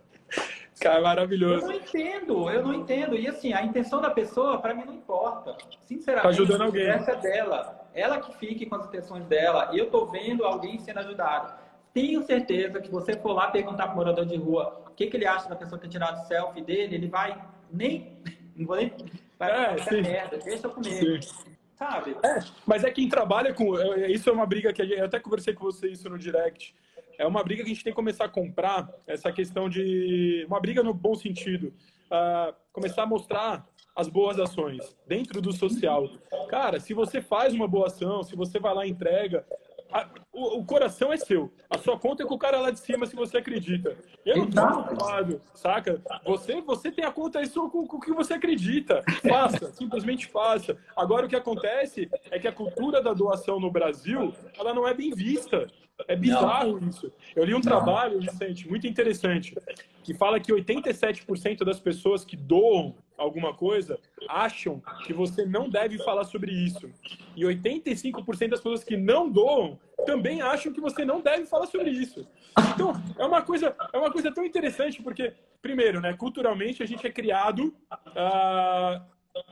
Cara, 0.80 1.00
maravilhoso. 1.02 1.64
Eu 1.64 1.68
não 1.68 1.74
entendo, 1.74 2.50
eu 2.50 2.62
não 2.62 2.74
entendo. 2.74 3.14
E 3.14 3.28
assim, 3.28 3.52
a 3.52 3.62
intenção 3.62 4.00
da 4.00 4.11
pessoa, 4.11 4.59
para 4.59 4.74
mim, 4.74 4.85
não 4.85 4.94
importa. 4.94 5.56
Sinceramente, 5.83 6.22
tá 6.22 6.28
ajudando 6.28 6.62
alguém. 6.62 6.88
Essa 6.88 7.12
é 7.12 7.16
dela. 7.16 7.88
Ela 7.92 8.20
que 8.20 8.35
fique 8.37 8.66
com 8.66 8.76
as 8.76 8.87
intenções 8.87 9.24
dela. 9.26 9.70
E 9.72 9.78
eu 9.78 9.90
tô 9.90 10.06
vendo 10.06 10.44
alguém 10.44 10.78
sendo 10.78 11.00
ajudado. 11.00 11.52
Tenho 11.92 12.22
certeza 12.22 12.80
que 12.80 12.90
você 12.90 13.14
for 13.16 13.33
lá 13.33 13.50
perguntar 13.50 13.88
pro 13.88 13.96
morador 13.96 14.24
de 14.24 14.37
rua 14.37 14.83
o 14.87 14.90
que, 14.90 15.09
que 15.09 15.16
ele 15.16 15.26
acha 15.26 15.48
da 15.48 15.56
pessoa 15.56 15.78
ter 15.78 15.88
tirado 15.88 16.26
selfie 16.26 16.62
dele, 16.62 16.94
ele 16.94 17.09
vai 17.09 17.37
nem. 17.70 18.18
Não 18.56 18.66
vou 18.66 18.76
nem. 18.76 18.92
Vai 19.38 19.50
é, 19.50 20.02
merda, 20.02 20.38
deixa 20.38 20.68
comigo. 20.68 21.22
Sim 21.22 21.49
sabe? 21.80 22.14
É, 22.22 22.40
mas 22.66 22.84
é 22.84 22.90
quem 22.90 23.08
trabalha 23.08 23.54
com. 23.54 23.78
É, 23.78 24.02
é, 24.02 24.12
isso 24.12 24.28
é 24.28 24.32
uma 24.32 24.44
briga 24.44 24.70
que 24.70 24.82
eu 24.82 25.04
até 25.04 25.18
conversei 25.18 25.54
com 25.54 25.64
você 25.64 25.88
isso 25.88 26.08
no 26.10 26.18
direct. 26.18 26.74
É 27.18 27.26
uma 27.26 27.42
briga 27.42 27.62
que 27.62 27.70
a 27.70 27.74
gente 27.74 27.84
tem 27.84 27.92
que 27.92 27.96
começar 27.96 28.26
a 28.26 28.28
comprar 28.28 28.90
essa 29.06 29.32
questão 29.32 29.68
de. 29.68 30.44
Uma 30.46 30.60
briga 30.60 30.82
no 30.82 30.92
bom 30.92 31.14
sentido. 31.14 31.72
Uh, 32.10 32.54
começar 32.72 33.04
a 33.04 33.06
mostrar 33.06 33.66
as 33.96 34.08
boas 34.08 34.38
ações 34.38 34.96
dentro 35.06 35.40
do 35.40 35.52
social. 35.52 36.08
Cara, 36.48 36.78
se 36.80 36.92
você 36.92 37.20
faz 37.20 37.54
uma 37.54 37.66
boa 37.66 37.86
ação, 37.86 38.22
se 38.22 38.36
você 38.36 38.58
vai 38.58 38.74
lá 38.74 38.86
e 38.86 38.90
entrega, 38.90 39.44
a, 39.92 40.09
o, 40.33 40.59
o, 40.59 40.64
coração 40.64 41.12
é 41.12 41.16
seu. 41.16 41.53
A 41.68 41.79
sua 41.79 41.98
conta 41.98 42.22
é 42.22 42.26
com 42.26 42.35
o 42.35 42.38
cara 42.38 42.61
lá 42.61 42.70
de 42.70 42.81
cima, 42.81 43.07
se 43.07 43.16
você 43.16 43.38
acredita. 43.38 43.96
Eu 44.24 44.38
não 44.38 44.50
tô 44.50 44.66
preocupado, 44.66 45.40
saca? 45.55 46.00
Você, 46.24 46.61
você 46.61 46.90
tem 46.90 47.05
a 47.05 47.12
conta 47.12 47.38
aí 47.38 47.46
só 47.46 47.68
com, 47.68 47.87
com 47.87 47.96
o 47.96 48.00
que 48.00 48.12
você 48.12 48.35
acredita. 48.35 49.03
Faça, 49.29 49.70
simplesmente 49.74 50.26
faça. 50.26 50.76
Agora, 50.96 51.26
o 51.26 51.29
que 51.29 51.37
acontece 51.37 52.09
é 52.31 52.38
que 52.38 52.48
a 52.48 52.53
cultura 52.53 53.03
da 53.03 53.12
doação 53.12 53.59
no 53.59 53.70
Brasil, 53.70 54.33
ela 54.59 54.72
não 54.72 54.87
é 54.87 54.94
bem 54.94 55.11
vista. 55.12 55.66
É 56.09 56.16
bizarro 56.16 56.81
não. 56.81 56.88
isso. 56.88 57.12
Eu 57.37 57.44
li 57.44 57.55
um 57.55 57.61
trabalho, 57.61 58.20
Vicente, 58.20 58.68
muito 58.68 58.87
interessante, 58.87 59.55
que 60.03 60.14
fala 60.14 60.40
que 60.40 60.53
87% 60.53 61.64
das 61.64 61.79
pessoas 61.79 62.24
que 62.24 62.37
doam 62.37 62.94
alguma 63.18 63.55
coisa 63.55 63.98
acham 64.30 64.82
que 65.04 65.12
você 65.12 65.44
não 65.44 65.68
deve 65.68 65.98
falar 65.98 66.24
sobre 66.24 66.52
isso. 66.52 66.90
E 67.36 67.42
85% 67.42 68.48
das 68.48 68.60
pessoas 68.60 68.84
que 68.84 68.96
não 68.96 69.28
doam 69.30 69.78
também 70.06 70.40
acham 70.40 70.72
que 70.72 70.80
você 70.80 71.04
não 71.04 71.20
deve 71.20 71.46
falar 71.46 71.66
sobre 71.66 71.90
isso. 71.90 72.26
Então, 72.74 72.92
é 73.18 73.24
uma 73.24 73.42
coisa, 73.42 73.74
é 73.92 73.98
uma 73.98 74.10
coisa 74.10 74.32
tão 74.32 74.44
interessante 74.44 75.02
porque 75.02 75.32
primeiro, 75.60 76.00
né, 76.00 76.14
culturalmente 76.14 76.82
a 76.82 76.86
gente 76.86 77.06
é 77.06 77.10
criado 77.10 77.74
uh, 77.92 79.00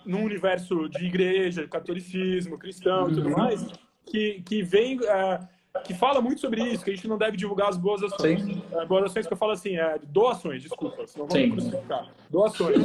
num 0.04 0.24
universo 0.24 0.88
de 0.88 1.04
igreja, 1.04 1.68
catolicismo, 1.68 2.58
cristão 2.58 3.10
e 3.10 3.14
tudo 3.14 3.28
uhum. 3.28 3.36
mais, 3.36 3.66
que, 4.06 4.42
que 4.42 4.62
vem 4.62 4.98
uh, 4.98 5.48
que 5.85 5.94
fala 5.94 6.20
muito 6.20 6.40
sobre 6.40 6.62
isso, 6.62 6.85
que 6.85 6.90
a 6.90 6.94
gente 6.94 7.09
não 7.09 7.18
deve 7.18 7.37
divulgar 7.37 7.68
as 7.68 7.76
boas 7.76 8.02
ações. 8.02 8.42
Sim. 8.42 8.62
É, 8.72 8.85
boas 8.87 9.04
ações 9.04 9.26
que 9.26 9.33
eu 9.33 9.37
falo 9.37 9.52
assim, 9.52 9.76
é, 9.76 9.98
doações, 10.02 10.62
desculpa, 10.62 11.07
senão 11.07 11.26
vamos 11.26 11.50
crucificar. 11.50 12.12
Doações. 12.31 12.78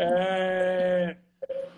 É, 0.00 1.16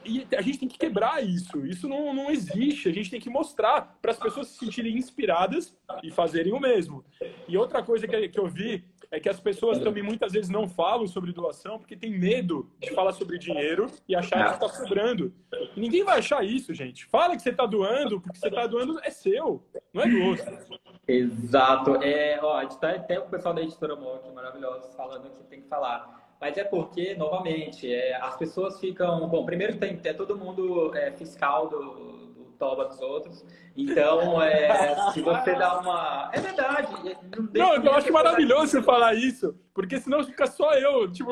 e 0.04 0.26
a 0.36 0.40
gente 0.40 0.58
tem 0.58 0.68
que 0.68 0.78
quebrar 0.78 1.22
isso. 1.22 1.64
Isso 1.66 1.88
não, 1.88 2.12
não 2.14 2.30
existe. 2.30 2.88
A 2.88 2.92
gente 2.92 3.10
tem 3.10 3.20
que 3.20 3.30
mostrar 3.30 3.98
para 4.00 4.10
as 4.10 4.18
pessoas 4.18 4.48
se 4.48 4.58
sentirem 4.58 4.96
inspiradas 4.96 5.76
e 6.02 6.10
fazerem 6.10 6.52
o 6.52 6.60
mesmo. 6.60 7.04
E 7.46 7.56
outra 7.56 7.82
coisa 7.82 8.08
que, 8.08 8.28
que 8.28 8.40
eu 8.40 8.48
vi 8.48 8.84
é 9.10 9.18
que 9.18 9.28
as 9.28 9.40
pessoas 9.40 9.78
também 9.78 10.02
muitas 10.02 10.32
vezes 10.32 10.48
não 10.48 10.68
falam 10.68 11.06
sobre 11.06 11.32
doação 11.32 11.78
porque 11.78 11.96
tem 11.96 12.16
medo 12.16 12.70
de 12.78 12.90
falar 12.92 13.12
sobre 13.12 13.38
dinheiro 13.38 13.86
e 14.08 14.14
achar 14.14 14.48
que 14.48 14.64
está 14.64 14.68
sobrando. 14.68 15.34
E 15.76 15.80
ninguém 15.80 16.04
vai 16.04 16.18
achar 16.18 16.44
isso, 16.44 16.72
gente. 16.72 17.06
Fala 17.06 17.34
que 17.34 17.42
você 17.42 17.50
está 17.50 17.66
doando, 17.66 18.20
porque 18.20 18.38
você 18.38 18.48
está 18.48 18.66
doando 18.66 19.00
é 19.02 19.10
seu, 19.10 19.64
não 19.92 20.02
é 20.02 20.08
do 20.08 20.22
outro. 20.22 20.80
Exato. 21.08 21.96
É, 21.96 22.38
ó, 22.40 22.56
a 22.56 22.62
gente 22.62 22.78
tá, 22.78 22.90
até 22.90 23.18
o 23.18 23.28
pessoal 23.28 23.52
da 23.52 23.62
editora 23.62 23.96
Monk, 23.96 24.30
maravilhoso, 24.32 24.92
falando 24.96 25.30
que 25.30 25.42
tem 25.44 25.60
que 25.60 25.68
falar. 25.68 26.20
Mas 26.40 26.56
é 26.56 26.64
porque, 26.64 27.14
novamente, 27.16 27.92
é, 27.92 28.14
as 28.16 28.36
pessoas 28.36 28.78
ficam. 28.80 29.28
Bom, 29.28 29.44
primeiro 29.44 29.76
tem, 29.76 30.00
é 30.02 30.12
todo 30.14 30.38
mundo 30.38 30.96
é, 30.96 31.10
fiscal 31.12 31.68
do, 31.68 32.19
toba 32.60 32.84
dos 32.84 33.00
outros. 33.00 33.44
Então, 33.74 34.40
é, 34.42 35.10
se 35.12 35.22
você 35.22 35.54
dá 35.54 35.80
uma. 35.80 36.30
É 36.32 36.38
verdade. 36.38 37.16
Não, 37.54 37.78
não 37.78 37.84
eu 37.84 37.94
acho 37.94 38.12
maravilhoso 38.12 38.68
você 38.68 38.82
falar 38.82 39.14
isso, 39.14 39.58
porque 39.72 39.98
senão 39.98 40.22
fica 40.22 40.46
só 40.46 40.74
eu, 40.74 41.10
tipo, 41.10 41.30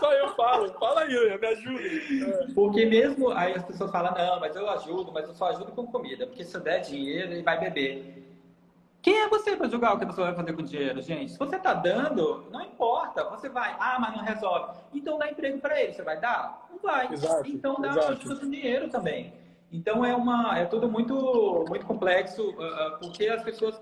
só 0.00 0.12
eu 0.14 0.34
falo. 0.34 0.72
Fala 0.80 1.02
aí, 1.02 1.38
me 1.38 1.46
ajuda. 1.46 2.52
Porque 2.54 2.86
mesmo 2.86 3.30
aí 3.30 3.52
as 3.52 3.64
pessoas 3.64 3.90
falam, 3.90 4.14
não, 4.14 4.40
mas 4.40 4.56
eu 4.56 4.68
ajudo, 4.70 5.12
mas 5.12 5.28
eu 5.28 5.34
só 5.34 5.50
ajudo 5.50 5.70
com 5.72 5.86
comida, 5.86 6.26
porque 6.26 6.44
se 6.44 6.56
eu 6.56 6.62
der 6.62 6.80
dinheiro, 6.80 7.32
ele 7.32 7.42
vai 7.42 7.60
beber. 7.60 8.26
Quem 9.02 9.18
é 9.18 9.28
você 9.28 9.56
para 9.56 9.68
julgar 9.68 9.94
o 9.94 9.98
que 9.98 10.04
a 10.04 10.06
pessoa 10.06 10.26
vai 10.26 10.36
fazer 10.36 10.52
com 10.52 10.60
o 10.60 10.64
dinheiro, 10.64 11.00
gente? 11.00 11.32
Se 11.32 11.38
você 11.38 11.56
está 11.56 11.72
dando, 11.72 12.44
não 12.50 12.60
importa. 12.60 13.24
Você 13.30 13.48
vai, 13.48 13.74
ah, 13.78 13.98
mas 13.98 14.14
não 14.14 14.22
resolve. 14.22 14.78
Então 14.92 15.18
dá 15.18 15.30
emprego 15.30 15.58
para 15.58 15.80
ele. 15.80 15.94
Você 15.94 16.02
vai 16.02 16.20
dar? 16.20 16.66
Não 16.70 16.78
vai. 16.78 17.10
Exato, 17.10 17.48
então 17.48 17.80
dá 17.80 17.88
exato. 17.88 18.12
ajuda 18.12 18.36
com 18.36 18.50
dinheiro 18.50 18.88
também. 18.90 19.32
Então 19.72 20.04
é 20.04 20.14
uma, 20.14 20.58
é 20.58 20.64
tudo 20.64 20.88
muito, 20.88 21.64
muito 21.68 21.86
complexo, 21.86 22.50
uh, 22.50 22.98
porque 23.00 23.28
as 23.28 23.42
pessoas 23.42 23.80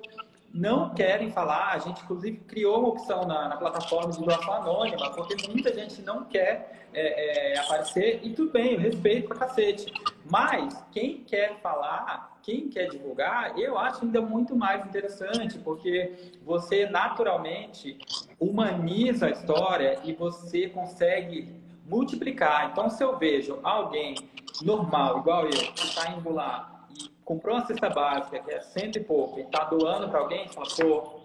não 0.53 0.91
querem 0.91 1.30
falar. 1.30 1.72
A 1.72 1.78
gente, 1.78 2.03
inclusive, 2.03 2.39
criou 2.47 2.80
uma 2.80 2.89
opção 2.89 3.26
na, 3.26 3.49
na 3.49 3.57
plataforma 3.57 4.12
de 4.12 4.22
doação 4.22 4.53
anônima, 4.55 5.11
porque 5.11 5.34
muita 5.49 5.74
gente 5.74 6.03
não 6.03 6.24
quer 6.24 6.86
é, 6.93 7.55
é, 7.55 7.59
aparecer. 7.61 8.20
E 8.22 8.30
tudo 8.34 8.53
bem, 8.53 8.76
respeito 8.76 9.28
pra 9.28 9.39
cacete. 9.39 9.93
Mas 10.30 10.84
quem 10.91 11.24
quer 11.24 11.61
falar 11.61 12.39
quem 12.49 12.66
quer 12.70 12.89
divulgar, 12.89 13.59
eu 13.59 13.76
acho 13.76 14.07
ainda 14.07 14.22
muito 14.22 14.57
mais 14.57 14.82
interessante, 14.86 15.59
porque 15.59 16.32
você 16.43 16.86
naturalmente 16.86 17.99
humaniza 18.41 19.26
a 19.26 19.30
história 19.30 19.99
e 20.03 20.14
você 20.14 20.66
consegue 20.66 21.55
multiplicar. 21.84 22.70
Então, 22.72 22.89
se 22.89 23.05
eu 23.05 23.18
vejo 23.18 23.59
alguém 23.62 24.14
normal, 24.62 25.18
igual 25.18 25.44
eu, 25.44 25.50
que 25.50 25.84
está 25.86 26.11
indo 26.11 26.32
lá 26.32 26.86
e 26.90 27.11
comprou 27.24 27.56
uma 27.56 27.66
cesta 27.66 27.90
básica, 27.90 28.38
que 28.40 28.50
é 28.50 28.61
cento 28.61 28.96
e 28.96 29.04
pouco, 29.04 29.38
e 29.38 29.42
está 29.42 29.64
doando 29.64 30.09
para 30.09 30.20
alguém, 30.20 30.48
fala, 30.48 30.66
pô, 30.76 31.20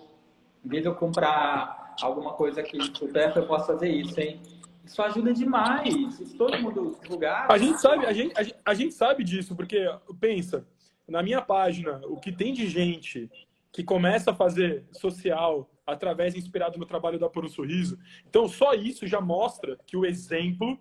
em 0.63 0.69
vez 0.69 0.84
de 0.84 0.89
eu 0.89 0.95
comprar 0.95 1.95
alguma 2.01 2.34
coisa 2.34 2.61
aqui 2.61 2.81
supérflua, 2.95 3.43
eu 3.43 3.47
posso 3.47 3.67
fazer 3.67 3.89
isso, 3.89 4.19
hein? 4.19 4.41
Isso 4.86 5.01
ajuda 5.01 5.34
demais. 5.34 6.19
Todo 6.38 6.59
mundo 6.59 6.97
divulgar. 7.01 7.49
A 7.49 7.57
gente 7.57 7.79
sabe, 7.79 8.05
a 8.05 8.11
gente, 8.11 8.38
a 8.38 8.43
gente, 8.43 8.57
a 8.65 8.73
gente 8.73 8.93
sabe 8.93 9.23
disso, 9.23 9.55
porque 9.55 9.86
pensa, 10.19 10.67
na 11.07 11.23
minha 11.23 11.41
página, 11.41 12.01
o 12.05 12.17
que 12.17 12.31
tem 12.31 12.53
de 12.53 12.67
gente 12.67 13.29
que 13.71 13.84
começa 13.84 14.31
a 14.31 14.36
fazer 14.36 14.86
social 14.91 15.69
através 15.86 16.36
inspirado 16.36 16.77
no 16.77 16.86
trabalho 16.86 17.19
da 17.19 17.29
Por 17.29 17.45
um 17.45 17.49
Sorriso. 17.49 17.97
Então, 18.27 18.47
só 18.47 18.73
isso 18.73 19.07
já 19.07 19.19
mostra 19.19 19.77
que 19.86 19.97
o 19.97 20.05
exemplo 20.05 20.79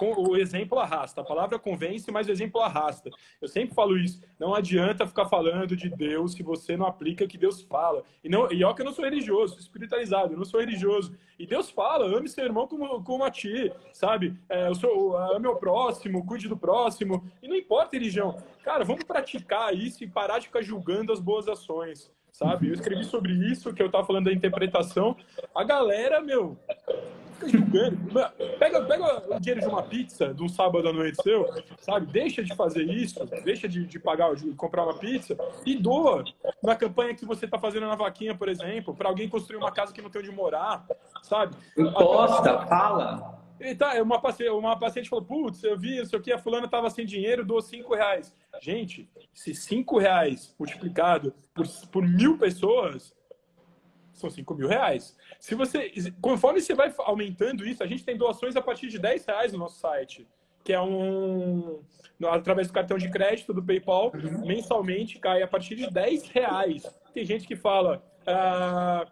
o 0.00 0.36
exemplo 0.36 0.78
arrasta. 0.78 1.20
A 1.20 1.24
palavra 1.24 1.58
convence, 1.58 2.10
mas 2.10 2.28
o 2.28 2.30
exemplo 2.30 2.60
arrasta. 2.60 3.10
Eu 3.40 3.48
sempre 3.48 3.74
falo 3.74 3.98
isso. 3.98 4.20
Não 4.38 4.54
adianta 4.54 5.06
ficar 5.06 5.26
falando 5.26 5.76
de 5.76 5.88
Deus 5.88 6.32
se 6.32 6.42
você 6.42 6.76
não 6.76 6.86
aplica 6.86 7.24
o 7.24 7.28
que 7.28 7.38
Deus 7.38 7.62
fala. 7.62 8.02
E, 8.22 8.28
não, 8.28 8.50
e 8.50 8.64
ó 8.64 8.72
que 8.72 8.82
eu 8.82 8.86
não 8.86 8.92
sou 8.92 9.04
religioso, 9.04 9.54
sou 9.54 9.62
espiritualizado, 9.62 10.32
eu 10.32 10.38
não 10.38 10.44
sou 10.44 10.60
religioso. 10.60 11.14
E 11.38 11.46
Deus 11.46 11.70
fala, 11.70 12.06
ame 12.16 12.28
seu 12.28 12.44
irmão 12.44 12.66
como, 12.66 13.02
como 13.02 13.24
a 13.24 13.30
ti, 13.30 13.72
sabe? 13.92 14.36
É, 14.48 14.68
eu 14.68 14.74
sou, 14.74 15.16
ame 15.16 15.46
o 15.46 15.56
próximo, 15.56 16.24
cuide 16.24 16.48
do 16.48 16.56
próximo. 16.56 17.24
E 17.42 17.48
não 17.48 17.56
importa 17.56 17.96
religião. 17.96 18.36
Cara, 18.62 18.84
vamos 18.84 19.04
praticar 19.04 19.74
isso 19.74 20.04
e 20.04 20.08
parar 20.08 20.38
de 20.38 20.46
ficar 20.46 20.62
julgando 20.62 21.12
as 21.12 21.20
boas 21.20 21.48
ações 21.48 22.10
sabe? 22.32 22.68
Eu 22.68 22.74
escrevi 22.74 23.04
sobre 23.04 23.32
isso, 23.32 23.72
que 23.72 23.82
eu 23.82 23.90
tava 23.90 24.06
falando 24.06 24.26
da 24.26 24.32
interpretação. 24.32 25.16
A 25.54 25.64
galera, 25.64 26.20
meu, 26.20 26.56
fica 27.40 27.48
julgando. 27.48 27.98
Pega, 28.58 28.82
pega 28.84 29.34
o 29.34 29.40
dinheiro 29.40 29.60
de 29.60 29.66
uma 29.66 29.82
pizza 29.82 30.34
de 30.34 30.42
um 30.42 30.48
sábado 30.48 30.88
à 30.88 30.92
noite 30.92 31.22
seu, 31.22 31.48
sabe? 31.80 32.06
Deixa 32.06 32.42
de 32.42 32.54
fazer 32.54 32.82
isso, 32.82 33.24
deixa 33.44 33.68
de, 33.68 33.86
de 33.86 33.98
pagar, 33.98 34.34
de 34.34 34.52
comprar 34.54 34.84
uma 34.84 34.94
pizza 34.94 35.36
e 35.64 35.76
doa 35.76 36.24
na 36.62 36.76
campanha 36.76 37.14
que 37.14 37.24
você 37.24 37.46
está 37.46 37.58
fazendo 37.58 37.86
na 37.86 37.94
vaquinha, 37.94 38.34
por 38.34 38.48
exemplo, 38.48 38.94
para 38.94 39.08
alguém 39.08 39.28
construir 39.28 39.56
uma 39.56 39.72
casa 39.72 39.92
que 39.92 40.02
não 40.02 40.10
tem 40.10 40.20
onde 40.20 40.30
morar, 40.30 40.86
sabe? 41.22 41.56
Posta, 41.74 42.66
fala. 42.66 43.39
Tá, 43.76 44.02
uma 44.02 44.18
paciente, 44.18 44.50
uma 44.50 44.78
paciente 44.78 45.08
falou, 45.08 45.24
putz, 45.24 45.62
eu 45.62 45.78
vi, 45.78 45.98
não 45.98 46.06
sei 46.06 46.18
o 46.18 46.22
que, 46.22 46.32
a 46.32 46.38
fulana 46.38 46.66
tava 46.66 46.88
sem 46.88 47.04
dinheiro, 47.04 47.44
doou 47.44 47.60
cinco 47.60 47.94
reais. 47.94 48.34
Gente, 48.60 49.10
se 49.34 49.54
cinco 49.54 49.98
reais 49.98 50.54
multiplicado 50.58 51.34
por, 51.54 51.66
por 51.92 52.06
mil 52.06 52.38
pessoas, 52.38 53.14
são 54.14 54.30
cinco 54.30 54.54
mil 54.54 54.66
reais. 54.66 55.14
Se 55.38 55.54
você, 55.54 55.92
conforme 56.22 56.60
você 56.60 56.74
vai 56.74 56.92
aumentando 56.98 57.66
isso, 57.66 57.82
a 57.82 57.86
gente 57.86 58.04
tem 58.04 58.16
doações 58.16 58.56
a 58.56 58.62
partir 58.62 58.88
de 58.88 58.98
10 58.98 59.26
reais 59.26 59.52
no 59.52 59.58
nosso 59.58 59.78
site, 59.78 60.26
que 60.64 60.72
é 60.72 60.80
um 60.80 61.82
através 62.28 62.68
do 62.68 62.74
cartão 62.74 62.98
de 62.98 63.10
crédito 63.10 63.52
do 63.54 63.62
PayPal, 63.62 64.12
mensalmente 64.44 65.18
cai 65.18 65.42
a 65.42 65.48
partir 65.48 65.74
de 65.74 65.88
10 65.90 66.28
reais. 66.28 66.82
Tem 67.14 67.24
gente 67.24 67.46
que 67.46 67.56
fala, 67.56 68.04
ah, 68.26 69.06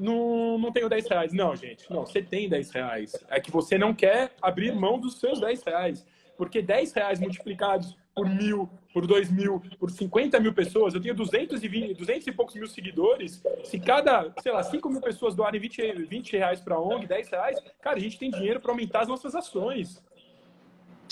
não, 0.00 0.58
não 0.58 0.72
tenho 0.72 0.88
10 0.88 1.08
reais. 1.08 1.32
Não, 1.32 1.54
gente, 1.54 1.90
não, 1.90 2.06
você 2.06 2.22
tem 2.22 2.48
10 2.48 2.70
reais. 2.70 3.12
É 3.28 3.40
que 3.40 3.50
você 3.50 3.78
não 3.78 3.94
quer 3.94 4.32
abrir 4.40 4.74
mão 4.74 4.98
dos 4.98 5.18
seus 5.18 5.40
10 5.40 5.62
reais. 5.62 6.06
Porque 6.36 6.62
10 6.62 6.92
reais 6.92 7.20
multiplicados 7.20 7.96
por 8.14 8.28
mil, 8.28 8.68
por 8.92 9.06
dois 9.06 9.30
mil, 9.30 9.62
por 9.78 9.90
50 9.90 10.40
mil 10.40 10.52
pessoas, 10.52 10.94
eu 10.94 11.00
tenho 11.00 11.14
220, 11.14 11.94
200 11.94 12.26
e 12.26 12.32
poucos 12.32 12.54
mil 12.54 12.66
seguidores. 12.66 13.42
Se 13.64 13.78
cada, 13.78 14.32
sei 14.42 14.52
lá, 14.52 14.62
5 14.62 14.88
mil 14.88 15.00
pessoas 15.00 15.34
doarem 15.34 15.60
20, 15.60 16.06
20 16.06 16.36
reais 16.36 16.60
para 16.60 16.74
a 16.74 16.80
ONG, 16.80 17.06
10 17.06 17.28
reais, 17.28 17.58
cara, 17.80 17.96
a 17.96 18.00
gente 18.00 18.18
tem 18.18 18.30
dinheiro 18.30 18.60
para 18.60 18.72
aumentar 18.72 19.02
as 19.02 19.08
nossas 19.08 19.34
ações. 19.34 20.02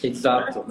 Exato. 0.03 0.64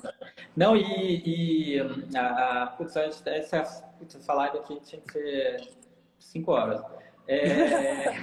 Não, 0.55 0.75
e, 0.75 1.75
e 1.75 1.79
a, 2.15 2.63
a, 2.63 2.67
putz, 2.67 2.95
essa, 2.95 3.63
putz, 3.97 4.15
essa 4.15 4.33
live 4.33 4.57
aqui 4.57 4.79
tinha 4.81 5.01
que 5.01 5.11
ser 5.11 5.69
5 6.19 6.51
horas. 6.51 6.81
É... 7.27 8.15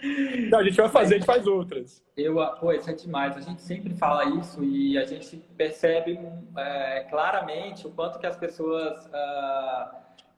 Não, 0.50 0.60
a 0.60 0.64
gente 0.64 0.76
vai 0.76 0.88
fazer, 0.88 1.14
a 1.14 1.18
gente 1.18 1.26
faz 1.26 1.46
outras. 1.46 2.02
Eu, 2.16 2.36
pô, 2.58 2.72
isso 2.72 2.88
é 2.88 2.94
demais. 2.94 3.36
A 3.36 3.40
gente 3.40 3.60
sempre 3.60 3.94
fala 3.94 4.24
isso 4.40 4.64
e 4.64 4.96
a 4.96 5.04
gente 5.04 5.36
percebe 5.56 6.18
é, 6.56 7.06
claramente 7.10 7.86
o 7.86 7.90
quanto 7.90 8.18
que 8.18 8.26
as 8.26 8.36
pessoas 8.36 9.06
uh, 9.06 9.94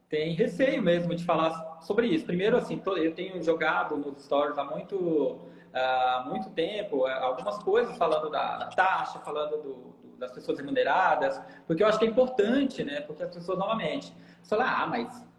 têm 0.09 0.35
receio 0.35 0.83
mesmo 0.83 1.15
de 1.15 1.25
falar 1.25 1.79
sobre 1.81 2.09
isso. 2.09 2.27
Primeiro, 2.27 2.57
assim, 2.57 2.83
eu 2.97 3.15
tenho 3.15 3.41
jogado 3.43 3.97
nos 3.97 4.25
stories 4.25 4.59
há 4.59 4.65
muito, 4.65 4.97
uh, 4.97 6.29
muito 6.29 6.51
tempo 6.51 7.07
é, 7.07 7.15
algumas 7.15 7.59
coisas 7.59 7.97
falando 7.97 8.31
da, 8.31 8.59
da 8.59 8.67
taxa, 8.67 9.21
falando 9.21 9.63
do, 9.63 9.75
do, 10.03 10.17
das 10.19 10.33
pessoas 10.33 10.59
remuneradas, 10.59 11.41
porque 11.67 11.83
eu 11.83 11.87
acho 11.87 11.99
que 12.01 12.05
é 12.05 12.09
importante, 12.09 12.83
né? 12.83 13.01
Porque 13.01 13.23
as 13.23 13.33
pessoas, 13.33 13.59
novamente, 13.59 14.13
falam, 14.43 14.67
ah, 14.67 14.87
mas 14.87 15.32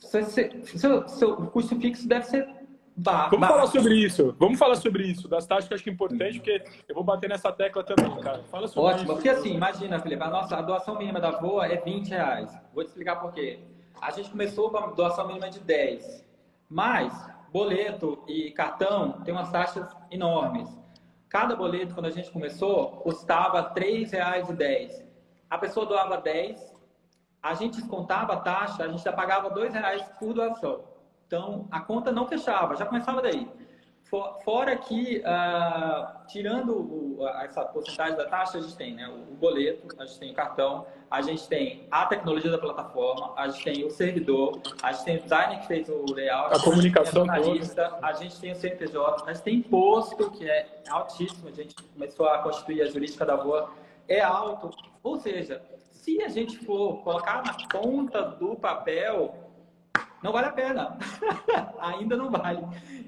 seu, 0.00 1.08
seu 1.08 1.36
custo 1.48 1.78
fixo 1.80 2.08
deve 2.08 2.24
ser 2.24 2.48
baixo. 2.96 3.30
Vamos 3.30 3.48
falar 3.48 3.66
sobre 3.66 3.94
isso. 3.94 4.36
Vamos 4.38 4.58
falar 4.58 4.74
sobre 4.76 5.04
isso, 5.04 5.28
das 5.28 5.46
taxas 5.46 5.66
que 5.66 5.72
eu 5.72 5.76
acho 5.76 5.84
que 5.84 5.90
é 5.90 5.92
importante, 5.92 6.38
porque 6.38 6.62
eu 6.88 6.94
vou 6.94 7.04
bater 7.04 7.28
nessa 7.28 7.50
tecla 7.52 7.82
também, 7.82 8.20
cara. 8.20 8.42
Fala 8.44 8.68
sobre 8.68 8.90
Ótimo, 8.90 9.04
isso. 9.04 9.14
porque 9.14 9.28
assim, 9.28 9.54
imagina, 9.54 9.98
Felipe, 10.00 10.22
a 10.22 10.30
nossa 10.30 10.56
a 10.56 10.62
doação 10.62 10.98
mínima 10.98 11.20
da 11.20 11.30
VOA 11.32 11.66
é 11.66 11.76
20 11.76 12.08
reais. 12.08 12.56
Vou 12.74 12.84
te 12.84 12.88
explicar 12.88 13.16
por 13.16 13.32
quê. 13.32 13.60
A 14.00 14.10
gente 14.10 14.30
começou 14.30 14.70
com 14.70 14.78
a 14.78 14.86
doação 14.86 15.26
mínima 15.26 15.50
de 15.50 15.60
10, 15.60 16.24
mas 16.68 17.12
boleto 17.52 18.22
e 18.26 18.50
cartão 18.52 19.20
tem 19.24 19.34
umas 19.34 19.50
taxas 19.50 19.88
enormes. 20.10 20.68
Cada 21.28 21.54
boleto, 21.54 21.94
quando 21.94 22.06
a 22.06 22.10
gente 22.10 22.30
começou, 22.30 22.88
custava 23.02 23.60
R$ 23.60 23.80
3,10. 23.80 25.04
A 25.48 25.58
pessoa 25.58 25.86
doava 25.86 26.16
10, 26.16 26.69
a 27.42 27.54
gente 27.54 27.80
descontava 27.80 28.34
a 28.34 28.36
taxa, 28.36 28.84
a 28.84 28.88
gente 28.88 29.02
já 29.02 29.12
pagava 29.12 29.50
dois 29.50 29.72
reais 29.72 30.02
por 30.18 30.32
doação. 30.34 30.84
Então, 31.26 31.66
a 31.70 31.80
conta 31.80 32.10
não 32.10 32.26
fechava, 32.26 32.76
já 32.76 32.84
começava 32.84 33.22
daí. 33.22 33.48
Fora 34.44 34.74
que, 34.76 35.18
uh, 35.18 36.26
tirando 36.26 36.72
o, 36.72 37.28
essa 37.42 37.64
porcentagem 37.64 38.16
da 38.16 38.26
taxa, 38.26 38.58
a 38.58 38.60
gente 38.60 38.76
tem 38.76 38.92
né, 38.92 39.08
o 39.08 39.34
boleto, 39.36 39.86
a 40.00 40.04
gente 40.04 40.18
tem 40.18 40.32
o 40.32 40.34
cartão, 40.34 40.84
a 41.08 41.22
gente 41.22 41.46
tem 41.46 41.86
a 41.92 42.06
tecnologia 42.06 42.50
da 42.50 42.58
plataforma, 42.58 43.32
a 43.36 43.46
gente 43.46 43.62
tem 43.62 43.84
o 43.84 43.90
servidor, 43.90 44.60
a 44.82 44.90
gente 44.90 45.04
tem 45.04 45.16
o 45.18 45.22
designer 45.22 45.60
que 45.60 45.66
fez 45.68 45.88
o 45.88 46.12
layout, 46.12 46.56
a 46.56 46.60
comunicação 46.60 47.30
a 47.30 47.40
gente 47.40 47.70
tem 47.70 47.84
a 48.02 48.12
gente 48.14 48.40
tem 48.40 48.52
o 48.52 48.56
CNPJ, 48.56 49.24
a 49.24 49.32
gente 49.32 49.42
tem 49.44 49.54
imposto, 49.58 50.30
que 50.32 50.50
é 50.50 50.82
altíssimo, 50.88 51.48
a 51.48 51.52
gente 51.52 51.76
começou 51.76 52.28
a 52.28 52.38
constituir 52.38 52.82
a 52.82 52.86
jurídica 52.86 53.24
da 53.24 53.36
boa, 53.36 53.70
é 54.08 54.20
alto. 54.20 54.70
Ou 55.04 55.20
seja, 55.20 55.62
se 56.02 56.22
a 56.22 56.28
gente 56.28 56.58
for 56.64 57.02
colocar 57.02 57.42
na 57.44 57.54
ponta 57.68 58.22
do 58.22 58.56
papel, 58.56 59.34
não 60.22 60.32
vale 60.32 60.46
a 60.48 60.52
pena. 60.52 60.98
Ainda 61.78 62.16
não 62.16 62.30
vale. 62.30 62.62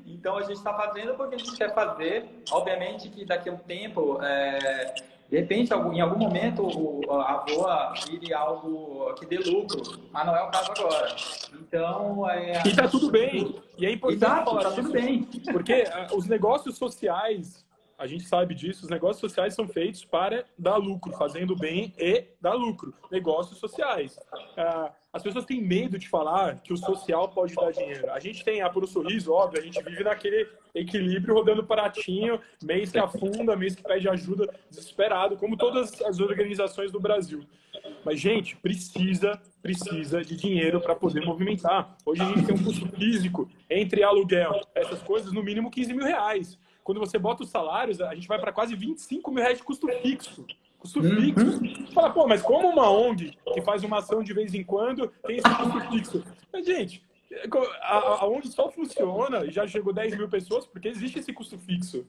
Então 0.07 0.36
a 0.36 0.43
gente 0.43 0.59
está 0.59 0.74
fazendo 0.74 1.14
porque 1.14 1.34
a 1.34 1.38
gente 1.38 1.57
quer 1.57 1.74
fazer. 1.74 2.43
Obviamente 2.51 3.09
que 3.09 3.24
daqui 3.24 3.49
a 3.49 3.53
um 3.53 3.59
tempo, 3.59 4.18
é, 4.22 4.95
de 5.28 5.38
repente, 5.38 5.72
em 5.72 6.01
algum 6.01 6.18
momento, 6.18 6.68
a 7.11 7.45
voa 7.49 7.95
vire 8.07 8.34
algo 8.34 9.14
que 9.14 9.24
dê 9.24 9.38
lucro, 9.38 9.80
mas 10.12 10.26
não 10.26 10.36
é 10.36 10.43
o 10.43 10.51
caso 10.51 10.72
agora. 10.72 11.16
Então, 11.55 12.30
é, 12.30 12.62
e 12.66 12.76
tá 12.76 12.86
tudo 12.86 13.11
bem. 13.11 13.57
E 13.78 13.86
é 13.86 13.93
importante 13.93 14.22
Exato, 14.22 14.51
falar 14.51 14.62
tá 14.62 14.70
tudo 14.72 14.93
bem. 14.93 15.22
Porque 15.51 15.84
uh, 15.84 16.16
os 16.16 16.26
negócios 16.26 16.76
sociais 16.76 17.61
a 18.03 18.07
gente 18.09 18.24
sabe 18.24 18.53
disso, 18.53 18.82
os 18.82 18.90
negócios 18.90 19.20
sociais 19.20 19.55
são 19.55 19.68
feitos 19.68 20.05
para 20.05 20.44
dar 20.59 20.76
lucro, 20.76 21.12
fazendo 21.12 21.55
bem 21.55 21.94
e 21.96 22.24
dar 22.40 22.55
lucro. 22.55 22.92
Negócios 23.12 23.61
sociais. 23.61 24.18
Ah, 24.57 24.92
as 25.12 25.22
pessoas 25.22 25.44
têm 25.44 25.62
medo 25.62 25.96
de 25.96 26.09
falar 26.09 26.61
que 26.62 26.72
o 26.72 26.76
social 26.76 27.28
pode 27.28 27.55
dar 27.55 27.70
dinheiro. 27.70 28.11
A 28.11 28.18
gente 28.18 28.44
tem 28.44 28.61
a 28.61 28.68
Por 28.68 28.82
um 28.82 28.88
Sorriso, 28.88 29.32
óbvio, 29.32 29.61
a 29.61 29.64
gente 29.64 29.80
vive 29.84 30.03
naquele 30.03 30.48
equilíbrio 30.74 31.32
rodando 31.32 31.62
pratinho, 31.62 32.40
mês 32.61 32.90
que 32.90 32.98
afunda, 32.98 33.55
mês 33.55 33.76
que 33.76 33.84
pede 33.84 34.09
ajuda, 34.09 34.53
desesperado, 34.68 35.36
como 35.36 35.57
todas 35.57 36.03
as 36.03 36.18
organizações 36.18 36.90
do 36.90 36.98
Brasil. 36.98 37.46
Mas, 38.05 38.18
gente, 38.18 38.57
precisa 38.57 39.40
precisa 39.62 40.24
de 40.24 40.36
dinheiro 40.36 40.80
para 40.80 40.96
poder 40.96 41.24
movimentar. 41.24 41.96
Hoje 42.05 42.20
a 42.20 42.24
gente 42.24 42.44
tem 42.44 42.55
um 42.57 42.64
custo 42.64 42.88
físico 42.88 43.48
entre 43.70 44.03
aluguel, 44.03 44.61
essas 44.74 45.00
coisas, 45.03 45.32
no 45.32 45.40
mínimo 45.40 45.70
15 45.70 45.94
mil 45.94 46.05
reais. 46.05 46.59
Quando 46.85 46.99
você 46.99 47.18
bota 47.18 47.43
os 47.43 47.51
salários, 47.51 48.01
a 48.01 48.14
gente 48.14 48.28
vai 48.28 48.41
para 48.41 48.53
quase 48.53 48.74
25 48.74 49.30
mil 49.30 49.43
reais 49.43 49.59
de 49.59 49.64
custo 49.64 49.87
fixo. 50.01 50.45
Custo 50.78 51.01
uhum. 51.01 51.16
fixo. 51.16 51.93
Fala, 51.93 52.11
pô, 52.11 52.26
mas 52.26 52.43
como 52.43 52.68
uma 52.68 52.91
ONG 52.91 53.39
que 53.55 53.62
faz 53.62 53.85
uma 53.85 53.99
ação 53.99 54.22
de 54.22 54.33
vez 54.33 54.55
em 54.55 54.64
quando 54.64 55.09
tem 55.26 55.37
esse 55.37 55.49
custo 55.49 55.91
fixo? 55.91 56.24
Mas, 56.53 56.66
gente, 56.66 57.05
a, 57.83 57.97
a 58.22 58.26
ONG 58.26 58.49
só 58.49 58.70
funciona, 58.70 59.51
já 59.51 59.66
chegou 59.66 59.93
10 59.93 60.16
mil 60.16 60.28
pessoas, 60.28 60.66
porque 60.66 60.89
existe 60.89 61.20
esse 61.20 61.33
custo 61.33 61.59
fixo. 61.59 62.05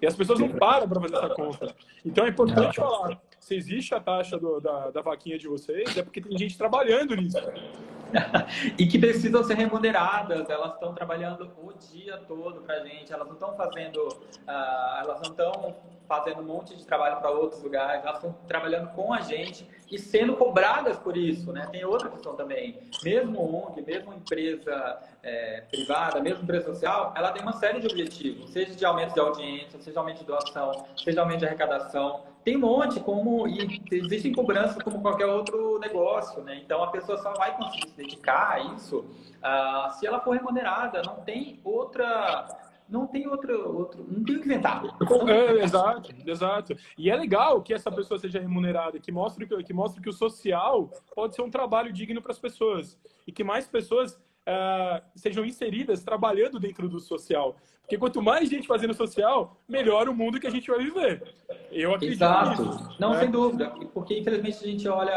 E 0.00 0.06
as 0.06 0.16
pessoas 0.16 0.38
não 0.38 0.48
param 0.48 0.88
para 0.88 1.00
fazer 1.00 1.16
essa 1.16 1.30
conta. 1.30 1.76
Então 2.04 2.26
é 2.26 2.30
importante 2.30 2.76
falar: 2.76 3.20
se 3.38 3.54
existe 3.54 3.94
a 3.94 4.00
taxa 4.00 4.38
do, 4.38 4.60
da, 4.60 4.90
da 4.90 5.02
vaquinha 5.02 5.38
de 5.38 5.46
vocês, 5.46 5.96
é 5.96 6.02
porque 6.02 6.20
tem 6.20 6.36
gente 6.36 6.58
trabalhando 6.58 7.14
nisso. 7.14 7.38
e 8.78 8.86
que 8.86 8.98
precisam 8.98 9.42
ser 9.44 9.54
remuneradas, 9.54 10.48
elas 10.48 10.74
estão 10.74 10.94
trabalhando 10.94 11.50
o 11.62 11.72
dia 11.72 12.18
todo 12.28 12.60
para 12.62 12.76
a 12.76 12.84
gente, 12.84 13.12
elas 13.12 13.26
não 13.26 13.34
estão 13.34 13.54
fazendo, 13.56 13.98
uh, 13.98 14.98
elas 15.00 15.20
não 15.22 15.30
estão 15.30 15.76
fazendo 16.06 16.40
um 16.40 16.44
monte 16.44 16.76
de 16.76 16.84
trabalho 16.84 17.16
para 17.16 17.30
outros 17.30 17.62
lugares, 17.62 18.04
elas 18.04 18.16
estão 18.16 18.34
trabalhando 18.46 18.90
com 18.90 19.12
a 19.12 19.20
gente 19.20 19.66
e 19.90 19.98
sendo 19.98 20.36
cobradas 20.36 20.98
por 20.98 21.16
isso, 21.16 21.52
né? 21.52 21.66
Tem 21.70 21.84
outra 21.84 22.08
questão 22.10 22.34
também, 22.36 22.78
mesmo 23.02 23.40
ONG, 23.40 23.82
mesmo 23.82 24.12
empresa 24.12 24.98
é, 25.22 25.62
privada, 25.70 26.20
mesmo 26.20 26.42
empresa 26.42 26.66
social, 26.66 27.14
ela 27.16 27.32
tem 27.32 27.42
uma 27.42 27.54
série 27.54 27.80
de 27.80 27.86
objetivos, 27.86 28.50
seja 28.50 28.74
de 28.74 28.84
aumento 28.84 29.14
de 29.14 29.20
audiência, 29.20 29.80
seja 29.80 29.98
aumento 29.98 30.18
de 30.18 30.24
doação, 30.24 30.86
seja 30.96 31.20
aumento 31.20 31.40
de 31.40 31.46
arrecadação, 31.46 32.22
tem 32.44 32.56
um 32.56 32.60
monte, 32.60 33.00
como 33.00 33.48
e 33.48 33.82
existem 33.90 34.32
cobranças 34.32 34.80
como 34.82 35.00
qualquer 35.00 35.26
outro 35.26 35.78
negócio, 35.78 36.42
né? 36.42 36.60
Então 36.62 36.82
a 36.82 36.88
pessoa 36.88 37.16
só 37.18 37.32
vai 37.32 37.56
conseguir 37.56 37.88
se 37.88 37.96
dedicar 37.96 38.52
a 38.52 38.60
isso 38.74 38.98
uh, 38.98 39.92
se 39.98 40.06
ela 40.06 40.20
for 40.20 40.36
remunerada. 40.36 41.00
Não 41.02 41.16
tem 41.22 41.58
outra, 41.64 42.46
não 42.86 43.06
tem 43.06 43.26
outro, 43.26 43.76
outro 43.76 44.04
não 44.06 44.22
tem 44.22 44.36
o 44.36 44.40
que 44.40 44.46
inventar. 44.46 44.82
É, 45.26 45.62
exato, 45.62 46.10
exato. 46.26 46.76
E 46.98 47.10
é 47.10 47.16
legal 47.16 47.62
que 47.62 47.72
essa 47.72 47.90
pessoa 47.90 48.18
seja 48.18 48.38
remunerada, 48.38 49.00
que 49.00 49.10
mostre 49.10 49.46
que, 49.46 49.62
que 49.62 49.72
mostre 49.72 50.02
que 50.02 50.10
o 50.10 50.12
social 50.12 50.90
pode 51.14 51.34
ser 51.34 51.40
um 51.40 51.50
trabalho 51.50 51.90
digno 51.90 52.20
para 52.20 52.32
as 52.32 52.38
pessoas 52.38 52.98
e 53.26 53.32
que 53.32 53.42
mais 53.42 53.66
pessoas 53.66 54.20
uh, 54.48 55.02
sejam 55.14 55.44
inseridas 55.44 56.02
trabalhando 56.02 56.58
dentro 56.58 56.88
do 56.88 57.00
social. 57.00 57.56
Porque 57.80 57.98
quanto 57.98 58.22
mais 58.22 58.48
gente 58.48 58.66
fazendo 58.66 58.94
social, 58.94 59.60
melhor 59.68 60.08
o 60.08 60.14
mundo 60.14 60.40
que 60.40 60.46
a 60.46 60.50
gente 60.50 60.70
vai 60.70 60.78
viver. 60.78 61.34
Eu 61.70 61.94
acredito 61.94 62.16
Exato. 62.16 62.62
Nisso, 62.64 62.96
Não, 62.98 63.10
né? 63.10 63.20
sem 63.20 63.30
dúvida. 63.30 63.70
Porque, 63.92 64.18
infelizmente, 64.18 64.64
a 64.64 64.66
gente 64.66 64.88
olha 64.88 65.14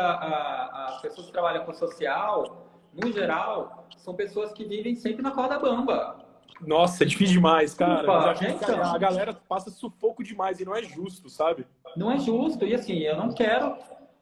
as 0.88 1.02
pessoas 1.02 1.28
que 1.28 1.32
trabalham 1.32 1.64
com 1.64 1.74
social, 1.74 2.68
no 2.94 3.12
geral, 3.12 3.88
são 3.98 4.14
pessoas 4.16 4.52
que 4.52 4.66
vivem 4.66 4.96
sempre 4.96 5.22
na 5.22 5.32
corda 5.32 5.58
bamba. 5.60 6.26
Nossa, 6.60 7.04
é 7.04 7.08
difícil 7.08 7.36
demais, 7.36 7.74
cara. 7.74 8.04
Opa, 8.04 8.32
a, 8.32 8.50
então. 8.50 8.84
a 8.84 8.98
galera 8.98 9.34
passa 9.48 9.70
sufoco 9.70 10.24
demais 10.24 10.60
e 10.60 10.66
não 10.66 10.76
é 10.76 10.82
justo, 10.82 11.30
sabe? 11.30 11.66
Não 11.96 12.12
é 12.12 12.18
justo. 12.18 12.66
E 12.66 12.74
assim, 12.74 12.98
eu 13.00 13.16
não 13.16 13.32
quero 13.32 13.78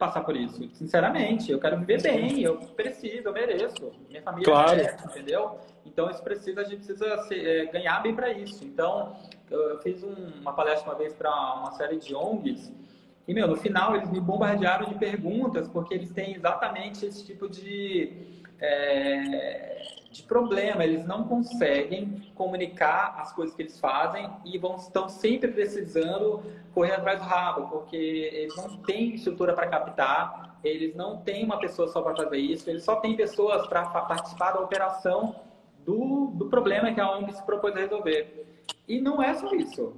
passar 0.06 0.22
por 0.22 0.36
isso. 0.36 0.70
Sinceramente, 0.74 1.52
eu 1.52 1.60
quero 1.60 1.80
viver 1.80 2.02
bem, 2.02 2.42
eu 2.42 2.58
preciso, 2.58 3.28
eu 3.28 3.34
mereço. 3.34 3.92
Minha 4.08 4.22
família 4.22 4.46
claro. 4.46 4.76
merece, 4.76 5.06
entendeu? 5.06 5.60
Então, 5.86 6.10
isso 6.10 6.24
precisa, 6.24 6.62
a 6.62 6.64
gente 6.64 6.86
precisa 6.86 7.18
ser, 7.24 7.46
é, 7.46 7.66
ganhar 7.66 8.02
bem 8.02 8.16
para 8.16 8.32
isso. 8.32 8.64
Então, 8.64 9.16
eu 9.50 9.80
fiz 9.80 10.04
um, 10.04 10.14
uma 10.42 10.54
palestra 10.54 10.90
uma 10.90 10.98
vez 10.98 11.14
para 11.14 11.30
uma 11.30 11.72
série 11.72 11.98
de 11.98 12.16
ONGs 12.16 12.72
e, 13.28 13.34
meu, 13.34 13.48
no 13.48 13.56
final 13.56 13.96
eles 13.96 14.10
me 14.10 14.20
bombardearam 14.20 14.88
de 14.88 14.96
perguntas 14.96 15.68
porque 15.68 15.94
eles 15.94 16.12
têm 16.12 16.36
exatamente 16.36 17.06
esse 17.06 17.26
tipo 17.26 17.50
de, 17.50 18.14
é, 18.60 19.82
de 20.16 20.24
problema. 20.24 20.84
Eles 20.84 21.06
não 21.06 21.26
conseguem 21.26 22.32
comunicar 22.34 23.16
as 23.20 23.34
coisas 23.34 23.56
que 23.56 23.64
eles 23.64 23.80
fazem 23.80 24.30
e 24.46 24.58
vão, 24.58 24.76
estão 24.76 25.10
sempre 25.10 25.52
precisando 25.52 26.42
correr 26.74 26.94
atrás 26.94 27.20
do 27.20 27.26
rabo, 27.26 27.68
porque 27.70 27.96
eles 27.96 28.56
não 28.56 28.78
têm 28.78 29.16
estrutura 29.16 29.54
para 29.54 29.68
captar, 29.68 30.60
eles 30.64 30.96
não 30.96 31.18
têm 31.18 31.44
uma 31.44 31.60
pessoa 31.60 31.88
só 31.88 32.02
para 32.02 32.16
fazer 32.16 32.38
isso, 32.38 32.70
eles 32.70 32.84
só 32.84 32.96
têm 32.98 33.16
pessoas 33.16 33.68
para 33.68 33.86
participar 33.86 34.54
da 34.54 34.62
operação 34.62 35.36
do, 35.86 36.32
do 36.36 36.48
problema 36.48 36.94
que 36.94 37.00
a 37.00 37.12
ONG 37.12 37.32
se 37.34 37.46
propôs 37.46 37.76
a 37.76 37.80
resolver. 37.80 38.64
E 38.88 39.00
não 39.00 39.22
é 39.22 39.34
só 39.34 39.54
isso. 39.54 39.94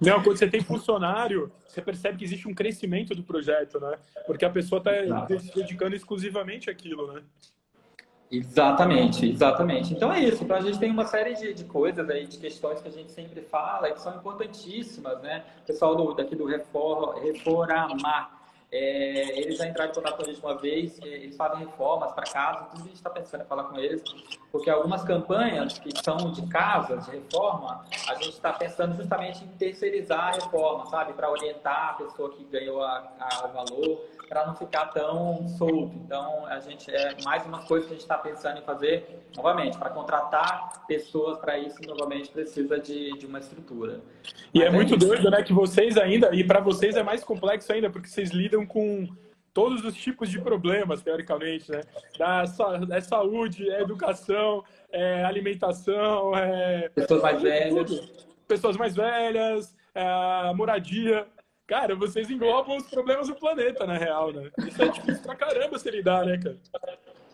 Não, 0.00 0.22
quando 0.22 0.36
você 0.36 0.48
tem 0.48 0.60
funcionário, 0.60 1.50
você 1.66 1.80
percebe 1.80 2.18
que 2.18 2.24
existe 2.24 2.48
um 2.48 2.54
crescimento 2.54 3.14
do 3.14 3.22
projeto, 3.22 3.80
né? 3.80 3.96
Porque 4.26 4.44
a 4.44 4.50
pessoa 4.50 4.78
está 4.78 5.38
se 5.38 5.54
dedicando 5.54 5.94
exclusivamente 5.94 6.68
àquilo, 6.68 7.12
né? 7.12 7.22
Exatamente, 8.30 9.30
exatamente. 9.30 9.92
Então 9.92 10.12
é 10.12 10.20
isso. 10.20 10.42
Então 10.42 10.56
a 10.56 10.60
gente 10.60 10.78
tem 10.78 10.90
uma 10.90 11.04
série 11.04 11.34
de, 11.34 11.54
de 11.54 11.64
coisas 11.64 12.08
aí, 12.08 12.26
de 12.26 12.38
questões 12.38 12.80
que 12.80 12.88
a 12.88 12.90
gente 12.90 13.12
sempre 13.12 13.40
fala 13.42 13.90
que 13.90 14.00
são 14.00 14.14
importantíssimas, 14.16 15.20
né? 15.22 15.44
O 15.62 15.66
pessoal 15.66 15.94
do, 15.94 16.14
daqui 16.14 16.34
do 16.34 16.46
Refor, 16.46 17.20
Reforamar 17.20 18.44
é, 18.76 19.38
eles 19.38 19.56
já 19.56 19.68
entraram 19.68 19.92
em 19.92 19.94
contato 19.94 20.16
com 20.16 20.22
a 20.22 20.26
gente 20.26 20.40
uma 20.40 20.56
vez, 20.56 20.98
eles 21.00 21.36
fazem 21.36 21.60
reformas 21.60 22.10
para 22.10 22.24
casa, 22.24 22.64
tudo 22.64 22.80
a 22.80 22.86
gente 22.86 22.96
está 22.96 23.08
pensando 23.08 23.42
em 23.42 23.46
falar 23.46 23.62
com 23.64 23.78
eles, 23.78 24.02
porque 24.50 24.68
algumas 24.68 25.04
campanhas 25.04 25.78
que 25.78 25.90
são 26.02 26.16
de 26.32 26.44
casa, 26.48 26.96
de 26.96 27.08
reforma, 27.12 27.84
a 28.08 28.14
gente 28.14 28.30
está 28.30 28.52
pensando 28.52 28.96
justamente 28.96 29.44
em 29.44 29.48
terceirizar 29.56 30.18
a 30.18 30.32
reforma, 30.32 30.86
sabe? 30.86 31.12
Para 31.12 31.30
orientar 31.30 31.90
a 31.90 31.92
pessoa 31.92 32.30
que 32.30 32.42
ganhou 32.46 32.82
a, 32.82 33.12
a, 33.20 33.46
o 33.46 33.52
valor, 33.52 34.06
para 34.34 34.48
não 34.48 34.54
ficar 34.56 34.86
tão 34.86 35.46
solto. 35.46 35.94
Então, 36.04 36.44
a 36.46 36.58
gente 36.58 36.90
é 36.90 37.14
mais 37.22 37.46
uma 37.46 37.62
coisa 37.62 37.86
que 37.86 37.92
a 37.92 37.94
gente 37.94 38.02
está 38.02 38.18
pensando 38.18 38.58
em 38.58 38.62
fazer, 38.62 39.28
novamente, 39.36 39.78
para 39.78 39.90
contratar 39.90 40.84
pessoas 40.88 41.38
para 41.38 41.56
isso, 41.56 41.80
novamente, 41.86 42.30
precisa 42.30 42.80
de, 42.80 43.16
de 43.16 43.26
uma 43.26 43.38
estrutura. 43.38 44.00
E 44.52 44.60
é 44.60 44.64
Mas 44.64 44.64
é, 44.64 44.66
é 44.66 44.70
muito 44.70 44.96
isso. 44.96 45.06
doido, 45.06 45.30
né? 45.30 45.40
Que 45.44 45.52
vocês 45.52 45.96
ainda, 45.96 46.34
e 46.34 46.42
para 46.42 46.58
vocês 46.58 46.96
é 46.96 47.02
mais 47.04 47.22
complexo 47.22 47.72
ainda, 47.72 47.88
porque 47.88 48.08
vocês 48.08 48.30
lidam 48.30 48.66
com 48.66 49.06
todos 49.52 49.84
os 49.84 49.94
tipos 49.94 50.28
de 50.28 50.40
problemas, 50.40 51.00
teoricamente, 51.00 51.70
né? 51.70 51.82
Da, 52.18 52.42
é 52.90 53.00
saúde, 53.00 53.70
é 53.70 53.82
educação, 53.82 54.64
é 54.90 55.24
alimentação, 55.24 56.36
é... 56.36 56.88
Pessoas 56.88 57.22
mais 57.22 57.40
velhas. 57.40 58.12
Pessoas 58.48 58.76
mais 58.76 58.96
velhas, 58.96 59.76
é 59.94 60.52
moradia. 60.54 61.24
Cara, 61.66 61.94
vocês 61.94 62.30
englobam 62.30 62.76
os 62.76 62.90
problemas 62.90 63.28
do 63.28 63.34
planeta, 63.34 63.86
na 63.86 63.96
real, 63.96 64.32
né? 64.32 64.50
Isso 64.66 64.82
é 64.82 64.88
difícil 64.88 65.22
pra 65.22 65.34
caramba 65.34 65.78
se 65.78 65.90
lidar, 65.90 66.26
né, 66.26 66.38
cara? 66.38 66.58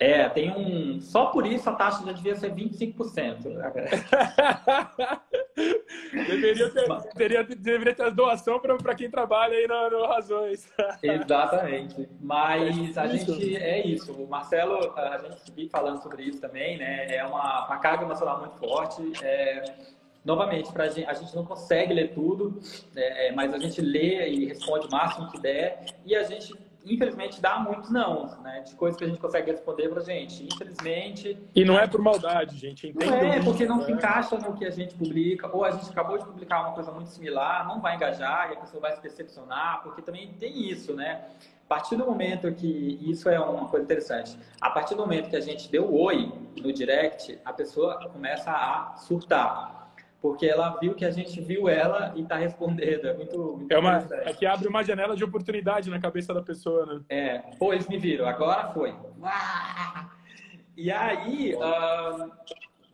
É, 0.01 0.27
tem 0.31 0.51
um. 0.51 0.99
Só 0.99 1.27
por 1.27 1.47
isso 1.47 1.69
a 1.69 1.75
taxa 1.75 2.03
já 2.07 2.13
devia 2.13 2.35
ser 2.35 2.55
25%. 2.55 3.43
deveria, 6.27 6.71
ter, 6.71 6.89
teria, 7.15 7.45
deveria 7.45 7.95
ter 7.95 8.11
doação 8.11 8.59
para 8.59 8.95
quem 8.95 9.11
trabalha 9.11 9.55
aí 9.55 9.67
no, 9.67 9.91
no 9.91 10.07
Razões. 10.07 10.73
Exatamente. 11.03 12.09
Mas 12.19 12.97
é 12.97 13.01
a 13.01 13.07
gente 13.09 13.57
é 13.57 13.87
isso. 13.87 14.15
O 14.15 14.27
Marcelo, 14.27 14.95
a 14.97 15.19
gente 15.19 15.53
vive 15.53 15.69
falando 15.69 16.03
sobre 16.03 16.23
isso 16.23 16.41
também, 16.41 16.79
né? 16.79 17.15
É 17.15 17.23
uma, 17.27 17.67
uma 17.67 17.77
carga 17.77 18.05
emocional 18.05 18.41
muito 18.41 18.57
forte. 18.57 19.03
É, 19.23 19.65
novamente, 20.25 20.73
pra 20.73 20.89
gente, 20.89 21.09
a 21.09 21.15
gente 21.15 21.35
não 21.35 21.45
consegue 21.45 21.95
ler 21.95 22.13
tudo, 22.13 22.61
é, 22.95 23.29
é, 23.29 23.33
mas 23.33 23.53
a 23.55 23.59
gente 23.59 23.81
lê 23.81 24.29
e 24.29 24.47
responde 24.47 24.87
o 24.87 24.91
máximo 24.91 25.31
que 25.31 25.41
der, 25.41 25.85
e 26.05 26.15
a 26.15 26.23
gente, 26.25 26.55
infelizmente, 26.85 27.41
dá 27.41 27.59
muitos 27.59 27.91
não, 27.91 28.27
né? 28.43 28.61
De 28.61 28.75
coisas 28.75 28.99
que 28.99 29.05
a 29.05 29.09
gente 29.09 29.21
consegue 29.21 29.51
responder 29.51 29.89
pra 29.89 30.03
gente. 30.03 30.45
Infelizmente. 30.45 31.39
E 31.55 31.65
não 31.65 31.79
é 31.79 31.87
por 31.87 32.01
maldade, 32.01 32.57
gente. 32.59 32.89
Entende 32.89 33.11
não 33.11 33.17
é, 33.17 33.43
porque 33.43 33.65
não 33.65 33.83
se 33.83 33.93
encaixa 33.93 34.37
no 34.37 34.55
que 34.55 34.65
a 34.65 34.71
gente 34.71 34.95
publica, 34.95 35.55
ou 35.55 35.65
a 35.65 35.71
gente 35.71 35.91
acabou 35.91 36.19
de 36.19 36.25
publicar 36.25 36.61
uma 36.61 36.73
coisa 36.73 36.93
muito 36.93 37.09
similar, 37.09 37.67
não 37.67 37.81
vai 37.81 37.97
engajar, 37.97 38.51
e 38.51 38.55
a 38.55 38.61
pessoa 38.61 38.81
vai 38.81 38.95
se 38.95 39.03
decepcionar, 39.03 39.83
porque 39.83 40.03
também 40.03 40.29
tem 40.35 40.71
isso, 40.71 40.95
né? 40.95 41.25
A 41.65 41.75
partir 41.75 41.95
do 41.95 42.05
momento 42.05 42.53
que 42.53 42.99
isso 43.01 43.29
é 43.29 43.39
uma 43.39 43.69
coisa 43.69 43.85
interessante, 43.85 44.37
a 44.61 44.71
partir 44.71 44.97
do 44.97 45.03
momento 45.03 45.31
que 45.31 45.37
a 45.37 45.41
gente 45.41 45.71
deu 45.71 45.95
oi 45.95 46.33
no 46.61 46.73
direct, 46.73 47.39
a 47.45 47.53
pessoa 47.53 48.11
começa 48.11 48.51
a 48.51 48.97
surtar 48.97 49.80
porque 50.21 50.47
ela 50.47 50.77
viu 50.79 50.95
que 50.95 51.05
a 51.05 51.11
gente 51.11 51.41
viu 51.41 51.69
ela 51.69 52.13
e 52.15 52.23
está 52.23 52.37
respondendo. 52.37 53.07
É 53.07 53.15
muito, 53.15 53.57
muito 53.57 53.73
é 53.73 53.79
uma 53.79 54.07
é 54.11 54.33
que 54.35 54.45
abre 54.45 54.69
uma 54.69 54.83
janela 54.83 55.17
de 55.17 55.25
oportunidade 55.25 55.89
na 55.89 55.99
cabeça 55.99 56.35
da 56.35 56.43
pessoa, 56.43 56.87
né? 56.87 57.01
É, 57.09 57.39
pô, 57.59 57.73
eles 57.73 57.89
me 57.89 57.99
viram, 57.99 58.27
agora 58.27 58.69
foi. 58.73 58.95
E 60.77 60.91
aí, 60.91 61.55
uh, 61.55 62.31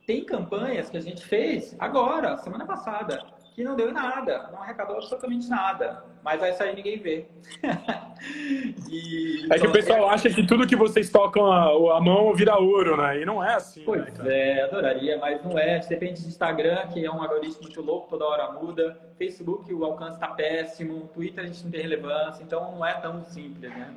tem 0.06 0.24
campanhas 0.24 0.88
que 0.88 0.96
a 0.96 1.00
gente 1.00 1.24
fez 1.24 1.74
agora, 1.78 2.38
semana 2.38 2.64
passada, 2.64 3.24
que 3.56 3.64
não 3.64 3.74
deu 3.74 3.90
nada, 3.90 4.50
não 4.52 4.60
arrecadou 4.60 4.96
absolutamente 4.96 5.48
nada. 5.48 6.04
Mas 6.22 6.42
aí 6.42 6.52
sair 6.52 6.76
ninguém 6.76 6.98
vê. 6.98 7.26
e, 8.90 9.46
é 9.50 9.58
que 9.58 9.66
o 9.66 9.72
pessoal 9.72 10.10
é... 10.10 10.14
acha 10.14 10.28
que 10.28 10.46
tudo 10.46 10.66
que 10.66 10.76
vocês 10.76 11.08
tocam 11.08 11.50
a, 11.50 11.96
a, 11.96 12.00
mão 12.02 12.34
vira 12.34 12.58
ouro, 12.58 12.98
né? 12.98 13.22
E 13.22 13.24
não 13.24 13.42
é 13.42 13.54
assim. 13.54 13.82
Pois 13.82 14.12
né, 14.18 14.58
é, 14.58 14.62
adoraria, 14.64 15.16
mas 15.16 15.42
não 15.42 15.58
é. 15.58 15.78
Depende 15.78 16.20
de 16.20 16.28
Instagram, 16.28 16.86
que 16.88 17.02
é 17.02 17.10
um 17.10 17.22
algoritmo 17.22 17.62
muito 17.62 17.80
louco, 17.80 18.10
toda 18.10 18.26
hora 18.26 18.52
muda. 18.52 19.00
Facebook, 19.16 19.72
o 19.72 19.84
alcance 19.86 20.16
está 20.16 20.28
péssimo. 20.28 21.08
Twitter, 21.14 21.44
a 21.44 21.46
gente 21.46 21.64
não 21.64 21.70
tem 21.70 21.80
relevância. 21.80 22.42
Então, 22.42 22.72
não 22.72 22.84
é 22.84 22.92
tão 23.00 23.24
simples, 23.24 23.70
né? 23.70 23.94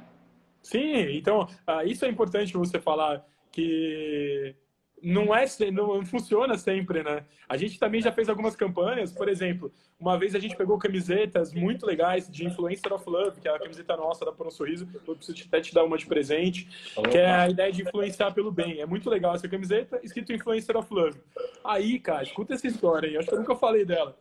Sim, 0.61 1.17
então, 1.17 1.41
uh, 1.67 1.85
isso 1.85 2.05
é 2.05 2.07
importante 2.07 2.53
você 2.53 2.79
falar 2.79 3.25
que 3.51 4.55
não 5.01 5.35
é 5.35 5.45
não 5.71 6.05
funciona 6.05 6.57
sempre, 6.57 7.03
né? 7.03 7.25
A 7.47 7.57
gente 7.57 7.79
também 7.79 8.01
já 8.01 8.11
fez 8.11 8.29
algumas 8.29 8.55
campanhas, 8.55 9.11
por 9.11 9.27
exemplo, 9.27 9.71
uma 9.99 10.17
vez 10.17 10.35
a 10.35 10.39
gente 10.39 10.55
pegou 10.55 10.77
camisetas 10.77 11.53
muito 11.53 11.85
legais 11.85 12.29
de 12.29 12.45
Influencer 12.45 12.93
of 12.93 13.09
Love, 13.09 13.41
que 13.41 13.47
é 13.47 13.55
a 13.55 13.59
camiseta 13.59 13.97
nossa 13.97 14.23
da 14.23 14.31
Por 14.31 14.47
um 14.47 14.51
Sorriso, 14.51 14.87
eu 15.07 15.15
preciso 15.15 15.43
até 15.47 15.59
te 15.59 15.73
dar 15.73 15.83
uma 15.83 15.97
de 15.97 16.05
presente, 16.05 16.67
que 17.11 17.17
é 17.17 17.29
a 17.29 17.49
ideia 17.49 17.71
de 17.71 17.81
influenciar 17.81 18.31
pelo 18.31 18.51
bem. 18.51 18.79
É 18.79 18.85
muito 18.85 19.09
legal 19.09 19.35
essa 19.35 19.47
camiseta, 19.47 19.99
escrito 20.03 20.31
Influencer 20.31 20.77
of 20.77 20.93
Love. 20.93 21.19
Aí, 21.63 21.99
cara, 21.99 22.23
escuta 22.23 22.53
essa 22.53 22.67
história 22.67 23.09
aí, 23.09 23.17
acho 23.17 23.27
que 23.27 23.33
eu 23.33 23.39
nunca 23.39 23.55
falei 23.55 23.85
dela. 23.85 24.15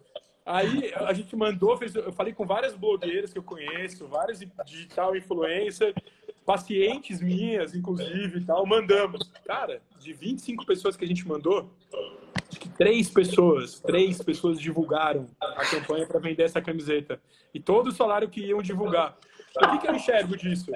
Aí 0.45 0.91
a 0.95 1.12
gente 1.12 1.37
mandou, 1.37 1.76
fez, 1.76 1.95
eu 1.95 2.11
falei 2.11 2.33
com 2.33 2.47
várias 2.47 2.74
blogueiras 2.74 3.33
que 3.33 3.39
eu 3.39 3.43
conheço, 3.43 4.09
várias 4.09 4.41
digital 4.64 5.14
influencer, 5.14 5.95
pacientes 6.49 7.20
minhas, 7.20 7.74
inclusive, 7.74 8.38
e 8.38 8.40
tal, 8.42 8.64
mandamos. 8.64 9.30
Cara, 9.44 9.82
de 10.01 10.14
25 10.14 10.64
pessoas 10.64 10.96
que 10.96 11.05
a 11.05 11.07
gente 11.07 11.28
mandou, 11.28 11.70
acho 12.49 12.59
que 12.59 12.70
três 12.70 13.11
pessoas, 13.11 13.78
três 13.80 14.22
pessoas 14.22 14.59
divulgaram 14.59 15.26
a 15.38 15.66
campanha 15.66 16.07
para 16.07 16.18
vender 16.18 16.44
essa 16.44 16.62
camiseta. 16.62 17.20
E 17.53 17.61
todo 17.61 17.88
o 17.88 17.92
salário 17.92 18.30
que 18.30 18.40
iam 18.40 18.62
divulgar. 18.62 19.18
O 19.62 19.72
que, 19.72 19.78
que 19.78 19.88
eu 19.88 19.94
enxergo 19.94 20.38
disso? 20.38 20.72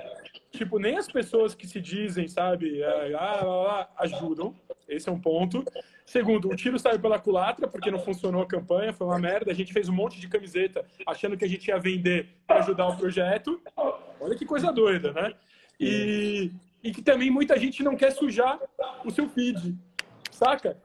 Tipo, 0.51 0.79
nem 0.79 0.99
as 0.99 1.11
pessoas 1.11 1.55
que 1.55 1.67
se 1.67 1.81
dizem, 1.81 2.29
sabe, 2.29 2.85
ah, 2.85 3.09
ah, 3.19 3.89
ah, 3.97 4.03
ajudam. 4.05 4.55
Esse 4.87 5.09
é 5.09 5.13
um 5.13 5.19
ponto. 5.19 5.65
Segundo, 6.05 6.51
o 6.51 6.57
tiro 6.57 6.79
saiu 6.79 7.01
pela 7.01 7.19
culatra 7.19 7.67
porque 7.67 7.91
não 7.91 7.99
funcionou 7.99 8.43
a 8.43 8.47
campanha, 8.47 8.93
foi 8.93 9.07
uma 9.07 9.19
merda. 9.19 9.51
A 9.51 9.55
gente 9.55 9.73
fez 9.73 9.89
um 9.89 9.95
monte 9.95 10.21
de 10.21 10.29
camiseta 10.29 10.85
achando 11.07 11.35
que 11.35 11.47
a 11.47 11.49
gente 11.49 11.69
ia 11.69 11.79
vender 11.79 12.29
para 12.47 12.59
ajudar 12.59 12.89
o 12.89 12.97
projeto. 12.99 13.59
Olha 14.21 14.37
que 14.37 14.45
coisa 14.45 14.71
doida, 14.71 15.15
né? 15.15 15.33
E, 15.85 16.53
e 16.83 16.93
que 16.93 17.03
também 17.03 17.31
muita 17.31 17.59
gente 17.59 17.83
não 17.83 17.97
quer 17.97 18.13
sujar 18.13 18.59
o 19.05 19.11
seu 19.11 19.29
feed, 19.29 19.77
saca? 20.31 20.77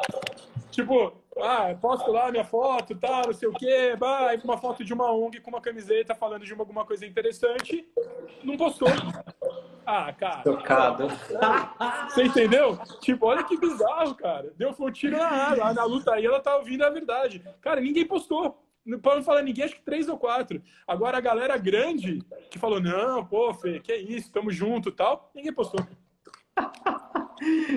Tipo, 0.71 1.13
ah, 1.41 1.75
posto 1.79 2.11
lá 2.11 2.31
minha 2.31 2.43
foto, 2.43 2.95
tal, 2.95 3.27
não 3.27 3.33
sei 3.33 3.47
o 3.47 3.53
quê, 3.53 3.95
bah, 3.95 4.33
uma 4.43 4.57
foto 4.57 4.83
de 4.83 4.93
uma 4.93 5.11
ONG 5.11 5.39
com 5.39 5.49
uma 5.49 5.61
camiseta 5.61 6.15
falando 6.15 6.45
de 6.45 6.53
uma, 6.53 6.63
alguma 6.63 6.85
coisa 6.85 7.05
interessante, 7.05 7.87
não 8.43 8.57
postou. 8.57 8.89
Ah, 9.85 10.11
cara. 10.11 10.43
Tocado. 10.43 11.07
Você 12.09 12.23
entendeu? 12.23 12.77
Tipo, 12.99 13.27
olha 13.27 13.43
que 13.45 13.57
bizarro, 13.57 14.15
cara. 14.15 14.51
Deu 14.57 14.75
um 14.77 14.91
tiro 14.91 15.15
na 15.15 15.29
água. 15.29 15.73
Na 15.73 15.85
luta 15.85 16.13
aí 16.13 16.25
ela 16.25 16.41
tá 16.41 16.57
ouvindo 16.57 16.83
a 16.83 16.89
verdade. 16.89 17.41
Cara, 17.61 17.79
ninguém 17.79 18.05
postou. 18.05 18.66
Não 18.87 18.99
pode 18.99 19.25
falar 19.25 19.41
ninguém, 19.41 19.65
acho 19.65 19.75
que 19.75 19.81
três 19.81 20.07
ou 20.07 20.17
quatro. 20.17 20.63
Agora 20.87 21.17
a 21.17 21.21
galera 21.21 21.57
grande 21.57 22.19
que 22.49 22.57
falou: 22.57 22.79
não, 22.79 23.25
pô, 23.25 23.53
Fê, 23.53 23.81
que 23.81 23.91
é 23.91 23.97
isso, 23.97 24.31
tamo 24.31 24.49
junto 24.49 24.93
tal, 24.93 25.29
ninguém 25.35 25.51
postou. 25.51 25.85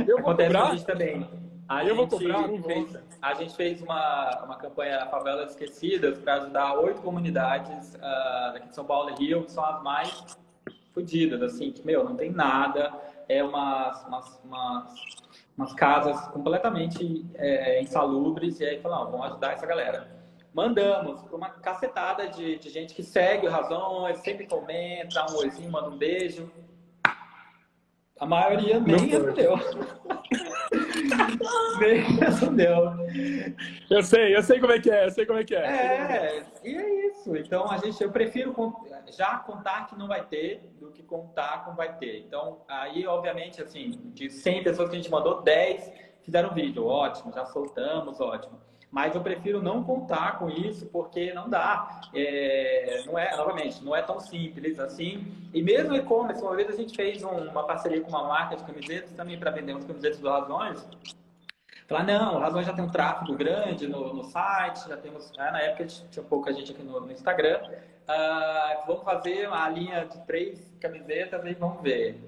Eu 0.06 0.22
vou 0.22 0.30
Acontece 0.30 0.54
cobrar. 0.54 0.84
também. 0.84 1.28
A 1.68 1.84
eu 1.84 1.94
vou 1.94 2.08
cobrar, 2.08 2.48
não 2.48 2.62
fez, 2.62 2.96
A 3.20 3.34
gente 3.34 3.54
fez 3.54 3.82
uma, 3.82 4.44
uma 4.44 4.56
campanha 4.56 5.06
Favelas 5.06 5.50
Esquecidas 5.50 6.18
para 6.18 6.34
ajudar 6.34 6.74
oito 6.80 7.00
comunidades 7.02 7.94
uh, 7.94 8.52
daqui 8.52 8.68
de 8.68 8.74
São 8.74 8.84
Paulo 8.84 9.10
e 9.10 9.14
Rio, 9.14 9.44
que 9.44 9.52
são 9.52 9.64
as 9.64 9.82
mais 9.82 10.38
fodidas, 10.92 11.42
assim, 11.42 11.70
que, 11.70 11.84
meu, 11.86 12.02
não 12.02 12.16
tem 12.16 12.30
nada, 12.30 12.92
é 13.28 13.42
umas, 13.44 14.04
umas, 14.04 14.40
umas, 14.44 14.94
umas 15.56 15.72
casas 15.74 16.20
completamente 16.28 17.24
é, 17.34 17.80
insalubres, 17.80 18.58
e 18.58 18.64
aí 18.64 18.80
falamos, 18.80 19.12
vamos 19.12 19.26
ajudar 19.26 19.52
essa 19.52 19.66
galera 19.66 20.19
mandamos 20.52 21.22
para 21.22 21.36
uma 21.36 21.50
cacetada 21.50 22.28
de, 22.28 22.58
de 22.58 22.70
gente 22.70 22.94
que 22.94 23.02
segue 23.02 23.46
o 23.46 23.50
Razões, 23.50 24.18
sempre 24.18 24.46
comenta, 24.46 25.14
dá 25.14 25.26
um 25.30 25.36
oizinho, 25.36 25.70
manda 25.70 25.88
um 25.88 25.96
beijo. 25.96 26.50
A 28.18 28.26
maioria 28.26 28.78
nem 28.78 29.06
respondeu. 29.06 29.54
nem 31.80 32.00
respondeu. 32.02 32.76
Eu 33.88 34.02
sei, 34.02 34.36
eu 34.36 34.42
sei 34.42 34.60
como 34.60 34.72
é 34.72 34.78
que 34.78 34.90
é, 34.90 35.06
eu 35.06 35.10
sei 35.10 35.24
como 35.24 35.38
é 35.38 35.44
que 35.44 35.54
é. 35.54 35.64
É, 35.64 36.46
e 36.62 36.76
é 36.76 37.06
isso. 37.06 37.34
Então, 37.34 37.70
a 37.70 37.78
gente, 37.78 38.02
eu 38.02 38.10
prefiro 38.10 38.54
já 39.16 39.38
contar 39.38 39.86
que 39.86 39.96
não 39.96 40.06
vai 40.06 40.26
ter 40.26 40.70
do 40.78 40.90
que 40.90 41.02
contar 41.02 41.64
que 41.64 41.74
vai 41.74 41.96
ter. 41.96 42.18
Então, 42.18 42.60
aí, 42.68 43.06
obviamente, 43.06 43.62
assim, 43.62 43.90
de 44.12 44.28
100 44.28 44.64
pessoas 44.64 44.90
que 44.90 44.96
a 44.96 44.98
gente 44.98 45.10
mandou, 45.10 45.40
10 45.40 45.90
fizeram 46.20 46.52
vídeo. 46.52 46.84
Ótimo, 46.84 47.32
já 47.32 47.46
soltamos, 47.46 48.20
ótimo 48.20 48.60
mas 48.90 49.14
eu 49.14 49.20
prefiro 49.20 49.62
não 49.62 49.84
contar 49.84 50.38
com 50.38 50.50
isso 50.50 50.86
porque 50.86 51.32
não 51.32 51.48
dá. 51.48 52.00
É, 52.12 53.02
não 53.06 53.18
é, 53.18 53.36
novamente, 53.36 53.84
não 53.84 53.94
é 53.94 54.02
tão 54.02 54.18
simples 54.18 54.78
assim. 54.80 55.32
E 55.54 55.62
mesmo 55.62 55.94
e-commerce, 55.94 56.42
uma 56.42 56.56
vez 56.56 56.68
a 56.68 56.76
gente 56.76 56.96
fez 56.96 57.22
um, 57.22 57.28
uma 57.28 57.64
parceria 57.64 58.00
com 58.00 58.08
uma 58.08 58.26
marca 58.26 58.56
de 58.56 58.64
camisetas 58.64 59.12
também 59.12 59.38
para 59.38 59.52
vender 59.52 59.72
umas 59.72 59.84
camisetas 59.84 60.18
do 60.18 60.28
Razões. 60.28 60.88
Falar, 61.86 62.04
não, 62.04 62.38
Razões 62.38 62.66
já 62.66 62.72
tem 62.72 62.84
um 62.84 62.90
tráfego 62.90 63.36
grande 63.36 63.86
no, 63.86 64.12
no 64.12 64.24
site, 64.24 64.88
já 64.88 64.96
temos. 64.96 65.30
Né, 65.36 65.50
na 65.50 65.60
época 65.60 65.86
tinha 65.86 66.24
pouca 66.24 66.52
gente 66.52 66.72
aqui 66.72 66.82
no, 66.82 67.00
no 67.00 67.12
Instagram. 67.12 67.60
Uh, 67.62 68.86
vamos 68.88 69.04
fazer 69.04 69.46
uma 69.46 69.68
linha 69.68 70.04
de 70.04 70.18
três 70.26 70.72
camisetas 70.80 71.44
e 71.44 71.54
vamos 71.54 71.80
ver. 71.80 72.20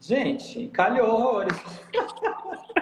Gente, 0.00 0.68
calhou. 0.68 1.42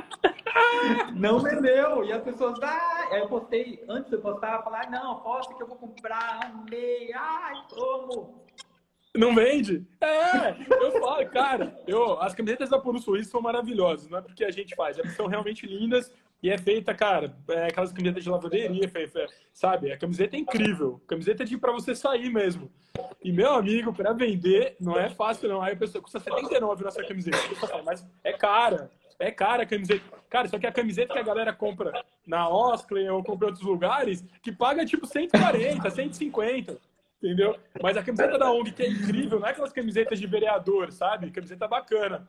não 1.14 1.40
vendeu. 1.40 2.04
E 2.04 2.12
as 2.12 2.22
pessoas, 2.22 2.58
ah, 2.62 3.08
eu 3.12 3.28
postei, 3.28 3.84
antes 3.88 4.10
de 4.10 4.16
eu 4.16 4.20
postar, 4.20 4.62
falar, 4.62 4.90
não, 4.90 5.20
posta 5.20 5.54
que 5.54 5.62
eu 5.62 5.66
vou 5.66 5.76
comprar, 5.76 6.40
amei, 6.44 7.12
ai, 7.12 7.54
como? 7.70 8.44
Não 9.16 9.34
vende? 9.34 9.86
É, 10.00 10.50
eu 10.82 10.92
falo, 11.00 11.28
cara, 11.30 11.76
eu, 11.86 12.20
as 12.20 12.34
camisetas 12.34 12.70
da 12.70 12.78
Puro 12.78 13.00
Suíço 13.00 13.30
são 13.30 13.40
maravilhosas, 13.40 14.08
não 14.08 14.18
é 14.18 14.22
porque 14.22 14.44
a 14.44 14.50
gente 14.50 14.76
faz, 14.76 14.98
elas 14.98 15.12
são 15.14 15.26
realmente 15.26 15.66
lindas 15.66 16.12
e 16.40 16.50
é 16.50 16.56
feita, 16.56 16.94
cara, 16.94 17.36
é 17.48 17.66
aquelas 17.66 17.90
camisetas 17.90 18.22
de 18.22 18.30
lavanderia, 18.30 18.90
sabe? 19.52 19.90
A 19.90 19.98
camiseta 19.98 20.36
é 20.36 20.38
incrível, 20.38 21.02
camiseta 21.06 21.42
é 21.42 21.46
de 21.46 21.58
para 21.58 21.72
você 21.72 21.96
sair 21.96 22.30
mesmo. 22.30 22.70
E 23.22 23.32
meu 23.32 23.54
amigo, 23.54 23.92
para 23.92 24.12
vender 24.12 24.76
não 24.80 24.96
é 24.96 25.10
fácil 25.10 25.48
não. 25.48 25.60
Aí 25.60 25.72
a 25.72 25.76
pessoa 25.76 26.00
custa 26.00 26.20
79 26.20 26.84
nossa 26.84 27.02
camiseta, 27.02 27.36
mas 27.84 28.06
é 28.22 28.32
cara. 28.32 28.90
É 29.18 29.30
cara 29.30 29.64
a 29.64 29.66
camiseta. 29.66 30.04
Cara, 30.30 30.48
só 30.48 30.58
que 30.58 30.66
a 30.66 30.72
camiseta 30.72 31.12
que 31.12 31.18
a 31.18 31.24
galera 31.24 31.52
compra 31.52 32.04
na 32.26 32.48
Osclen 32.48 33.08
ou 33.10 33.24
compra 33.24 33.46
em 33.46 33.50
outros 33.50 33.66
lugares, 33.66 34.24
que 34.42 34.52
paga 34.52 34.86
tipo 34.86 35.06
140, 35.06 35.90
150. 35.90 36.78
Entendeu? 37.20 37.56
Mas 37.82 37.96
a 37.96 38.02
camiseta 38.02 38.38
da 38.38 38.50
ONG, 38.52 38.70
que 38.70 38.82
é 38.82 38.88
incrível, 38.88 39.40
não 39.40 39.48
é 39.48 39.50
aquelas 39.50 39.72
camisetas 39.72 40.20
de 40.20 40.26
vereador, 40.26 40.92
sabe? 40.92 41.32
Camiseta 41.32 41.66
bacana. 41.66 42.28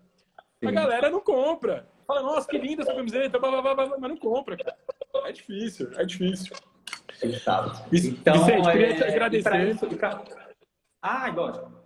Sim. 0.60 0.68
A 0.68 0.72
galera 0.72 1.10
não 1.12 1.22
compra. 1.22 1.88
Fala, 2.08 2.24
nossa, 2.24 2.48
que 2.48 2.58
linda 2.58 2.82
essa 2.82 2.96
camiseta, 2.96 3.38
blá, 3.38 3.62
blá, 3.62 3.76
blá, 3.76 3.98
mas 4.00 4.10
não 4.10 4.18
compra, 4.18 4.58
cara. 4.58 4.76
É 5.26 5.32
difícil, 5.32 5.92
é 5.96 6.04
difícil. 6.04 6.56
Então, 7.22 8.34
Vicente, 8.46 8.72
queria 8.72 8.96
te 8.96 9.04
é, 9.04 9.10
agradecer. 9.10 9.70
Isso, 9.70 9.88
ah, 11.02 11.30
igual. 11.30 11.78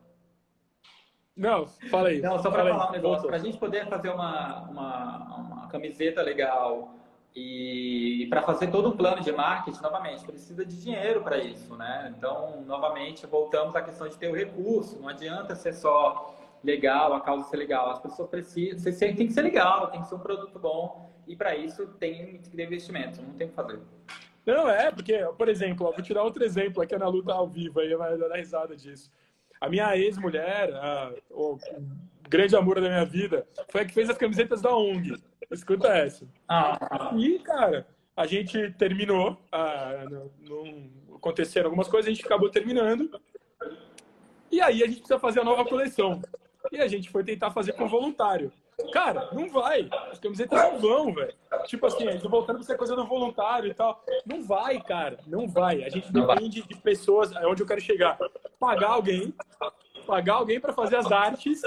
Não, 1.36 1.65
fala 1.89 2.09
aí. 2.09 2.21
Não, 2.21 2.38
só 2.39 2.51
para 2.51 2.63
falar 2.63 2.89
um 2.89 2.91
negócio. 2.91 3.27
Para 3.27 3.38
a 3.38 3.39
gente 3.39 3.57
poder 3.57 3.88
fazer 3.88 4.09
uma, 4.09 4.61
uma, 4.69 5.17
uma 5.17 5.67
camiseta 5.67 6.21
legal 6.21 6.93
e 7.36 8.27
para 8.29 8.43
fazer 8.43 8.67
todo 8.67 8.89
um 8.89 8.95
plano 8.95 9.21
de 9.21 9.31
marketing, 9.31 9.81
novamente, 9.81 10.23
precisa 10.23 10.63
de 10.63 10.79
dinheiro 10.79 11.21
para 11.21 11.38
isso, 11.38 11.75
né? 11.75 12.13
Então, 12.15 12.61
novamente, 12.67 13.25
voltamos 13.25 13.75
à 13.75 13.81
questão 13.81 14.07
de 14.07 14.15
ter 14.15 14.29
o 14.29 14.36
recurso. 14.36 14.99
Não 14.99 15.09
adianta 15.09 15.55
ser 15.55 15.73
só 15.73 16.36
legal, 16.63 17.13
a 17.13 17.21
causa 17.21 17.49
ser 17.49 17.57
legal. 17.57 17.89
As 17.89 17.99
pessoas 17.99 18.29
precisam, 18.29 18.93
tem 18.93 19.27
que 19.27 19.34
ser 19.34 19.41
legal, 19.41 19.88
tem 19.88 20.01
que 20.01 20.07
ser 20.07 20.15
um 20.15 20.19
produto 20.19 20.59
bom 20.59 21.11
e 21.27 21.36
para 21.36 21.55
isso 21.55 21.88
tem 21.99 22.39
que 22.39 22.55
ter 22.55 22.65
investimento. 22.65 23.21
Não 23.21 23.34
tem 23.34 23.47
o 23.47 23.49
que 23.49 23.55
fazer. 23.55 23.79
Não, 24.45 24.69
é, 24.69 24.91
porque, 24.91 25.17
por 25.38 25.49
exemplo, 25.49 25.88
ó, 25.88 25.91
vou 25.91 26.03
tirar 26.03 26.21
outro 26.21 26.43
exemplo 26.43 26.84
aqui 26.84 26.95
na 26.97 27.07
luta 27.07 27.34
ao 27.34 27.47
vivo, 27.47 27.79
aí 27.79 27.95
vai 27.95 28.17
dar 28.17 28.36
risada 28.36 28.75
disso. 28.75 29.09
A 29.64 29.70
minha 29.70 29.95
ex-mulher, 29.95 30.70
o 31.32 31.57
grande 32.28 32.53
amor 32.53 32.82
da 32.82 32.89
minha 32.89 33.05
vida, 33.05 33.47
foi 33.70 33.80
a 33.80 33.86
que 33.86 33.93
fez 33.93 34.09
as 34.09 34.18
camisetas 34.18 34.61
da 34.61 34.76
ONG. 34.76 35.16
Escuta 35.49 35.88
essa. 35.88 36.28
Ah. 36.49 37.14
E, 37.18 37.39
cara, 37.39 37.88
a 38.14 38.28
gente 38.28 38.72
terminou, 38.72 39.41
ah, 39.53 40.03
não, 40.41 40.89
aconteceram 41.16 41.68
algumas 41.68 41.88
coisas, 41.88 42.11
a 42.11 42.14
gente 42.14 42.26
acabou 42.26 42.49
terminando. 42.49 43.09
E 44.51 44.59
aí 44.59 44.84
a 44.84 44.86
gente 44.86 44.97
precisa 44.97 45.18
fazer 45.18 45.39
a 45.39 45.45
nova 45.45 45.64
coleção. 45.64 46.22
E 46.70 46.82
a 46.82 46.88
gente 46.89 47.09
foi 47.09 47.24
tentar 47.24 47.51
fazer 47.51 47.72
com 47.72 47.88
voluntário. 47.88 48.51
Cara, 48.91 49.29
não 49.31 49.49
vai. 49.49 49.89
As 50.11 50.19
camisetas 50.19 50.59
não 50.59 50.79
vão, 50.79 51.13
velho. 51.13 51.34
Tipo 51.65 51.86
assim, 51.86 52.07
a 52.07 52.11
gente 52.11 52.27
voltando 52.27 52.57
pra 52.57 52.65
ser 52.65 52.77
coisa 52.77 52.95
do 52.95 53.05
voluntário 53.05 53.69
e 53.69 53.73
tal. 53.73 54.03
Não 54.25 54.43
vai, 54.43 54.81
cara. 54.81 55.19
Não 55.27 55.47
vai. 55.47 55.84
A 55.84 55.89
gente 55.89 56.11
depende 56.11 56.61
de 56.61 56.75
pessoas. 56.75 57.31
É 57.31 57.45
onde 57.47 57.61
eu 57.61 57.67
quero 57.67 57.81
chegar. 57.81 58.17
Pagar 58.59 58.89
alguém. 58.89 59.34
Pagar 60.05 60.36
alguém 60.36 60.59
para 60.59 60.73
fazer 60.73 60.97
as 60.97 61.11
artes 61.11 61.61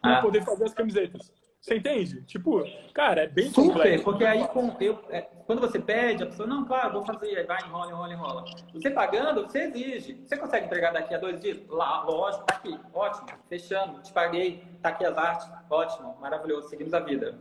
para 0.00 0.18
ah. 0.18 0.22
poder 0.22 0.44
fazer 0.44 0.64
as 0.64 0.74
camisetas. 0.74 1.32
Você 1.60 1.76
entende? 1.76 2.22
Tipo, 2.22 2.64
cara, 2.94 3.22
é 3.22 3.26
bem 3.26 3.50
Super, 3.50 3.72
complexo. 3.72 4.04
porque 4.04 4.24
aí 4.24 4.46
com, 4.48 4.76
eu, 4.80 5.02
é, 5.10 5.22
quando 5.46 5.60
você 5.60 5.80
pede, 5.80 6.22
a 6.22 6.26
pessoa, 6.26 6.46
não, 6.46 6.64
claro, 6.64 6.92
vou 6.92 7.04
fazer, 7.04 7.44
vai, 7.44 7.58
enrola, 7.66 7.90
enrola, 7.90 8.12
enrola. 8.12 8.44
Você 8.72 8.90
pagando, 8.90 9.42
você 9.42 9.64
exige. 9.64 10.20
Você 10.24 10.36
consegue 10.36 10.66
entregar 10.66 10.92
daqui 10.92 11.14
a 11.14 11.18
dois 11.18 11.40
dias? 11.40 11.58
Lá, 11.68 12.04
lógico, 12.04 12.44
tá 12.46 12.54
aqui, 12.54 12.78
ótimo, 12.94 13.26
fechando, 13.48 14.00
te 14.00 14.12
paguei, 14.12 14.62
tá 14.80 14.90
aqui 14.90 15.04
as 15.04 15.18
artes, 15.18 15.48
ótimo, 15.68 16.16
maravilhoso, 16.20 16.68
seguimos 16.68 16.94
a 16.94 17.00
vida. 17.00 17.36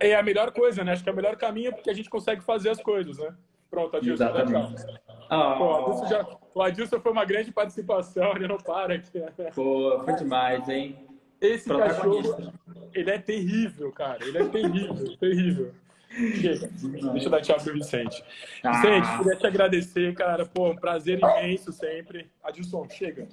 É 0.00 0.14
a 0.14 0.22
melhor 0.22 0.52
coisa, 0.52 0.84
né? 0.84 0.92
Acho 0.92 1.02
que 1.02 1.08
é 1.08 1.12
o 1.12 1.16
melhor 1.16 1.36
caminho 1.36 1.72
porque 1.72 1.90
a 1.90 1.94
gente 1.94 2.08
consegue 2.08 2.42
fazer 2.42 2.70
as 2.70 2.80
coisas, 2.80 3.18
né? 3.18 3.34
Pronto, 3.68 3.96
Adilson, 3.96 4.24
Exatamente. 4.24 4.84
Oh. 5.30 5.58
Pô, 5.58 5.74
Adilson 5.74 6.06
já, 6.06 6.26
o 6.54 6.62
Adilson 6.62 7.00
foi 7.00 7.12
uma 7.12 7.24
grande 7.24 7.52
participação, 7.52 8.32
ele 8.36 8.46
não 8.46 8.58
para 8.58 8.94
aqui. 8.94 9.20
Pô, 9.54 10.00
foi 10.04 10.14
demais, 10.14 10.68
hein? 10.68 11.06
Esse 11.40 11.68
cachorro, 11.68 12.52
ele 12.94 13.10
é 13.10 13.18
terrível, 13.18 13.92
cara. 13.92 14.24
Ele 14.24 14.38
é 14.38 14.44
terrível, 14.48 15.16
terrível. 15.18 15.74
Chega. 16.10 16.70
Deixa 17.12 17.26
eu 17.26 17.30
dar 17.30 17.42
tchau 17.42 17.56
pro 17.58 17.74
Vicente. 17.74 18.24
Ah. 18.62 18.72
Vicente, 18.72 19.18
queria 19.18 19.36
te 19.36 19.46
agradecer, 19.46 20.14
cara. 20.14 20.46
Pô, 20.46 20.70
um 20.70 20.76
prazer 20.76 21.18
imenso 21.18 21.72
sempre. 21.72 22.30
Adilson, 22.42 22.88
chega. 22.88 23.28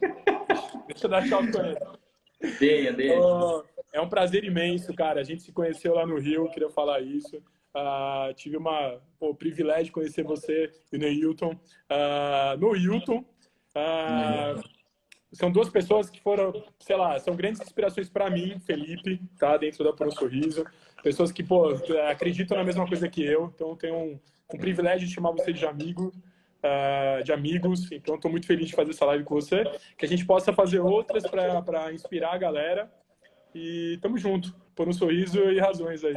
Deixa 0.87 1.05
eu 1.05 1.09
dar 1.09 1.27
tchau 1.27 1.41
pra 1.47 1.69
ele. 1.69 1.79
Deia, 2.59 2.91
deia. 2.91 3.19
é 3.93 4.01
um 4.01 4.09
prazer 4.09 4.43
imenso, 4.43 4.93
cara. 4.93 5.21
A 5.21 5.23
gente 5.23 5.43
se 5.43 5.51
conheceu 5.51 5.93
lá 5.95 6.05
no 6.05 6.19
Rio, 6.19 6.49
queria 6.49 6.69
falar 6.69 6.99
isso. 6.99 7.37
Uh, 7.75 8.33
tive 8.35 8.57
uma, 8.57 9.01
pô, 9.17 9.33
privilégio 9.33 9.85
de 9.85 9.91
conhecer 9.91 10.23
você 10.23 10.71
e 10.91 10.97
no 10.97 11.07
Hilton. 11.07 11.53
Uh, 11.89 12.57
no 12.59 12.75
Hilton. 12.75 13.23
Uh, 13.75 14.61
são 15.33 15.51
duas 15.51 15.67
pessoas 15.67 16.09
que 16.09 16.21
foram, 16.21 16.53
sei 16.79 16.95
lá, 16.95 17.19
são 17.19 17.35
grandes 17.35 17.59
inspirações 17.61 18.07
para 18.07 18.29
mim, 18.29 18.59
Felipe, 18.59 19.19
tá? 19.37 19.57
Dentro 19.57 19.83
da 19.83 20.05
um 20.05 20.11
Sorriso. 20.11 20.63
Pessoas 21.01 21.31
que, 21.31 21.43
pô, 21.43 21.69
acreditam 22.09 22.55
na 22.55 22.63
mesma 22.63 22.87
coisa 22.87 23.09
que 23.09 23.23
eu. 23.23 23.51
Então, 23.53 23.75
tenho 23.75 23.95
um, 23.95 24.19
um 24.53 24.57
privilégio 24.57 25.07
de 25.07 25.13
chamar 25.13 25.31
você 25.31 25.51
de 25.51 25.65
amigo, 25.65 26.13
uh, 26.63 27.23
de 27.23 27.33
amigos. 27.33 27.91
Então, 27.91 28.15
estou 28.15 28.29
muito 28.29 28.45
feliz 28.45 28.67
de 28.67 28.75
fazer 28.75 28.91
essa 28.91 29.05
live 29.05 29.23
com 29.23 29.35
você. 29.35 29.63
Que 29.97 30.05
a 30.05 30.07
gente 30.07 30.23
possa 30.23 30.53
fazer 30.53 30.79
outras 30.79 31.23
para 31.23 31.91
inspirar 31.91 32.35
a 32.35 32.37
galera. 32.37 32.91
E 33.55 33.97
tamo 34.01 34.17
junto. 34.19 34.55
Por 34.75 34.87
um 34.87 34.93
sorriso 34.93 35.39
e 35.39 35.59
razões 35.59 36.03
aí. 36.03 36.15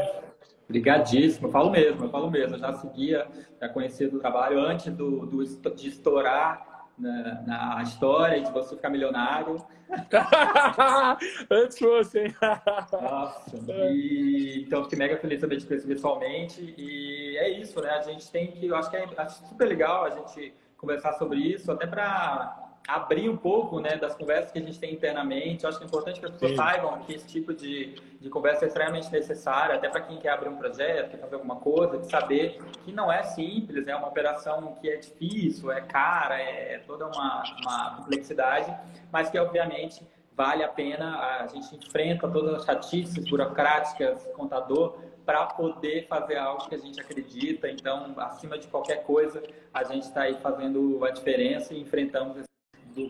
Obrigadíssimo, 0.68 1.46
eu 1.46 1.52
falo 1.52 1.70
mesmo, 1.70 2.04
eu 2.04 2.10
falo 2.10 2.30
mesmo. 2.30 2.56
Eu 2.56 2.58
já 2.58 2.72
seguia, 2.74 3.26
já 3.60 3.68
conhecia 3.68 4.10
do 4.10 4.18
trabalho 4.18 4.60
antes 4.60 4.92
do, 4.92 5.24
do 5.24 5.44
de 5.74 5.88
estourar 5.88 6.75
na, 6.98 7.42
na 7.42 7.82
história 7.82 8.40
de 8.42 8.50
você 8.50 8.74
ficar 8.76 8.90
milionário. 8.90 9.64
Antes 11.50 11.78
fosse, 11.78 12.20
hein? 12.20 12.34
Nossa, 12.92 13.56
e, 13.92 14.64
então 14.66 14.82
fiquei 14.84 14.98
mega 14.98 15.16
feliz 15.16 15.40
também 15.40 15.58
de 15.58 15.66
conhecer 15.66 15.86
pessoalmente. 15.86 16.74
E 16.76 17.36
é 17.38 17.48
isso, 17.50 17.80
né? 17.80 17.90
A 17.90 18.02
gente 18.02 18.30
tem 18.30 18.50
que, 18.50 18.66
eu 18.66 18.76
acho 18.76 18.90
que 18.90 18.96
é, 18.96 19.06
é 19.16 19.28
super 19.28 19.66
legal 19.66 20.04
a 20.04 20.10
gente 20.10 20.52
conversar 20.76 21.12
sobre 21.14 21.38
isso, 21.38 21.70
até 21.70 21.86
para 21.86 22.65
abrir 22.86 23.28
um 23.28 23.36
pouco 23.36 23.80
né, 23.80 23.96
das 23.96 24.14
conversas 24.14 24.52
que 24.52 24.58
a 24.58 24.62
gente 24.62 24.78
tem 24.78 24.94
internamente. 24.94 25.64
Eu 25.64 25.68
acho 25.68 25.78
que 25.78 25.84
é 25.84 25.86
importante 25.86 26.20
que 26.20 26.26
as 26.26 26.32
pessoas 26.32 26.52
Sim. 26.52 26.56
saibam 26.56 26.98
que 27.00 27.14
esse 27.14 27.26
tipo 27.26 27.52
de, 27.52 27.94
de 28.20 28.28
conversa 28.28 28.64
é 28.64 28.68
extremamente 28.68 29.10
necessária, 29.10 29.74
até 29.74 29.88
para 29.88 30.02
quem 30.02 30.18
quer 30.18 30.30
abrir 30.30 30.48
um 30.48 30.56
projeto, 30.56 31.10
quer 31.10 31.18
fazer 31.18 31.34
alguma 31.34 31.56
coisa, 31.56 31.98
de 31.98 32.08
saber 32.08 32.58
que 32.84 32.92
não 32.92 33.10
é 33.10 33.22
simples, 33.22 33.88
é 33.88 33.96
uma 33.96 34.08
operação 34.08 34.74
que 34.80 34.88
é 34.88 34.96
difícil, 34.96 35.72
é 35.72 35.80
cara, 35.80 36.40
é 36.40 36.78
toda 36.86 37.06
uma, 37.06 37.42
uma 37.60 37.96
complexidade, 37.96 38.74
mas 39.10 39.30
que 39.30 39.38
obviamente 39.38 40.06
vale 40.36 40.62
a 40.62 40.68
pena, 40.68 41.40
a 41.40 41.46
gente 41.46 41.74
enfrenta 41.74 42.28
todas 42.28 42.54
as 42.54 42.64
chatices 42.64 43.28
burocráticas, 43.28 44.22
contador, 44.36 44.98
para 45.24 45.44
poder 45.46 46.06
fazer 46.06 46.36
algo 46.36 46.68
que 46.68 46.74
a 46.74 46.78
gente 46.78 47.00
acredita. 47.00 47.68
Então, 47.68 48.14
acima 48.18 48.56
de 48.58 48.68
qualquer 48.68 49.02
coisa, 49.02 49.42
a 49.74 49.82
gente 49.82 50.04
está 50.04 50.22
aí 50.22 50.36
fazendo 50.40 51.04
a 51.04 51.10
diferença 51.10 51.74
e 51.74 51.80
enfrentamos 51.80 52.45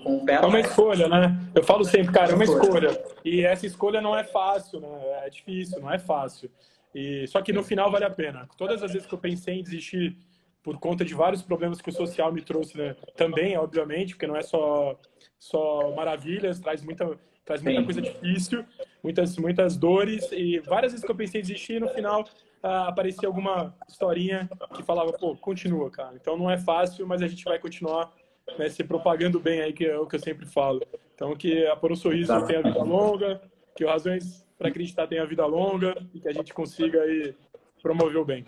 com 0.02 0.18
o 0.18 0.24
pé 0.24 0.34
É 0.34 0.40
uma 0.40 0.60
escolha, 0.60 1.08
né? 1.08 1.38
Eu 1.54 1.62
falo 1.62 1.84
sempre, 1.84 2.12
cara, 2.12 2.32
é 2.32 2.34
uma 2.34 2.44
escolha. 2.44 3.00
E 3.24 3.44
essa 3.44 3.66
escolha 3.66 4.00
não 4.00 4.16
é 4.16 4.24
fácil, 4.24 4.80
né? 4.80 4.88
É 5.24 5.30
difícil, 5.30 5.80
não 5.80 5.90
é 5.90 5.98
fácil. 5.98 6.50
E 6.94 7.26
só 7.28 7.40
que 7.42 7.52
no 7.52 7.62
final 7.62 7.90
vale 7.90 8.04
a 8.04 8.10
pena. 8.10 8.48
Todas 8.56 8.82
as 8.82 8.92
vezes 8.92 9.06
que 9.06 9.14
eu 9.14 9.18
pensei 9.18 9.54
em 9.54 9.62
desistir 9.62 10.16
por 10.62 10.78
conta 10.78 11.04
de 11.04 11.14
vários 11.14 11.42
problemas 11.42 11.80
que 11.80 11.90
o 11.90 11.92
social 11.92 12.32
me 12.32 12.42
trouxe, 12.42 12.76
né? 12.76 12.96
Também, 13.16 13.56
obviamente, 13.56 14.14
porque 14.14 14.26
não 14.26 14.36
é 14.36 14.42
só 14.42 14.98
só 15.38 15.94
maravilhas, 15.94 16.58
traz 16.58 16.82
muita 16.82 17.18
traz 17.44 17.62
muita 17.62 17.84
coisa 17.84 18.02
difícil, 18.02 18.64
muitas 19.02 19.36
muitas 19.38 19.76
dores 19.76 20.28
e 20.32 20.58
várias 20.58 20.92
vezes 20.92 21.06
que 21.06 21.12
eu 21.12 21.16
pensei 21.16 21.40
em 21.40 21.42
desistir, 21.42 21.80
no 21.80 21.88
final 21.88 22.24
ah, 22.62 22.88
aparecia 22.88 23.28
alguma 23.28 23.76
historinha 23.88 24.50
que 24.74 24.82
falava, 24.82 25.12
pô, 25.12 25.36
continua, 25.36 25.88
cara. 25.88 26.16
Então 26.16 26.36
não 26.36 26.50
é 26.50 26.58
fácil, 26.58 27.06
mas 27.06 27.22
a 27.22 27.28
gente 27.28 27.44
vai 27.44 27.60
continuar 27.60 28.12
né, 28.58 28.68
se 28.68 28.84
propagando 28.84 29.40
bem 29.40 29.60
aí, 29.60 29.72
que 29.72 29.84
é 29.84 29.98
o 29.98 30.06
que 30.06 30.16
eu 30.16 30.20
sempre 30.20 30.46
falo. 30.46 30.80
Então, 31.14 31.34
que 31.34 31.66
a 31.66 31.76
Por 31.76 31.92
um 31.92 31.96
Sorriso 31.96 32.28
tá. 32.28 32.42
tenha 32.46 32.62
vida 32.62 32.82
longa, 32.82 33.40
que 33.74 33.84
o 33.84 33.88
Razões 33.88 34.44
para 34.58 34.68
Acreditar 34.68 35.06
tenha 35.06 35.26
vida 35.26 35.44
longa 35.44 35.94
e 36.14 36.20
que 36.20 36.28
a 36.28 36.32
gente 36.32 36.54
consiga 36.54 37.02
aí 37.02 37.34
promover 37.82 38.16
o 38.16 38.24
bem. 38.24 38.44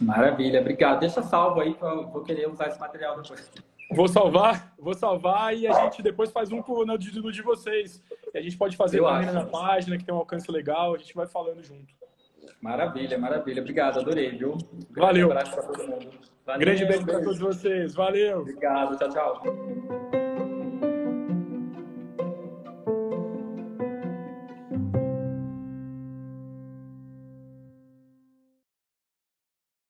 Maravilha, 0.00 0.60
obrigado. 0.60 1.00
Deixa 1.00 1.22
salvo 1.22 1.60
aí, 1.60 1.74
que 1.74 1.82
eu 1.82 2.08
vou 2.08 2.22
querer 2.22 2.48
usar 2.48 2.68
esse 2.68 2.80
material 2.80 3.20
depois. 3.20 3.50
Vou 3.92 4.08
salvar, 4.08 4.74
vou 4.78 4.94
salvar 4.94 5.56
e 5.56 5.66
a 5.66 5.84
gente 5.84 6.02
depois 6.02 6.32
faz 6.32 6.50
um 6.50 6.62
no 6.84 6.98
título 6.98 7.30
de 7.30 7.40
vocês. 7.40 8.02
E 8.34 8.38
a 8.38 8.42
gente 8.42 8.56
pode 8.56 8.76
fazer 8.76 8.98
eu 8.98 9.04
também 9.04 9.28
acho. 9.28 9.34
na 9.34 9.44
página, 9.46 9.96
que 9.96 10.04
tem 10.04 10.14
um 10.14 10.18
alcance 10.18 10.50
legal, 10.50 10.94
a 10.94 10.98
gente 10.98 11.14
vai 11.14 11.26
falando 11.26 11.62
junto. 11.62 11.94
Maravilha, 12.60 13.16
maravilha. 13.16 13.60
Obrigado, 13.60 14.00
adorei, 14.00 14.30
viu? 14.30 14.54
Um 14.54 15.00
Valeu. 15.00 15.30
abraço 15.30 15.52
para 15.52 15.62
todo 15.62 15.88
mundo. 15.88 16.10
Valeu. 16.46 16.60
Grande 16.60 16.84
beijo 16.84 17.04
para 17.04 17.20
todos 17.20 17.38
vocês. 17.40 17.94
Valeu. 17.94 18.40
Obrigado. 18.42 18.96
Tchau, 18.96 19.08
tchau. 19.10 20.25